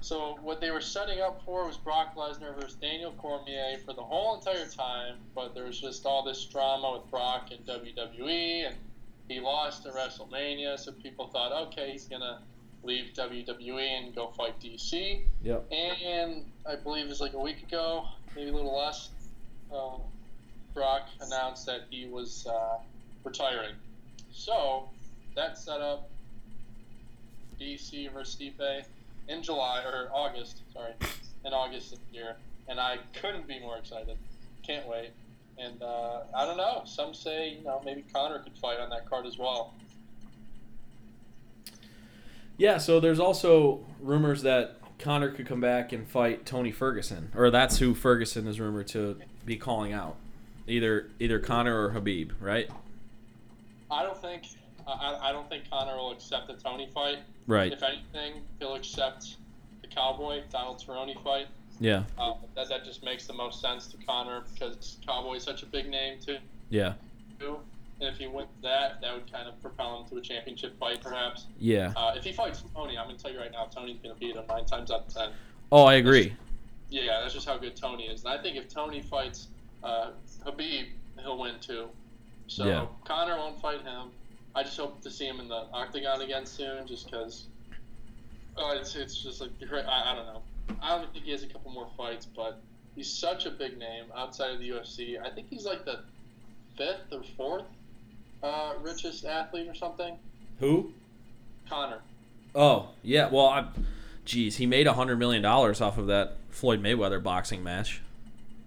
[0.00, 4.02] so what they were setting up for was Brock Lesnar versus Daniel Cormier for the
[4.02, 5.14] whole entire time.
[5.34, 8.76] But there was just all this drama with Brock and WWE, and
[9.28, 10.78] he lost at WrestleMania.
[10.78, 12.42] So people thought, okay, he's gonna
[12.82, 15.22] leave WWE and go fight DC.
[15.42, 15.72] Yep.
[15.72, 18.04] And I believe it was like a week ago,
[18.34, 19.10] maybe a little less.
[19.72, 19.98] Uh,
[20.74, 22.78] Brock announced that he was uh,
[23.24, 23.74] retiring.
[24.32, 24.88] So
[25.34, 26.08] that set up
[27.60, 28.84] DC versus Stipe
[29.28, 30.62] in July or August.
[30.72, 30.92] Sorry,
[31.44, 32.36] in August this year,
[32.68, 34.16] and I couldn't be more excited.
[34.66, 35.10] Can't wait.
[35.58, 36.82] And uh, I don't know.
[36.84, 39.74] Some say you know maybe Conor could fight on that card as well.
[42.58, 42.76] Yeah.
[42.78, 47.78] So there's also rumors that Conor could come back and fight Tony Ferguson, or that's
[47.78, 50.16] who Ferguson is rumored to be calling out.
[50.66, 52.68] Either either Conor or Khabib, right?
[53.90, 54.42] I don't think
[54.86, 57.18] I, I- don't think Conor will accept the Tony fight.
[57.46, 57.72] Right.
[57.72, 59.36] If anything, he'll accept
[59.80, 61.46] the Cowboy Donald Cerrone fight.
[61.80, 62.02] Yeah.
[62.18, 65.66] Uh, that that just makes the most sense to Conor because Cowboy is such a
[65.66, 66.36] big name too.
[66.70, 66.94] Yeah.
[68.00, 71.00] And if he wins that, that would kind of propel him to a championship fight,
[71.00, 71.46] perhaps.
[71.58, 71.92] Yeah.
[71.96, 74.20] Uh, if he fights Tony, I'm going to tell you right now, Tony's going to
[74.20, 75.30] beat him nine times out of ten.
[75.72, 76.34] Oh, I agree.
[76.90, 78.24] Yeah, that's just how good Tony is.
[78.24, 79.48] And I think if Tony fights
[79.82, 80.10] uh,
[80.44, 80.86] Khabib,
[81.20, 81.88] he'll win too.
[82.46, 82.86] So Yeah.
[83.04, 84.10] Conor won't fight him.
[84.54, 87.46] I just hope to see him in the octagon again soon, just because.
[88.56, 90.42] Uh, it's, it's just like I, I don't know.
[90.82, 92.60] I don't think he has a couple more fights, but
[92.96, 95.20] he's such a big name outside of the UFC.
[95.20, 96.00] I think he's like the
[96.76, 97.64] fifth or fourth
[98.42, 100.16] uh, richest athlete or something.
[100.60, 100.92] Who?
[101.68, 102.00] Conor.
[102.54, 103.28] Oh, yeah.
[103.30, 103.66] Well, I,
[104.24, 108.00] geez, he made a hundred million dollars off of that Floyd Mayweather boxing match.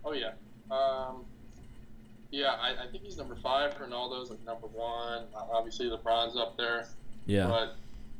[0.05, 0.31] Oh yeah.
[0.69, 1.25] Um,
[2.31, 3.75] yeah, I, I think he's number five.
[3.77, 5.23] Ronaldo's like number one.
[5.35, 6.87] Obviously, LeBron's up there,
[7.25, 7.47] Yeah.
[7.47, 7.75] but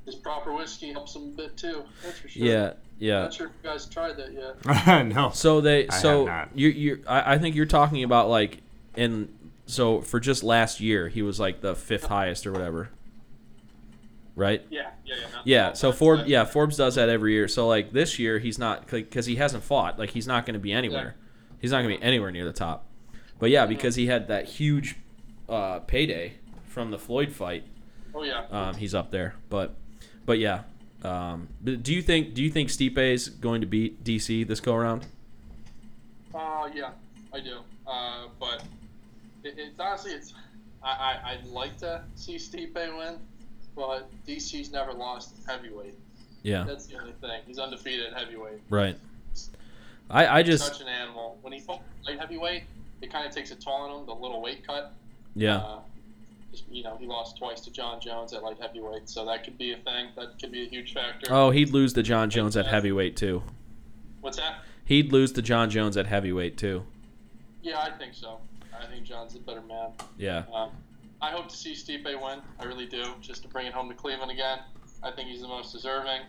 [0.06, 1.84] his proper whiskey helps him a bit too.
[2.04, 2.46] That's for sure.
[2.46, 2.74] Yeah.
[3.00, 3.22] Yeah.
[3.22, 5.06] Not sure if you guys tried that yet.
[5.16, 5.32] no.
[5.34, 6.58] So they I so have not.
[6.58, 8.60] you you I, I think you're talking about like
[8.96, 9.30] in
[9.72, 12.90] so for just last year he was like the fifth highest or whatever.
[14.36, 14.66] Right?
[14.70, 15.42] Yeah, yeah, yeah.
[15.44, 17.48] Yeah, so Forbes yeah, Forbes does that every year.
[17.48, 20.60] So like this year he's not cuz he hasn't fought, like he's not going to
[20.60, 21.16] be anywhere.
[21.60, 22.86] He's not going to be anywhere near the top.
[23.40, 24.96] But yeah, because he had that huge
[25.50, 26.34] uh, payday
[26.68, 27.66] from the Floyd fight,
[28.14, 28.46] Oh yeah.
[28.52, 29.36] um, he's up there.
[29.50, 29.76] But
[30.26, 30.62] but yeah,
[31.04, 34.60] um, but do you think do you think Stipe is going to beat DC this
[34.60, 35.06] go around?
[36.34, 36.92] Uh, yeah,
[37.34, 37.60] I do.
[37.86, 38.64] Uh, but
[39.44, 40.34] it, it's honestly, it's
[40.84, 43.18] I, I I'd like to see Stipe win,
[43.76, 45.96] but DC's never lost heavyweight.
[46.44, 47.42] Yeah, That's the only thing.
[47.46, 48.62] He's undefeated at heavyweight.
[48.70, 48.98] right.
[50.10, 51.38] I I just Such an animal.
[51.42, 52.64] When he fought light heavyweight,
[53.02, 54.06] it kind of takes a toll on him.
[54.08, 54.94] The little weight cut.
[55.36, 55.80] yeah Uh,
[56.70, 59.72] you know, he lost twice to Jon Jones at light heavyweight, so that could be
[59.72, 60.08] a thing.
[60.18, 61.28] That could be a huge factor.
[61.30, 63.42] oh he'd lose to Jon Jones at heavyweight too.
[64.20, 64.64] What's that?
[64.84, 66.84] He'd lose to Jon Jones at heavyweight too.
[67.64, 68.40] Yeah, I think so.
[68.82, 69.92] I think Jon's a better man.
[70.18, 70.44] Yeah.
[70.54, 70.72] Um,
[71.22, 72.40] I hope to see Stipe win.
[72.60, 74.60] I really do, just to bring it home to Cleveland again.
[75.04, 76.22] I think he's the most deserving.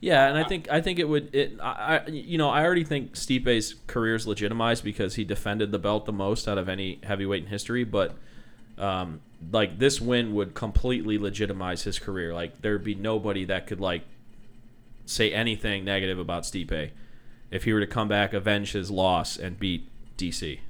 [0.00, 3.14] Yeah, and I think I think it would it I, you know I already think
[3.14, 7.44] Stipe's career is legitimized because he defended the belt the most out of any heavyweight
[7.44, 8.14] in history, but
[8.76, 9.20] um,
[9.50, 12.34] like this win would completely legitimize his career.
[12.34, 14.02] Like there'd be nobody that could like
[15.06, 16.90] say anything negative about Stipe
[17.50, 20.60] if he were to come back, avenge his loss, and beat DC.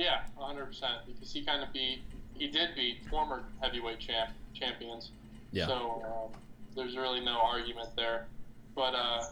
[0.00, 0.80] Yeah, 100%.
[1.06, 2.00] Because he kind of beat,
[2.32, 5.10] he did beat former heavyweight champ champions.
[5.52, 5.66] Yeah.
[5.66, 6.40] So um,
[6.74, 8.26] there's really no argument there.
[8.74, 9.24] But uh,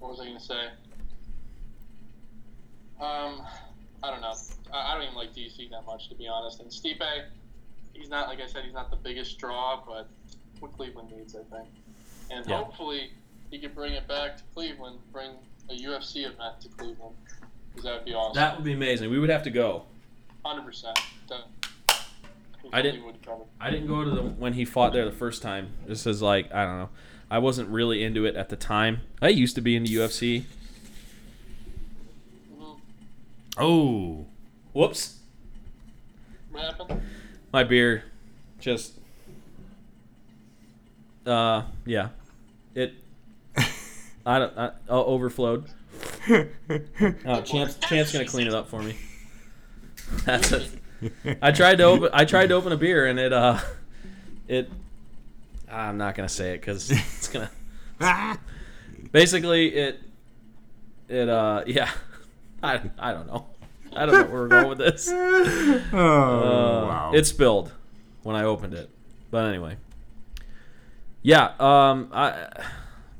[0.00, 0.66] what was I going to say?
[3.00, 3.40] Um,
[4.02, 4.34] I don't know.
[4.70, 6.60] I, I don't even like DC that much, to be honest.
[6.60, 7.24] And Stipe,
[7.94, 10.10] he's not, like I said, he's not the biggest draw, but
[10.60, 11.70] what Cleveland needs, I think.
[12.30, 12.58] And Yeah.
[12.58, 13.12] hopefully
[13.50, 15.30] he can bring it back to Cleveland, bring
[15.70, 17.16] a UFC event to Cleveland.
[17.70, 18.34] Because that would be awesome.
[18.34, 19.10] That would be amazing.
[19.10, 19.86] We would have to go.
[20.44, 20.98] Hundred percent.
[22.72, 23.02] I didn't-
[23.60, 25.68] I didn't go to the when he fought there the first time.
[25.86, 26.88] Just as like I don't know,
[27.30, 29.00] I wasn't really into it at the time.
[29.20, 30.44] I used to be into UFC.
[32.58, 32.72] Mm-hmm.
[33.58, 34.26] Oh,
[34.72, 35.18] Whoops,
[36.50, 37.02] What happened?
[37.52, 38.04] my beer,
[38.58, 38.94] just
[41.26, 42.08] uh yeah,
[42.74, 42.94] it.
[44.26, 44.56] I don't.
[44.58, 45.66] I, oh, overflowed.
[46.30, 46.44] Uh,
[47.26, 48.94] oh, Champ's, Champ's gonna clean it up for me.
[50.24, 50.70] That's it.
[51.40, 52.10] I tried to open.
[52.12, 53.32] I tried to open a beer and it.
[53.32, 53.58] Uh,
[54.48, 54.70] it.
[55.70, 57.50] I'm not gonna say it because it's gonna.
[59.12, 60.00] Basically, it.
[61.08, 61.28] It.
[61.28, 61.64] Uh.
[61.66, 61.90] Yeah.
[62.62, 62.80] I.
[62.98, 63.46] I don't know.
[63.94, 65.08] I don't know where we're going with this.
[65.12, 67.12] oh Uh, wow.
[67.14, 67.72] It spilled
[68.22, 68.88] when I opened it.
[69.30, 69.76] But anyway.
[71.22, 72.48] Yeah, um I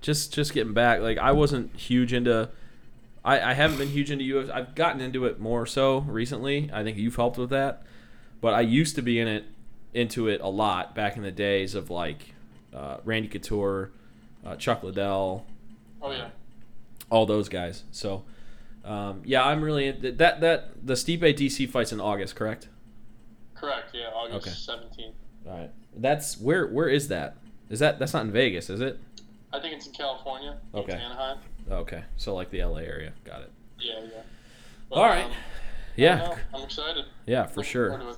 [0.00, 2.48] just just getting back, like I wasn't huge into
[3.24, 4.50] I, I haven't been huge into UFC.
[4.50, 6.70] I've gotten into it more so recently.
[6.72, 7.82] I think you've helped with that.
[8.40, 9.44] But I used to be in it
[9.94, 12.34] into it a lot back in the days of like
[12.74, 13.92] uh, Randy Couture,
[14.44, 15.46] uh, Chuck Liddell,
[16.00, 16.30] Oh yeah.
[17.10, 17.84] all those guys.
[17.92, 18.24] So
[18.84, 22.68] um, yeah, I'm really into that that the Stipe DC fights in August, correct?
[23.54, 23.90] Correct.
[23.94, 24.06] Yeah.
[24.14, 24.50] August Okay.
[24.56, 25.14] seventeenth.
[25.46, 25.70] All right.
[25.96, 27.36] That's where where is that?
[27.70, 28.98] Is that that's not in Vegas, is it?
[29.52, 30.58] I think it's in California.
[30.72, 30.98] I think Okay.
[30.98, 31.38] Anaheim.
[31.70, 32.04] Okay.
[32.16, 33.12] So like the LA area.
[33.24, 33.52] Got it.
[33.78, 34.00] Yeah.
[34.02, 34.08] Yeah.
[34.88, 35.24] But, All right.
[35.26, 35.32] um,
[35.96, 36.36] Yeah.
[36.54, 37.04] I'm excited.
[37.26, 37.88] Yeah, for Looking sure.
[37.90, 38.16] forward to it.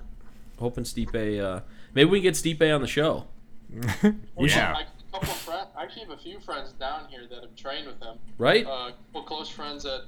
[0.61, 1.61] Hoping Stipe uh
[1.94, 3.27] maybe we can get Stipe on the show.
[4.36, 4.74] Well, yeah.
[4.77, 4.86] I, a
[5.20, 5.69] couple of.
[5.77, 8.19] I actually have a few friends down here that have trained with him.
[8.39, 8.65] Right?
[8.66, 10.02] Uh, a couple close friends that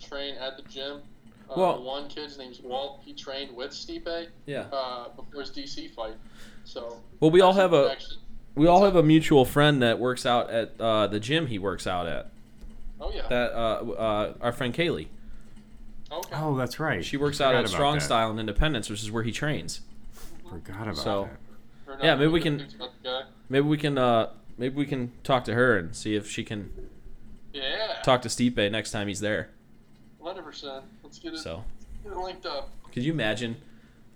[0.00, 1.00] train at the gym.
[1.50, 3.00] Uh, Well- one kid's name's Walt.
[3.04, 4.66] He trained with Stipe yeah.
[4.72, 6.14] uh, before his DC fight.
[6.64, 7.00] So.
[7.20, 8.18] Well, we all have a Actually,
[8.58, 11.86] we all have a mutual friend that works out at uh, the gym he works
[11.86, 12.30] out at.
[13.00, 13.26] oh yeah.
[13.28, 15.06] That uh, uh, our friend Kaylee.
[16.12, 16.36] okay.
[16.36, 17.04] oh, that's right.
[17.04, 18.00] She works out Forgot at about Strong that.
[18.04, 19.80] Style in Independence, which is where he trains.
[20.48, 21.22] Forgot about So-
[21.86, 21.92] that.
[21.92, 23.22] Heard yeah, maybe we can- about the guy.
[23.48, 26.70] Maybe we can uh maybe we can talk to her and see if she can
[27.54, 28.00] Yeah.
[28.02, 29.48] talk to Stipe next time he's there.
[30.22, 30.84] Hundred percent.
[31.02, 31.38] Let's get it.
[31.38, 31.64] So,
[32.04, 32.68] Get it linked up.
[32.92, 33.56] could you imagine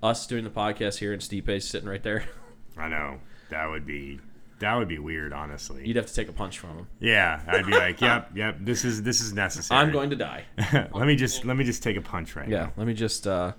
[0.03, 2.25] us doing the podcast here and Stipe sitting right there?
[2.77, 4.21] I know that would be
[4.63, 5.87] that would be weird, honestly.
[5.87, 6.87] You'd have to take a punch from him.
[7.01, 8.57] yeah, I'd be like, yep, yep.
[8.61, 9.81] This is this is necessary.
[9.81, 10.45] I'm going to die.
[10.93, 13.53] let me just let me just take a punch right Yeah, let me just uh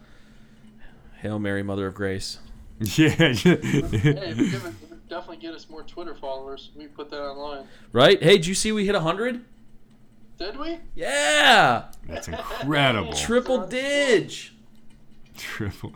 [1.21, 2.39] Hail Mary, Mother of Grace.
[2.80, 3.09] yeah.
[3.09, 3.55] Hey, if you
[4.51, 6.71] give it, it would definitely get us more Twitter followers.
[6.75, 7.67] We put that online.
[7.91, 8.21] Right?
[8.21, 9.45] Hey, did you see we hit 100?
[10.38, 10.80] Did we?
[10.95, 11.85] Yeah!
[12.07, 13.13] That's incredible.
[13.13, 14.34] Triple dig.
[15.38, 15.93] Triple.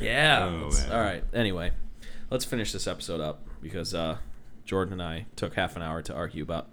[0.00, 0.44] Yeah.
[0.44, 1.24] Oh, all right.
[1.32, 1.70] Anyway,
[2.30, 4.18] let's finish this episode up because uh
[4.64, 6.68] Jordan and I took half an hour to argue about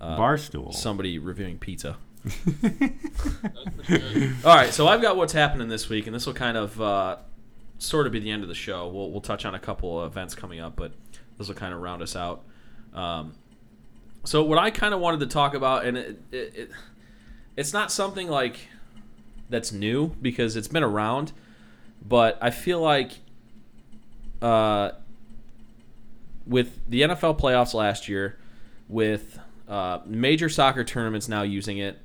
[0.00, 0.74] uh, Barstool.
[0.74, 1.96] somebody reviewing pizza.
[2.22, 2.36] That's
[3.86, 4.34] pretty good.
[4.44, 7.16] All right, so I've got what's happening this week, and this will kind of uh,
[7.78, 8.88] sort of be the end of the show.
[8.88, 10.92] We'll, we'll touch on a couple of events coming up, but
[11.38, 12.44] this will kind of round us out.
[12.92, 13.34] Um,
[14.24, 16.70] so what I kind of wanted to talk about, and it, it, it
[17.56, 18.68] it's not something like
[19.48, 21.32] that's new because it's been around,
[22.06, 23.12] but I feel like
[24.42, 24.92] uh,
[26.46, 28.38] with the NFL playoffs last year,
[28.88, 29.38] with
[29.68, 31.98] uh, major soccer tournaments now using it,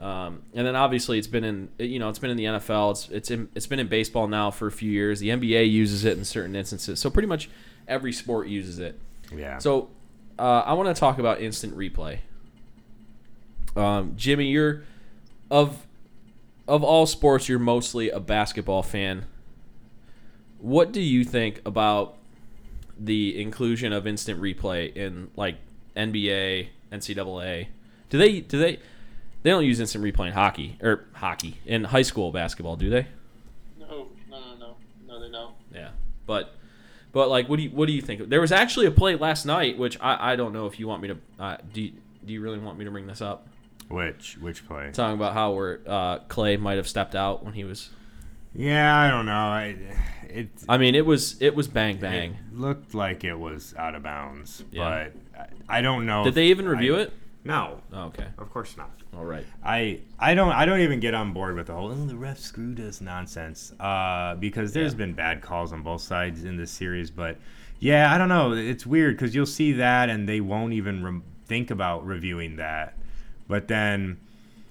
[0.00, 3.08] um, and then obviously it's been in you know it's been in the NFL, it's
[3.10, 5.20] it's in, it's been in baseball now for a few years.
[5.20, 7.48] The NBA uses it in certain instances, so pretty much
[7.86, 8.98] every sport uses it.
[9.34, 9.58] Yeah.
[9.58, 9.90] So
[10.38, 12.18] uh, I want to talk about instant replay.
[13.76, 14.84] Um, Jimmy, you're
[15.50, 15.86] of
[16.66, 19.26] of all sports, you're mostly a basketball fan.
[20.64, 22.16] What do you think about
[22.98, 25.56] the inclusion of instant replay in like
[25.94, 27.66] NBA, NCAA?
[28.08, 28.78] Do they do they
[29.42, 33.06] they don't use instant replay in hockey or hockey in high school basketball, do they?
[33.78, 34.76] No, no, no, no,
[35.06, 35.54] no, they don't.
[35.70, 35.90] Yeah,
[36.24, 36.54] but
[37.12, 38.30] but like, what do you what do you think?
[38.30, 41.02] There was actually a play last night, which I, I don't know if you want
[41.02, 41.18] me to.
[41.38, 41.92] Uh, do you,
[42.24, 43.48] do you really want me to bring this up?
[43.90, 44.92] Which which play?
[44.94, 47.90] Talking about how where uh, Clay might have stepped out when he was.
[48.54, 49.32] Yeah, I don't know.
[49.32, 49.76] I
[50.28, 52.32] it I mean, it was it was bang bang.
[52.52, 55.08] It looked like it was out of bounds, Yeah.
[55.34, 56.22] but I, I don't know.
[56.24, 57.12] Did if they even review I- it?
[57.46, 58.90] No, Oh, okay, of course not.
[59.14, 59.44] all right.
[59.62, 62.38] I I don't I don't even get on board with the whole oh, the ref
[62.38, 63.72] screwed us nonsense.
[63.78, 64.98] Uh, because there's Yeah.
[64.98, 67.36] been bad calls on both sides in this series, but
[67.80, 68.52] yeah, I don't know.
[68.54, 72.96] It's weird because you'll see that and they won't even re- think about reviewing that.
[73.46, 74.16] But then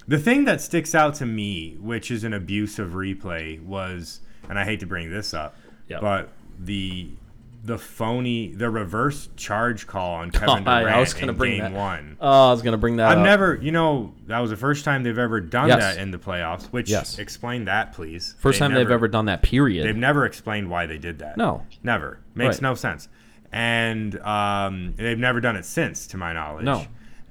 [0.07, 4.59] the thing that sticks out to me, which is an abuse of replay, was and
[4.59, 5.55] I hate to bring this up,
[5.87, 6.01] Yep.
[6.01, 7.09] but the
[7.65, 11.51] the phony the reverse charge call on Kevin I- I Durant was gonna in bring
[11.53, 12.17] game that- one.
[12.19, 13.05] Oh, I was gonna bring that.
[13.05, 13.11] Up.
[13.13, 13.23] I've up.
[13.23, 15.79] never, you know, that was the first time they've ever done Yes.
[15.95, 16.65] that in the playoffs.
[16.67, 17.19] Which Yes.
[17.19, 18.35] explain that, please.
[18.39, 19.43] First time they've ever done that.
[19.43, 19.87] Period.
[19.87, 21.37] They've never explained why they did that.
[21.37, 21.65] No.
[21.83, 22.63] never makes Right.
[22.63, 23.07] no sense,
[23.53, 26.65] and um, they've never done it since, to my knowledge.
[26.65, 26.85] No.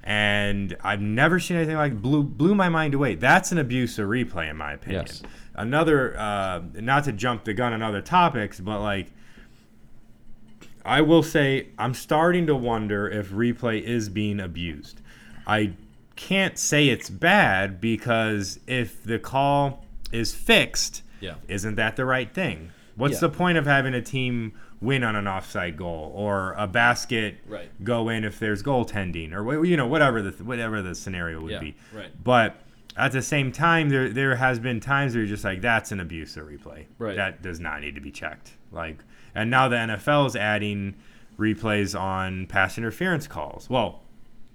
[0.05, 3.15] And I've never seen anything like blew blew my mind away.
[3.15, 5.07] That's an abuse of replay, in my opinion.
[5.07, 5.23] Yes.
[5.55, 9.09] Another, uh, not to jump the gun on other topics, but like.
[10.85, 15.01] I will say I'm starting to wonder if replay is being abused.
[15.47, 15.74] I
[16.16, 21.35] can't say it's bad because if the call is fixed, Yeah.
[21.47, 22.70] isn't that the right thing?
[22.97, 23.29] What's Yeah.
[23.29, 27.70] the point of having a team win on an offside goal or a basket Right.
[27.84, 31.60] go in if there's goaltending or you know whatever the whatever the scenario would Yeah,
[31.60, 31.76] be.
[31.94, 32.10] right.
[32.22, 32.56] But
[32.96, 36.00] at the same time, there there has been times where you're just like that's an
[36.00, 36.84] abuse of replay.
[36.98, 37.16] Right.
[37.16, 38.52] That does not need to be checked.
[38.72, 38.98] Like,
[39.34, 40.94] and now the NFL is adding
[41.38, 43.70] replays on pass interference calls.
[43.70, 44.00] Well,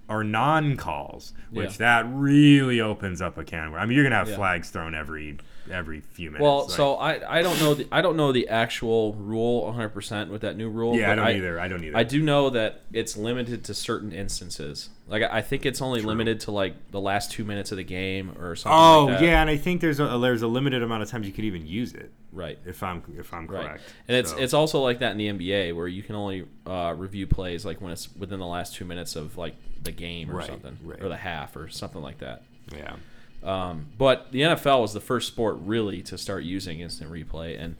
[0.08, 1.76] or non-calls, which Yeah.
[1.78, 3.74] that really opens up a can.
[3.74, 4.36] I mean, you're gonna have Yeah.
[4.36, 5.36] flags thrown every
[5.70, 6.42] every few minutes.
[6.42, 9.88] Well, like- so I, I don't know the I don't know the actual rule 100
[9.90, 10.96] percent with that new rule.
[10.96, 11.60] yeah, I don't either.
[11.60, 11.96] I don't either.
[11.96, 14.90] I do know that it's limited to certain instances.
[15.08, 17.84] Like I I think it's only limited to like the last two minutes of the
[17.84, 18.78] game or something.
[18.78, 19.24] Oh like that.
[19.24, 21.66] yeah, and I think there's a there's a limited amount of times you could even
[21.66, 22.10] use it.
[22.32, 22.58] right.
[22.66, 23.82] If I'm if I'm Right, correct.
[24.06, 27.26] and it's it's also like that in the NBA where you can only uh, review
[27.26, 30.46] plays like when it's within the last two minutes of like the game or Right,
[30.46, 31.02] something, right.
[31.02, 32.42] or the half or something like that.
[32.74, 32.96] yeah.
[33.42, 37.76] Um, but the NFL was the first sport really to start using instant replay, and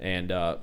[0.00, 0.56] and uh,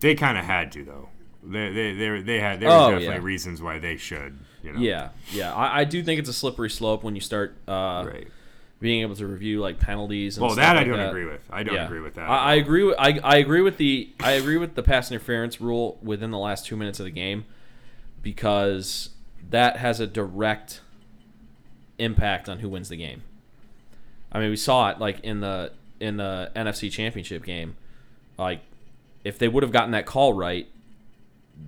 [0.00, 1.08] They kind of had to though.
[1.42, 3.22] They they they, they had there was Oh, definitely yeah.
[3.22, 4.38] reasons why they should.
[4.62, 4.80] You know.
[4.80, 8.26] yeah, yeah, I, I do think it's a slippery slope when you start uh, Right.
[8.80, 10.36] being able to review like penalties.
[10.36, 11.08] And Well, that I don't that.
[11.10, 11.40] agree with.
[11.50, 11.86] I don't Yeah.
[11.86, 12.28] agree with that.
[12.28, 15.60] I, I agree with I, I agree with the I agree with the pass interference
[15.60, 17.44] rule within the last two minutes of the game
[18.22, 19.10] because
[19.50, 20.80] that has a direct
[21.98, 23.22] impact on who wins the game.
[24.30, 27.76] I mean, we saw it like in the in the NFC Championship game.
[28.38, 28.60] Like,
[29.24, 30.68] if they would have gotten that call right,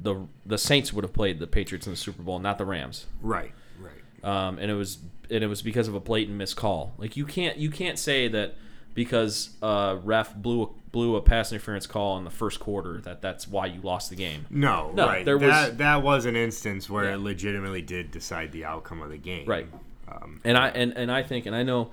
[0.03, 3.07] the the Saints would have played the Patriots in the Super Bowl, not the Rams
[3.23, 3.53] Right.
[3.81, 4.25] Right.
[4.25, 4.99] um, and it was
[5.31, 6.93] and it was because of a blatant missed call.
[6.99, 8.55] Like you can't you can't say that
[8.95, 13.21] because uh, ref blew a, blew a pass interference call in the first quarter that
[13.23, 14.47] that's why you lost the game.
[14.51, 15.25] No, No, right.
[15.25, 17.15] there was- that that was an instance where Yeah.
[17.15, 19.47] it legitimately did decide the outcome of the game.
[19.47, 19.67] Right.
[20.11, 21.91] Um, And I and, and I think and I know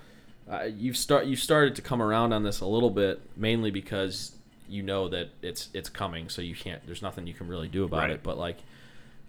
[0.51, 4.31] uh, you've start you started to come around on this a little bit mainly because
[4.69, 7.83] you know that it's it's coming so you can't there's nothing you can really do
[7.83, 8.11] about Right.
[8.11, 8.57] it but like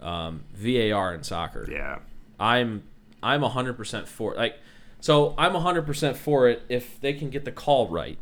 [0.00, 1.98] um, VAR in soccer yeah.
[2.40, 2.82] I'm
[3.22, 4.56] I'm 100% for like
[5.00, 8.18] so I'm 100% for it if they can get the call right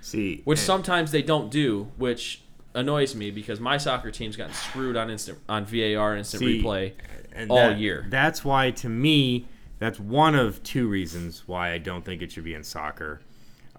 [0.00, 2.40] See, which and- sometimes they don't do, which
[2.74, 6.92] annoys me because my soccer team's gotten screwed on instant on VAR instant See, replay
[7.34, 8.06] and all that- year.
[8.08, 9.46] That's why, to me,
[9.80, 13.20] that's one of two reasons why I don't think it should be in soccer.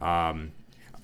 [0.01, 0.51] Um,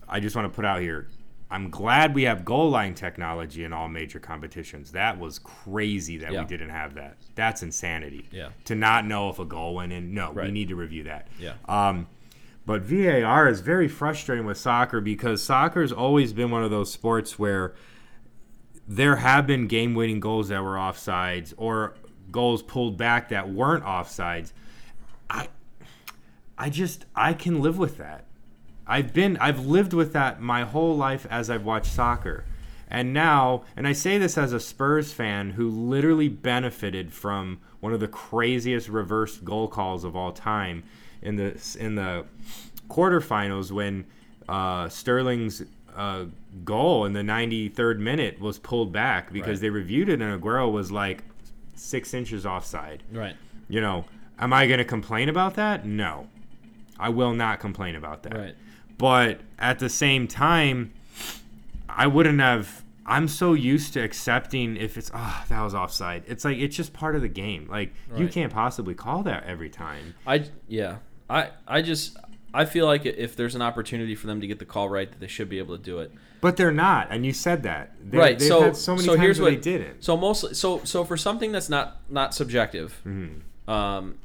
[0.09, 1.07] I just want to put out here
[1.49, 4.91] I'm glad we have goal line technology in all major competitions.
[4.91, 6.41] That was crazy that Yeah.
[6.41, 7.15] we didn't have that.
[7.35, 8.27] That's insanity.
[8.33, 8.49] Yeah.
[8.65, 10.13] To not know if a goal went in.
[10.13, 11.29] No, we need to review that.
[11.39, 11.53] Yeah.
[11.69, 12.07] Um,
[12.65, 17.39] but VAR is very frustrating with soccer because soccer's always been one of those sports
[17.39, 17.75] where
[18.85, 21.93] there have been game-winning goals that were offsides or
[22.29, 24.51] goals pulled back that weren't offsides.
[25.29, 25.47] I
[26.57, 28.25] I just I can live with that.
[28.85, 32.45] I've been I've lived with that my whole life as I've watched soccer.
[32.89, 37.91] And now, and I say this as a Spurs fan who literally benefited from one
[37.91, 40.83] of the craziest reversed goal calls of all time
[41.21, 42.25] in the in the
[42.89, 44.05] quarterfinals when
[44.47, 45.63] uh, Sterling's
[45.95, 46.25] uh,
[46.63, 49.61] goal in the 93rd minute was pulled back because Right.
[49.61, 51.23] they reviewed it and Aguero was like
[51.75, 53.03] six inches offside.
[53.11, 53.35] Right.
[53.67, 54.05] You know,
[54.39, 55.85] am I going to complain about that?
[55.85, 56.27] No.
[56.99, 58.35] I will not complain about that.
[58.35, 58.55] Right.
[58.97, 60.93] But at the same time,
[61.87, 62.83] I wouldn't have.
[63.05, 66.23] I'm so used to accepting if it's ah that was offside.
[66.27, 67.67] It's like it's just part of the game.
[67.69, 70.15] Like you can't possibly call that every time.
[70.25, 70.97] I yeah.
[71.29, 72.17] I I just
[72.53, 75.19] I feel like if there's an opportunity for them to get the call right, that
[75.19, 76.11] they should be able to do it.
[76.41, 77.91] But they're not, and you said that.
[78.03, 78.37] They, right.
[78.39, 80.03] They've so had so many so here's what they didn't.
[80.03, 83.71] So mostly so so for something that's not not subjective, Mm-hmm.
[83.71, 84.15] um,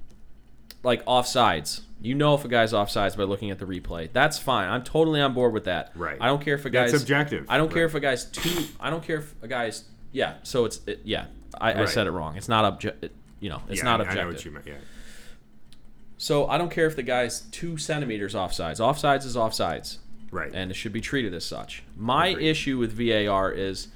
[0.82, 1.82] like offsides.
[2.00, 4.08] You know if a guy's offsides by looking at the replay.
[4.12, 4.68] That's fine.
[4.68, 5.92] I'm totally on board with that.
[5.94, 6.18] Right.
[6.20, 7.46] I don't care if a guy's That's guy's subjective.
[7.48, 8.66] I don't care if a guy's two.
[8.80, 10.34] I don't care if a guy's yeah.
[10.42, 11.26] So it's it, yeah.
[11.60, 12.36] I, I said it wrong.
[12.36, 13.06] It's not object.
[13.40, 14.20] You know, it's yeah, not objective.
[14.20, 14.66] I know what you meant.
[14.66, 14.74] Yeah.
[16.18, 18.78] So I don't care if the guy's two centimeters offsides.
[18.78, 19.98] Offsides is offsides,
[20.30, 20.52] Right.
[20.54, 21.82] and it should be treated as such.
[21.96, 22.48] My Agreed.
[22.48, 23.88] issue with VAR is,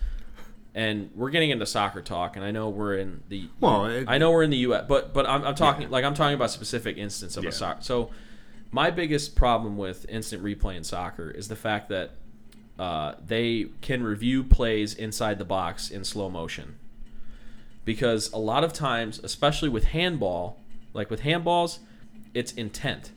[0.76, 4.18] and we're getting into soccer talk, and I know we're in the Well, it- I
[4.18, 5.88] know we're in the U.S., but but I'm, I'm talking Yeah.
[5.88, 7.50] like I'm talking about a specific instance of Yeah.
[7.50, 7.82] a soccer.
[7.82, 8.10] So
[8.70, 12.10] my biggest problem with instant replay in soccer is the fact that
[12.78, 16.76] uh, they can review plays inside the box in slow motion
[17.86, 20.58] because a lot of times, especially with handball,
[20.92, 21.78] like with handballs,
[22.34, 23.12] it's intent,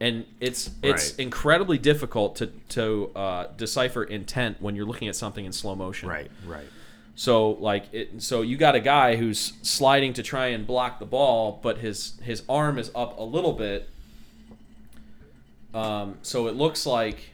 [0.00, 1.18] and it's it's Right.
[1.20, 6.08] incredibly difficult to to uh, decipher intent when you're looking at something in slow motion.
[6.08, 6.30] Right.
[6.46, 6.66] Right.
[7.16, 11.06] So like it, so you got a guy who's sliding to try and block the
[11.06, 13.88] ball, but his his arm is up a little bit.
[15.74, 17.30] Um, so it looks like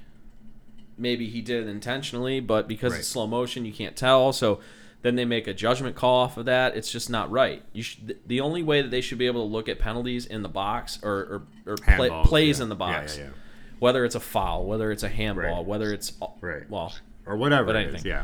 [0.98, 2.98] maybe he did it intentionally, but because Right.
[3.00, 4.32] it's slow motion, you can't tell.
[4.32, 4.60] So
[5.04, 6.76] then they make a judgment call off of that.
[6.76, 7.62] It's just not right.
[7.72, 10.42] You should, the only way that they should be able to look at penalties in
[10.42, 12.62] the box or or, or play, Handballs, plays yeah.
[12.64, 13.30] in the box, yeah, yeah.
[13.78, 15.64] whether it's a foul, whether it's a handball, Right.
[15.66, 16.68] whether it's Right.
[16.68, 16.92] well,
[17.26, 17.94] Or whatever But it is.
[17.94, 18.10] anything.
[18.10, 18.22] Yeah.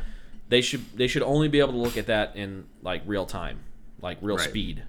[0.49, 3.61] they should they should only be able to look at that in like real time,
[4.03, 4.49] like real Right.
[4.49, 4.83] speed,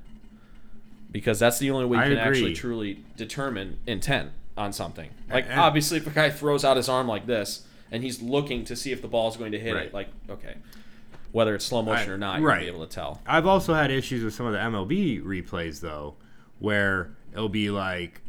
[1.12, 5.10] because that's the only way you I can actually truly determine intent on something.
[5.30, 8.64] Like and- obviously, if a guy throws out his arm like this and he's looking
[8.66, 9.88] to see if the ball is going to hit Right.
[9.88, 10.56] it, like okay,
[11.32, 12.62] whether it's slow motion I- or not, you'll right.
[12.62, 13.22] be able to tell.
[13.26, 16.16] I've also had issues with some of the MLB replays though,
[16.60, 18.22] where it'll be like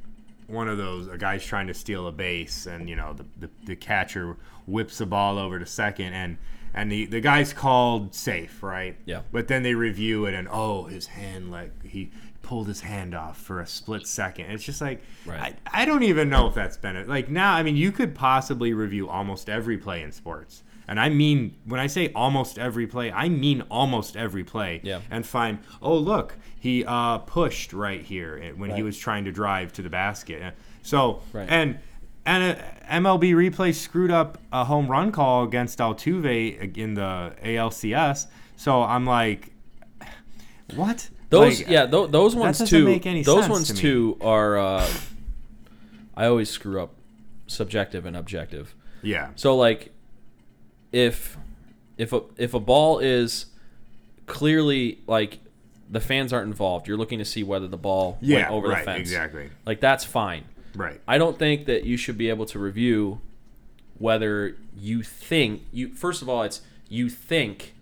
[0.47, 3.51] one of those a guy's trying to steal a base and you know the, the,
[3.65, 6.37] the catcher whips the ball over to second and
[6.75, 8.97] and the, the guy's called safe, right?
[9.05, 9.21] Yeah.
[9.31, 12.11] But then they review it and oh his hand like he
[12.43, 14.51] pulled his hand off for a split second.
[14.51, 15.55] It's just like Right.
[15.67, 17.09] I, I don't even know if that's been it.
[17.09, 20.63] Like now, I mean, you could possibly review almost every play in sports.
[20.89, 24.81] And I mean, when I say almost every play, I mean almost every play.
[24.83, 25.01] Yeah.
[25.11, 29.33] And find, oh, look, he uh, pushed right here eh, when he was trying to
[29.33, 30.43] drive to the basket.
[30.43, 30.51] Eh,
[30.83, 31.49] So, Right.
[31.49, 31.79] and
[32.27, 38.27] and uh, MLB replay screwed up a home run call against Altuve in the ALCS.
[38.57, 39.51] So I'm like,
[40.75, 41.09] what?
[41.31, 42.85] Those Like, yeah, th- those ones doesn't too.
[42.85, 43.81] make any those sense ones to me.
[43.81, 44.59] too are.
[44.59, 44.89] Uh,
[46.17, 46.95] I always screw up
[47.47, 48.75] subjective and objective.
[49.03, 49.31] Yeah.
[49.35, 49.93] So like,
[50.93, 51.37] if
[51.99, 53.47] if a if a ball is
[54.27, 55.41] clearly like
[55.91, 58.39] the fans aren't involved, you're looking to see whether the ball Yeah.
[58.39, 58.79] went over right.
[58.79, 59.01] the fence.
[59.01, 59.51] Exactly.
[59.67, 60.45] Like that's fine.
[60.75, 61.01] Right.
[61.07, 63.21] I don't think that you should be able to review
[63.99, 65.95] whether you think you.
[65.95, 67.75] First of all, it's you think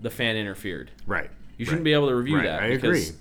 [0.00, 0.90] the fan interfered.
[1.06, 1.30] Right.
[1.58, 1.84] You shouldn't right.
[1.84, 2.62] be able to review Right, that.
[2.62, 3.18] I because, agree.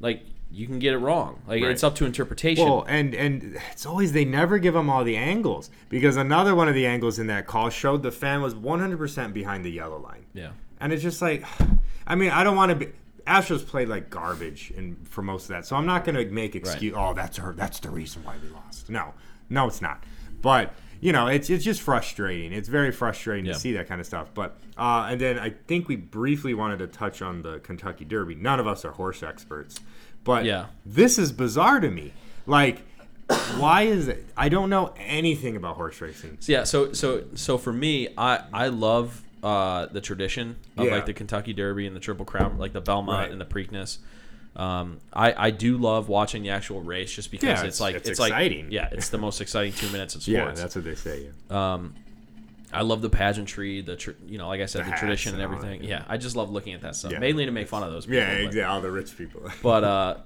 [0.00, 0.22] Like
[0.52, 1.40] you can get it wrong.
[1.46, 1.70] Like Right.
[1.70, 2.64] it's up to interpretation.
[2.64, 6.68] Well, and and it's always they never give them all the angles because another one
[6.68, 10.26] of the angles in that call showed the fan was 100% behind the yellow line,
[10.34, 10.50] yeah.
[10.80, 11.44] and it's just like,
[12.06, 12.92] I mean, I don't want to be.
[13.26, 16.56] Astros played like garbage in for most of that, so I'm not going to make
[16.56, 16.92] excuse.
[16.96, 17.52] Oh, that's her.
[17.52, 18.90] That's the reason why we lost.
[18.90, 19.14] No,
[19.48, 20.02] no, it's not.
[20.40, 22.52] But you know, it's it's just frustrating.
[22.52, 23.52] It's very frustrating Yeah.
[23.52, 24.30] to see that kind of stuff.
[24.34, 28.34] But uh, and then I think we briefly wanted to touch on the Kentucky Derby.
[28.34, 29.78] None of us are horse experts,
[30.24, 30.66] but Yeah.
[30.86, 32.12] this is bizarre to me.
[32.46, 32.82] Like,
[33.56, 34.26] why is it?
[34.36, 36.36] I don't know anything about horse racing.
[36.40, 40.92] So, yeah, so so so for me, I I love uh, the tradition of Yeah.
[40.92, 43.30] like the Kentucky Derby and the Triple Crown, like the Belmont Right.
[43.32, 43.98] and the Preakness.
[44.54, 47.94] Um, I I do love watching the actual race just because Yeah, it's, it's- like
[47.96, 48.64] it's it's, exciting.
[48.66, 50.36] like yeah, it's the most exciting two minutes of sports.
[50.36, 51.28] Yeah, that's what they say.
[51.50, 51.86] Yeah.
[52.72, 55.42] I love the pageantry, the tr- you know, like I said, The the, tradition and
[55.42, 55.88] and all that, everything.
[55.88, 55.98] yeah.
[56.00, 56.04] Yeah.
[56.08, 57.18] I just love looking at that stuff, Yeah.
[57.18, 58.18] mainly to make fun of those people.
[58.20, 58.62] Yeah, but- exactly.
[58.62, 59.42] All the rich people.
[59.62, 60.16] but uh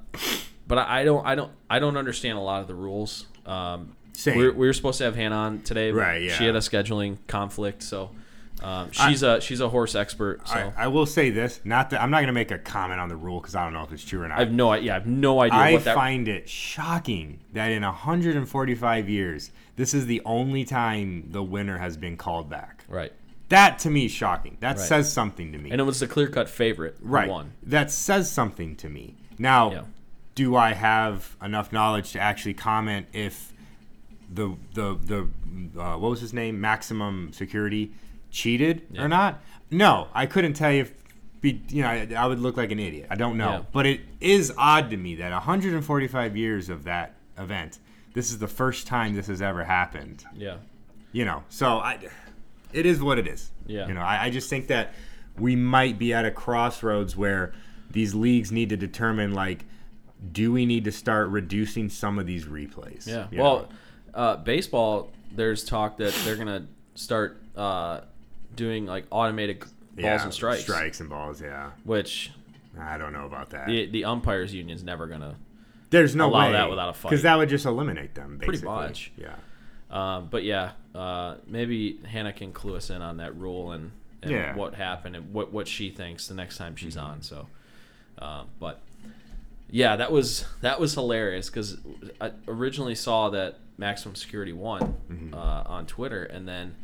[0.68, 3.26] but I don't I don't I don't understand a lot of the rules.
[3.44, 4.38] Um Same.
[4.38, 7.18] we we were supposed to have Hannah on today, but Right, she had a scheduling
[7.26, 8.10] conflict, so
[8.62, 10.46] um, she's a she's a horse expert.
[10.48, 13.00] So I, I will say this: not that I'm not going to make a comment
[13.00, 14.38] on the rule because I don't know if it's true or not.
[14.38, 15.94] I have no yeah I have no idea I what that.
[15.94, 21.96] find it shocking that in 145 years, this is the only time the winner has
[21.96, 22.84] been called back.
[22.88, 23.12] right,
[23.50, 24.56] That to me is shocking.
[24.60, 24.86] That Right.
[24.86, 25.70] says something to me.
[25.70, 26.96] and it was the clear cut favorite.
[27.00, 27.28] right.
[27.28, 27.52] won.
[27.62, 29.16] That says something to me.
[29.38, 29.82] Now, Yeah.
[30.34, 33.52] do I have enough knowledge to actually comment if
[34.32, 37.92] the the the uh, what was his name maximum security
[38.30, 39.02] cheated Yeah.
[39.02, 39.40] or not?
[39.70, 40.82] No, I couldn't tell you.
[40.82, 40.92] If,
[41.40, 43.08] be, you know, I, I would look like an idiot.
[43.10, 43.62] I don't know, Yeah.
[43.72, 47.78] but it is odd to me that 145 years of that event,
[48.14, 50.56] this is the first time this has ever happened Yeah,
[51.12, 51.98] you know so i
[52.72, 53.86] it is what it is Yeah.
[53.88, 54.94] you know I, I just think that
[55.38, 57.52] we might be at a crossroads where
[57.90, 59.66] these leagues need to determine like
[60.32, 63.26] do we need to start reducing some of these replays yeah.
[63.30, 63.68] you Well,
[64.14, 65.10] uh, baseball.
[65.30, 68.00] There's talk that they're gonna start uh,
[68.56, 72.30] doing like automated balls Yeah, and strikes, strikes and balls yeah which
[72.80, 75.36] i don't know about that the the umpires union's never gonna
[75.90, 77.10] there's no allow way that without a fight.
[77.10, 79.12] because that would just eliminate them Pretty much.
[79.16, 79.34] yeah
[79.88, 84.32] Um, but yeah, uh, maybe Hannah can clue us in on that rule and, and
[84.32, 84.56] Yeah.
[84.56, 87.22] what happened and what, what she thinks the next time she's on.
[87.22, 87.46] So,
[88.18, 88.80] um, but
[89.70, 91.78] yeah, that was that was hilarious because
[92.20, 95.34] I originally saw that Maximum Security won Mm-hmm.
[95.34, 96.74] uh, on Twitter, and then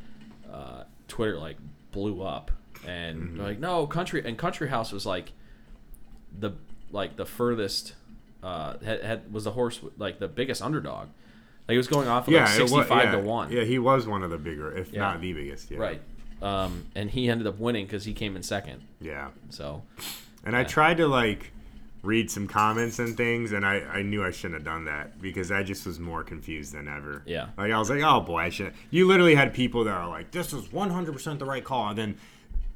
[0.53, 1.59] uh, Twitter like
[1.93, 2.51] blew up,
[2.87, 3.41] and Mm-hmm.
[3.43, 5.33] like, no, country and Country House was like
[6.39, 6.53] the
[6.91, 7.95] like the furthest
[8.43, 11.09] uh, had, had was the horse like the biggest underdog.
[11.69, 13.53] Like it was going off of like yeah, it wa- sixty-five yeah, to one.
[13.53, 15.01] Yeah, he was one of the bigger, if Yeah.
[15.01, 15.71] not the biggest.
[15.71, 15.79] Yeah.
[15.79, 16.01] Right.
[16.41, 18.83] Um, and he ended up winning because he came in second.
[19.01, 19.29] Yeah.
[19.51, 19.83] So
[20.45, 21.53] And I tried to like
[22.03, 25.53] read some comments and things, and I, I knew I shouldn't have done that because
[25.53, 27.23] I just was more confused than ever.
[27.27, 27.49] Yeah.
[27.57, 28.75] Like I was like, oh boy, I should.
[28.91, 32.17] You literally had people that are like, this is 100% the right call, and then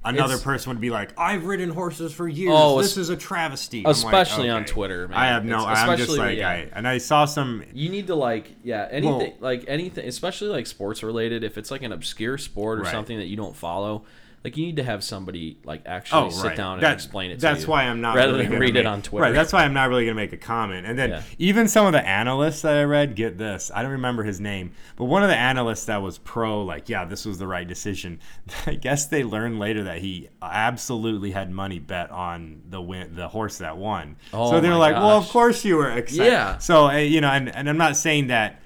[0.04, 2.52] another It's- person would be like, I've ridden horses for years.
[2.56, 3.78] Oh, this is a travesty.
[3.80, 4.64] I'm like, especially on.
[4.64, 5.18] Twitter, man.
[5.18, 5.58] I have no.
[5.62, 6.48] It's- I'm just like, yeah.
[6.48, 7.64] I and I saw some.
[7.74, 11.72] you need to like yeah anything Well- like anything especially like sports related if it's
[11.72, 12.92] like an obscure sport or Right.
[12.92, 14.04] something that you don't follow.
[14.46, 16.56] Like you need to have somebody like actually Oh, sit right.
[16.56, 17.34] down and That- explain it.
[17.34, 19.24] to That's you, why I'm not rather really than read make, it on Twitter.
[19.24, 19.34] Right.
[19.34, 20.86] That's why I'm not really gonna make a comment.
[20.86, 21.22] And then Yeah.
[21.38, 23.72] even some of the analysts that I read, get this.
[23.74, 27.04] I don't remember his name, but one of the analysts that was pro, like, yeah,
[27.04, 28.20] this was the right decision.
[28.68, 33.26] I guess they learned later that he absolutely had money bet on the win, the
[33.26, 34.14] horse that won.
[34.32, 36.30] Oh so they're like, well, of course you were excited.
[36.30, 36.58] Yeah.
[36.58, 38.62] So uh, you know, and, and I'm not saying that.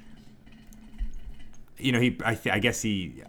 [1.78, 2.18] You know, he.
[2.22, 3.22] I, th- I guess he.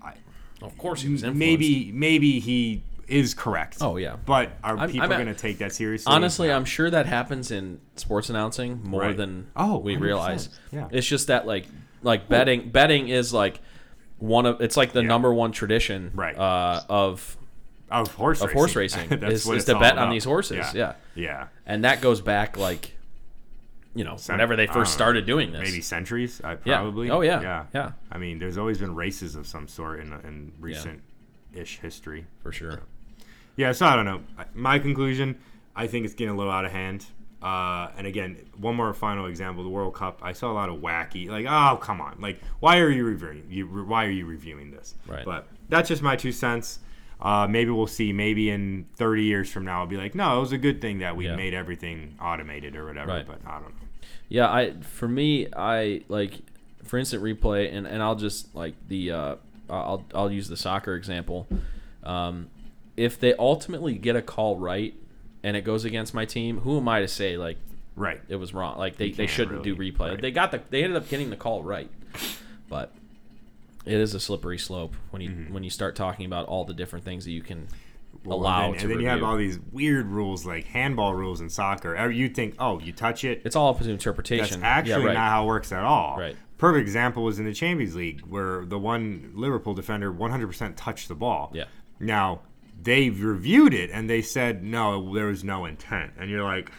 [0.62, 1.40] Of course he was influenced.
[1.40, 3.78] maybe maybe he is correct.
[3.82, 4.16] Oh, yeah.
[4.26, 6.14] But are I'm- people I'm- going to take that seriously?
[6.14, 9.18] Honestly, I'm sure that happens in sports announcing more Right.
[9.18, 10.02] than Oh, we 100%.
[10.02, 10.50] realize.
[10.72, 10.88] Yeah.
[10.92, 11.66] It's just that like
[12.04, 13.60] like betting betting is like
[14.18, 15.08] one of it's like the Yeah.
[15.08, 16.38] number one tradition Right.
[16.38, 17.38] uh, of
[17.90, 18.58] of horse of racing.
[18.58, 20.12] horse racing That's is, what is it's to all bet on about.
[20.14, 20.66] these horses.
[20.74, 20.94] Yeah.
[21.16, 21.48] yeah.
[21.66, 22.96] and that goes back like
[23.94, 25.62] you know Cent- whenever they first started doing this.
[25.62, 26.56] Maybe centuries, Yeah.
[26.64, 27.10] probably.
[27.10, 27.42] Oh, yeah.
[27.42, 27.92] yeah, Yeah.
[28.12, 32.26] I mean, there's always been races of some sort in, in recent-ish history.
[32.42, 32.82] for sure.
[33.58, 34.22] Yeah, so I don't know.
[34.54, 35.38] My conclusion,
[35.76, 37.06] I think it's getting a little out of hand.
[37.42, 40.20] Uh, and again, one more final example: the World Cup.
[40.22, 43.44] I saw a lot of wacky, like, oh come on, like, why are you reviewing?
[43.50, 44.94] You, why are you reviewing this?
[45.08, 45.26] Right.
[45.26, 46.80] But that's just my two cents.
[47.22, 48.12] Uh, maybe we'll see.
[48.14, 51.00] Maybe in 30 years from now, I'll be like, no, it was a good thing
[51.00, 51.36] that we Yeah.
[51.36, 53.12] made everything automated or whatever.
[53.12, 53.28] Right.
[53.28, 53.88] But I don't know.
[54.28, 56.40] Yeah, I for me, I like
[56.84, 59.36] for instant replay, and, and I'll just like the uh,
[59.70, 61.48] I'll I'll use the soccer example.
[62.04, 62.48] Um,
[62.98, 64.94] if they ultimately get a call right
[65.44, 67.58] and it goes against my team, who am I to say like
[67.96, 68.22] Right.
[68.30, 68.78] it was wrong?
[68.78, 70.12] Like they, they shouldn't do replay.
[70.12, 70.22] right.
[70.22, 71.90] They got the they ended up getting the call right,
[72.70, 72.92] but
[73.86, 75.54] it is a slippery slope when you Mm-hmm.
[75.54, 77.68] when you start talking about all the different things that you can
[78.24, 81.42] Well, allow and then, and then you have all these weird rules like handball rules
[81.42, 82.10] in soccer.
[82.10, 84.62] You think, oh, you touch it, it's all up to That's interpretation.
[84.64, 85.14] actually yeah, right.
[85.16, 86.18] not how it works at all.
[86.20, 86.36] Right.
[86.58, 91.16] Perfect example was in the Champions League where the one Liverpool defender 100% touched the
[91.16, 91.52] ball.
[91.56, 91.64] Yeah.
[92.00, 92.42] Now,
[92.84, 96.12] they reviewed it and they said, no, there was no intent.
[96.20, 96.72] And you're like,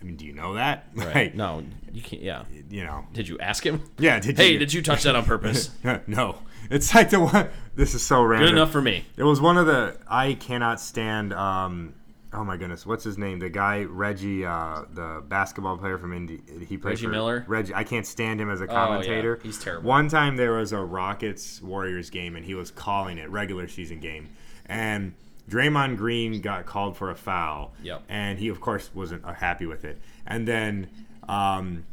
[0.00, 0.86] I mean, do you know that?
[0.94, 1.14] Right.
[1.14, 1.62] Like, no,
[1.92, 2.22] you can't.
[2.22, 2.44] Yeah.
[2.70, 3.06] You know.
[3.12, 3.82] Did you ask him?
[3.98, 4.20] Yeah.
[4.20, 5.70] Did Hey, you, did you touch that on purpose?
[6.06, 6.38] no.
[6.70, 7.48] It's like the one.
[7.76, 8.48] This is so random.
[8.50, 9.04] Good enough for me.
[9.16, 11.32] It was one of the I cannot stand.
[11.32, 11.94] Um,
[12.32, 13.38] oh my goodness, what's his name?
[13.38, 16.42] The guy Reggie, uh, the basketball player from Indy.
[16.68, 17.44] He played Reggie for- Miller?
[17.46, 18.72] Oh, Reggie, I can't stand him as a yeah.
[18.72, 19.40] commentator.
[19.42, 19.88] He's terrible.
[19.88, 23.98] One time there was a Rockets Warriors game and he was calling it regular season
[24.00, 24.28] game,
[24.66, 25.14] and
[25.48, 27.72] Draymond Green got called for a foul.
[27.82, 28.02] Yep.
[28.08, 30.88] And he of course wasn't uh, happy with it, and then.
[31.28, 31.84] Um,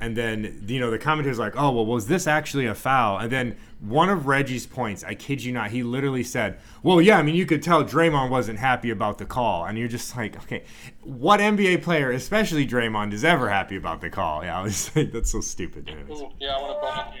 [0.00, 3.32] and then you know the commentator's like, "Oh well, was this actually a foul?" And
[3.32, 7.22] then one of Reggie's points, I kid you not, he literally said, "Well, yeah, I
[7.22, 10.62] mean, you could tell Draymond wasn't happy about the call." And you're just like, "Okay,
[11.02, 15.10] what NBA player, especially Draymond, is ever happy about the call?" Yeah, I was like,
[15.10, 17.14] "That's so stupid." Ooh, yeah, I want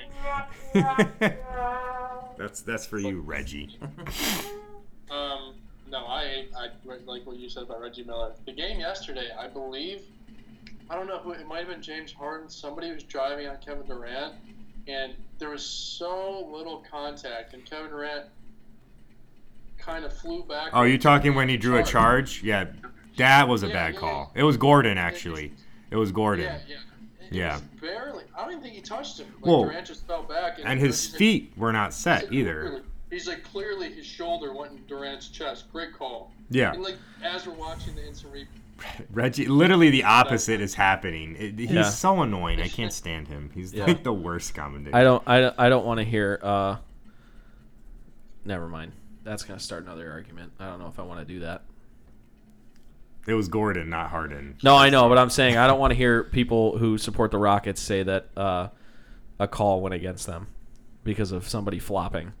[0.74, 1.36] to bone you.
[2.38, 3.76] that's that's for you, Reggie.
[5.10, 5.54] Um,
[5.90, 6.68] no, I, I
[7.06, 8.32] like what you said about Reggie Miller.
[8.46, 10.02] The game yesterday, I believe,
[10.90, 12.48] I don't know who it might have been James Harden.
[12.48, 14.34] Somebody was driving on Kevin Durant,
[14.86, 18.26] and there was so little contact, and Kevin Durant
[19.78, 20.70] kind of flew back.
[20.72, 22.42] Oh, you talking when he drew a charge?
[22.42, 22.66] Yeah,
[23.16, 24.32] that was a Yeah, bad yeah, call.
[24.34, 25.52] It was Gordon actually.
[25.90, 26.44] It was Gordon.
[26.46, 27.26] Yeah, yeah.
[27.26, 27.60] It Yeah.
[27.80, 28.24] barely.
[28.36, 29.26] I don't even think he touched him.
[29.36, 32.82] Like, Well, Durant just fell back, And his he's like- feet were not set either.
[33.08, 35.70] Clearly- He's like clearly his shoulder went in Durant's chest.
[35.72, 36.32] Great call.
[36.50, 36.72] Yeah.
[36.72, 38.46] And like as we're watching the instant replay.
[39.10, 41.34] Reggie, literally the opposite is happening.
[41.36, 41.82] It, he's Yeah.
[41.82, 42.60] so annoying.
[42.60, 43.50] I can't stand him.
[43.52, 43.86] He's Yeah.
[43.86, 44.96] like the worst commentator.
[44.96, 45.22] I don't.
[45.26, 46.38] I, I don't want to hear.
[46.42, 46.76] Uh,
[48.44, 48.92] never mind.
[49.24, 50.52] That's gonna start another argument.
[50.58, 51.62] I don't know if I want to do that.
[53.26, 54.56] It was Gordon, not Harden.
[54.62, 57.36] No, I know, but I'm saying I don't want to hear people who support the
[57.36, 58.68] Rockets say that uh,
[59.38, 60.46] a call went against them
[61.04, 62.32] because of somebody flopping.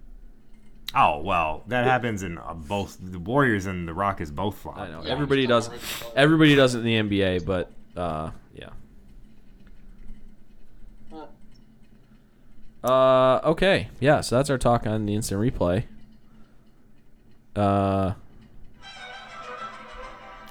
[0.94, 4.78] Oh well, that happens in uh, both the Warriors and the Rockets both flop.
[4.78, 5.68] I know Yeah, everybody does.
[5.68, 8.70] just talking about Everybody does it in the NBA, but uh, yeah.
[12.82, 14.20] Uh, okay, yeah.
[14.20, 15.84] So that's our talk on the instant replay.
[17.56, 18.12] Uh,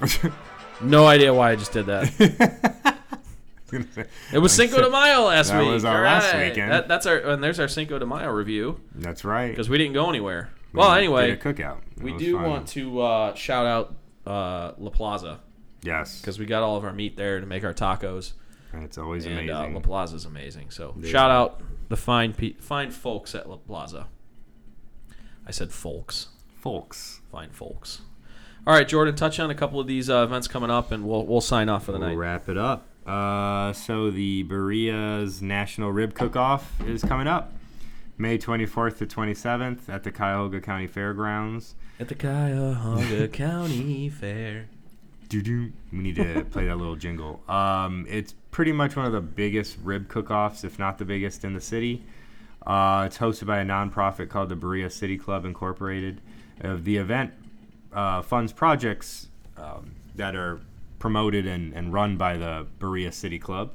[0.81, 2.96] no idea why I just did that.
[4.33, 5.71] It was Cinco de Mayo last That week.
[5.71, 6.71] was our All last weekend.
[6.71, 9.49] That, that's our and there's our Cinco de Mayo review That's right.
[9.49, 10.49] because we didn't go anywhere.
[10.73, 11.79] We well, anyway, cookout.
[12.01, 12.43] We do fun.
[12.49, 13.95] want to uh, shout out
[14.25, 15.39] uh, La Plaza
[15.83, 18.33] Yes, because we got all of our meat there to make our tacos,
[18.73, 19.73] it's always and uh, amazing.
[19.75, 20.69] La Plaza is amazing.
[20.71, 24.07] So shout out the fine pe- fine folks at La Plaza.
[25.45, 26.27] I said folks,
[26.59, 28.01] Folks, fine folks.
[28.65, 31.25] All right, Jordan, touch on a couple of these uh, events coming up, and we'll
[31.25, 32.17] we'll sign off for the we'll night.
[32.17, 32.87] wrap it up.
[33.07, 37.53] Uh, so the Berea's National Rib Cook-Off is coming up,
[38.17, 41.75] May 24th to 27th at the Cuyahoga County Fairgrounds.
[41.99, 44.67] At the Cuyahoga County Fair.
[45.29, 45.71] Doo-doo.
[45.91, 47.41] We need to play that little jingle.
[47.49, 51.53] Um, it's pretty much one of the biggest rib cook-offs, if not the biggest in
[51.53, 52.03] the city.
[52.65, 56.19] Uh, it's hosted by a nonprofit called the Berea City Club Incorporated.
[56.61, 57.31] Uh, the event
[57.93, 59.27] uh, funds projects
[59.57, 60.59] um, that are
[61.07, 63.71] promoted and, and run by the Berea City Club,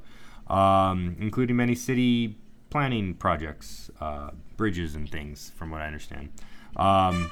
[0.49, 2.37] um, including many city
[2.69, 6.29] planning projects, uh, bridges and things, from what I understand.
[6.77, 7.31] Um,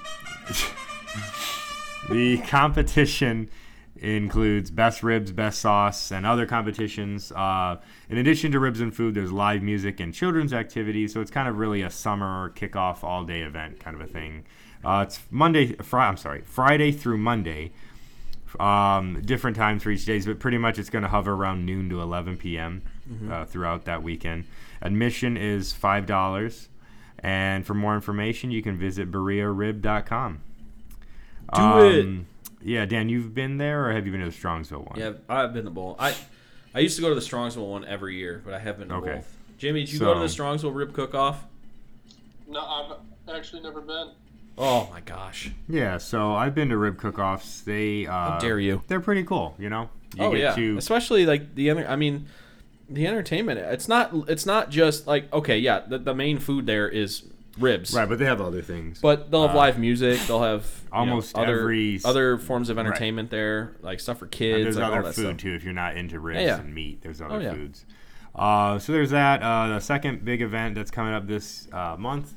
[2.08, 3.50] the competition
[3.96, 7.30] includes best ribs, best sauce, and other competitions.
[7.32, 7.76] Uh,
[8.08, 11.12] in addition to ribs and food, there's live music and children's activities.
[11.12, 14.46] So it's kind of really a summer kickoff, all day event kind of a thing.
[14.82, 16.08] Uh, it's Monday, Friday.
[16.08, 17.72] I'm sorry, Friday through Monday.
[18.58, 21.88] Um, different times for each days, but pretty much it's going to hover around noon
[21.90, 22.82] to 11 p.m.
[23.30, 24.44] Uh, throughout that weekend.
[24.82, 26.68] Admission is five dollars,
[27.18, 30.40] and for more information, you can visit berearib.com.
[31.54, 32.24] Do it.
[32.62, 34.98] Yeah, Dan, you've been there, or have you been to the Strongsville one?
[34.98, 35.96] Yeah, I've been to both.
[35.98, 36.14] I
[36.74, 38.94] I used to go to the Strongsville one every year, but I have been to
[38.96, 39.14] Okay.
[39.16, 39.36] both.
[39.58, 41.44] Jimmy, did you go to the Strongsville rib cook off?
[42.48, 44.10] No, I've actually never been.
[44.58, 45.50] Oh my gosh.
[45.68, 47.62] Yeah, so I've been to rib cook-offs.
[47.62, 48.82] They uh, dare you.
[48.88, 49.88] They're pretty cool, you know.
[50.16, 50.54] You oh get yeah.
[50.54, 52.26] to- Especially like the enter- I mean
[52.88, 53.58] the entertainment.
[53.60, 57.22] It's not it's not just like okay, yeah, the, the main food there is
[57.58, 57.94] ribs.
[57.94, 59.00] right, but they have other things.
[59.00, 60.20] But they'll have Uh, live music.
[60.26, 64.26] They'll have you know, almost other every- other forms of entertainment there, like stuff for
[64.26, 64.56] kids.
[64.56, 65.36] And there's like all other that food stuff.
[65.38, 66.60] too if you're not into ribs Yeah, yeah.
[66.60, 67.00] and meat.
[67.02, 67.52] There's other Oh, yeah.
[67.54, 67.86] foods.
[68.34, 69.42] Uh, so there's that.
[69.42, 72.34] Uh, the second big event that's coming up this uh, month,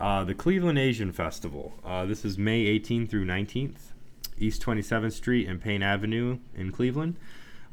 [0.00, 1.74] uh, the Cleveland Asian Festival.
[1.84, 3.92] Uh, this is May 18th through 19th,
[4.38, 7.16] East 27th Street and Payne Avenue in Cleveland.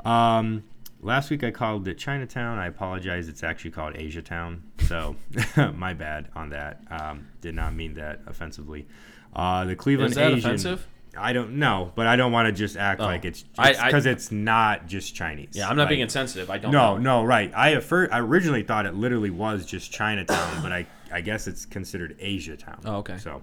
[0.04, 0.64] Um,
[1.02, 2.60] last week I called it Chinatown.
[2.60, 3.30] I apologize.
[3.30, 4.64] It's actually called Asia Town.
[4.88, 5.16] So
[5.76, 6.82] my bad on that.
[6.90, 8.88] Um, did not mean that offensively.
[9.34, 10.40] Uh, the Cleveland Is that Asian.
[10.40, 10.88] offensive?
[11.18, 13.06] I don't know, but I don't want to just act Oh.
[13.06, 15.50] like it's because it's not just Chinese.
[15.54, 16.50] Yeah, I'm not being insensitive.
[16.50, 17.22] I don't No, know.
[17.22, 17.52] no, right.
[17.56, 21.66] I first, I originally thought it literally was just Chinatown, but I I guess it's
[21.66, 22.80] considered Asia Town.
[22.86, 23.18] Oh, okay.
[23.18, 23.42] So,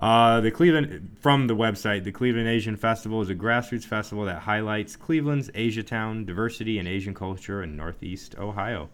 [0.00, 4.38] uh, the Cleveland from the website, the Cleveland Asian Festival is a grassroots festival that
[4.40, 8.88] highlights Cleveland's Asia Town diversity and Asian culture in Northeast Ohio.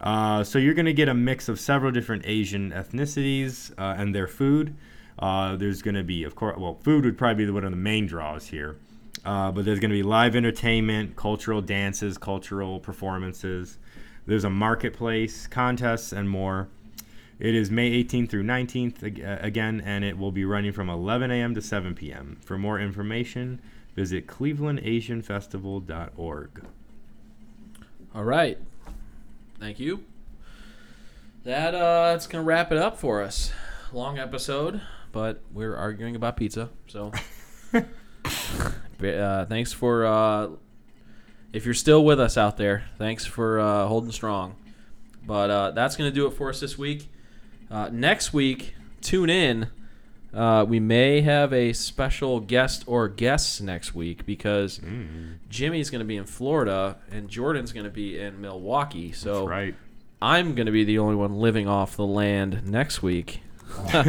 [0.00, 4.14] Uh, so you're going to get a mix of several different Asian ethnicities uh, and
[4.14, 4.74] their food.
[5.18, 7.76] Uh, there's going to be, of course, well, food would probably be one of the
[7.76, 8.76] main draws here.
[9.24, 13.78] Uh, but there's going to be live entertainment, cultural dances, cultural performances.
[14.26, 16.68] There's a marketplace, contests, and more.
[17.38, 21.30] It is May 18th through 19th uh, again, and it will be running from 11
[21.30, 21.54] a.m.
[21.54, 22.36] to 7 p.m.
[22.44, 23.62] For more information,
[23.94, 26.66] visit clevelandasianfestival.org.
[28.14, 28.58] All right.
[29.58, 30.04] Thank you.
[31.44, 33.52] That uh, that's gonna wrap it up for us.
[33.92, 34.80] Long episode,
[35.14, 36.68] but we're arguing about pizza.
[36.88, 37.12] So,
[37.72, 40.48] uh, thanks for uh,
[41.52, 42.84] if you're still with us out there.
[42.98, 44.56] Thanks for uh, holding strong.
[45.24, 47.08] But uh, that's gonna do it for us this week.
[47.70, 49.68] Uh, next week, tune in.
[50.34, 54.80] Uh, we may have a special guest or guests next week because
[55.48, 59.12] Jimmy's going to be in Florida and Jordan's going to be in Milwaukee.
[59.12, 59.74] So That's right.
[60.20, 63.43] I'm going to be the only one living off the land next week.
[63.90, 64.06] Get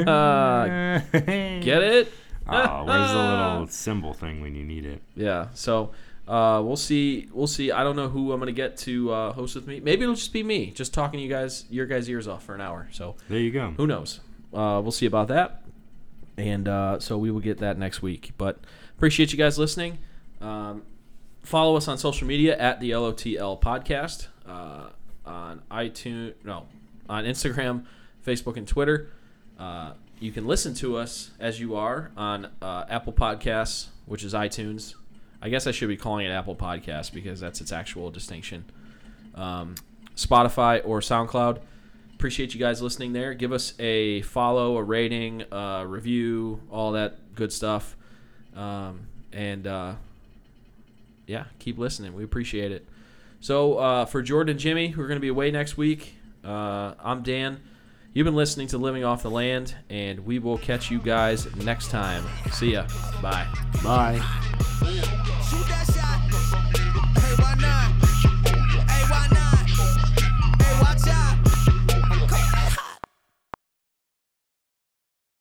[1.83, 2.11] it?
[2.47, 5.01] Oh, where's the little symbol thing when you need it?
[5.15, 5.47] Yeah.
[5.53, 5.91] So
[6.27, 7.27] uh, we'll see.
[7.31, 7.71] We'll see.
[7.71, 9.79] I don't know who I'm going to get to uh, host with me.
[9.79, 12.55] Maybe it'll just be me, just talking to you guys, your guys' ears off for
[12.55, 12.87] an hour.
[12.91, 13.73] So There you go.
[13.77, 14.19] who knows?
[14.53, 15.61] Uh, we'll see about that.
[16.37, 18.31] And uh, so we will get that next week.
[18.37, 18.59] But
[18.95, 19.99] appreciate you guys listening.
[20.41, 20.83] Um,
[21.43, 24.89] follow us on social media at the LOTL podcast uh,
[25.25, 26.67] on iTunes, no,
[27.09, 27.85] on Instagram,
[28.25, 29.09] Facebook, and Twitter.
[29.59, 34.33] Uh, you can listen to us as you are on uh, Apple Podcasts, which is
[34.33, 34.95] iTunes.
[35.41, 38.65] I guess I should be calling it Apple Podcasts because that's its actual distinction.
[39.35, 39.75] Um,
[40.15, 41.59] Spotify or SoundCloud.
[42.13, 43.33] Appreciate you guys listening there.
[43.33, 47.97] Give us a follow, a rating, a review, all that good stuff.
[48.55, 49.95] Um, and uh,
[51.27, 52.13] yeah, keep listening.
[52.13, 52.87] We appreciate it.
[53.41, 56.93] So uh, for Jordan and Jimmy, who are going to be away next week, uh,
[57.03, 57.61] I'm Dan.
[58.15, 61.89] You've been listening to Living Off the Land, and we will catch you guys next
[61.89, 62.23] time.
[62.49, 62.87] See ya.
[63.21, 63.45] Bye.
[63.83, 64.23] Bye.
[64.79, 65.94] Shoot that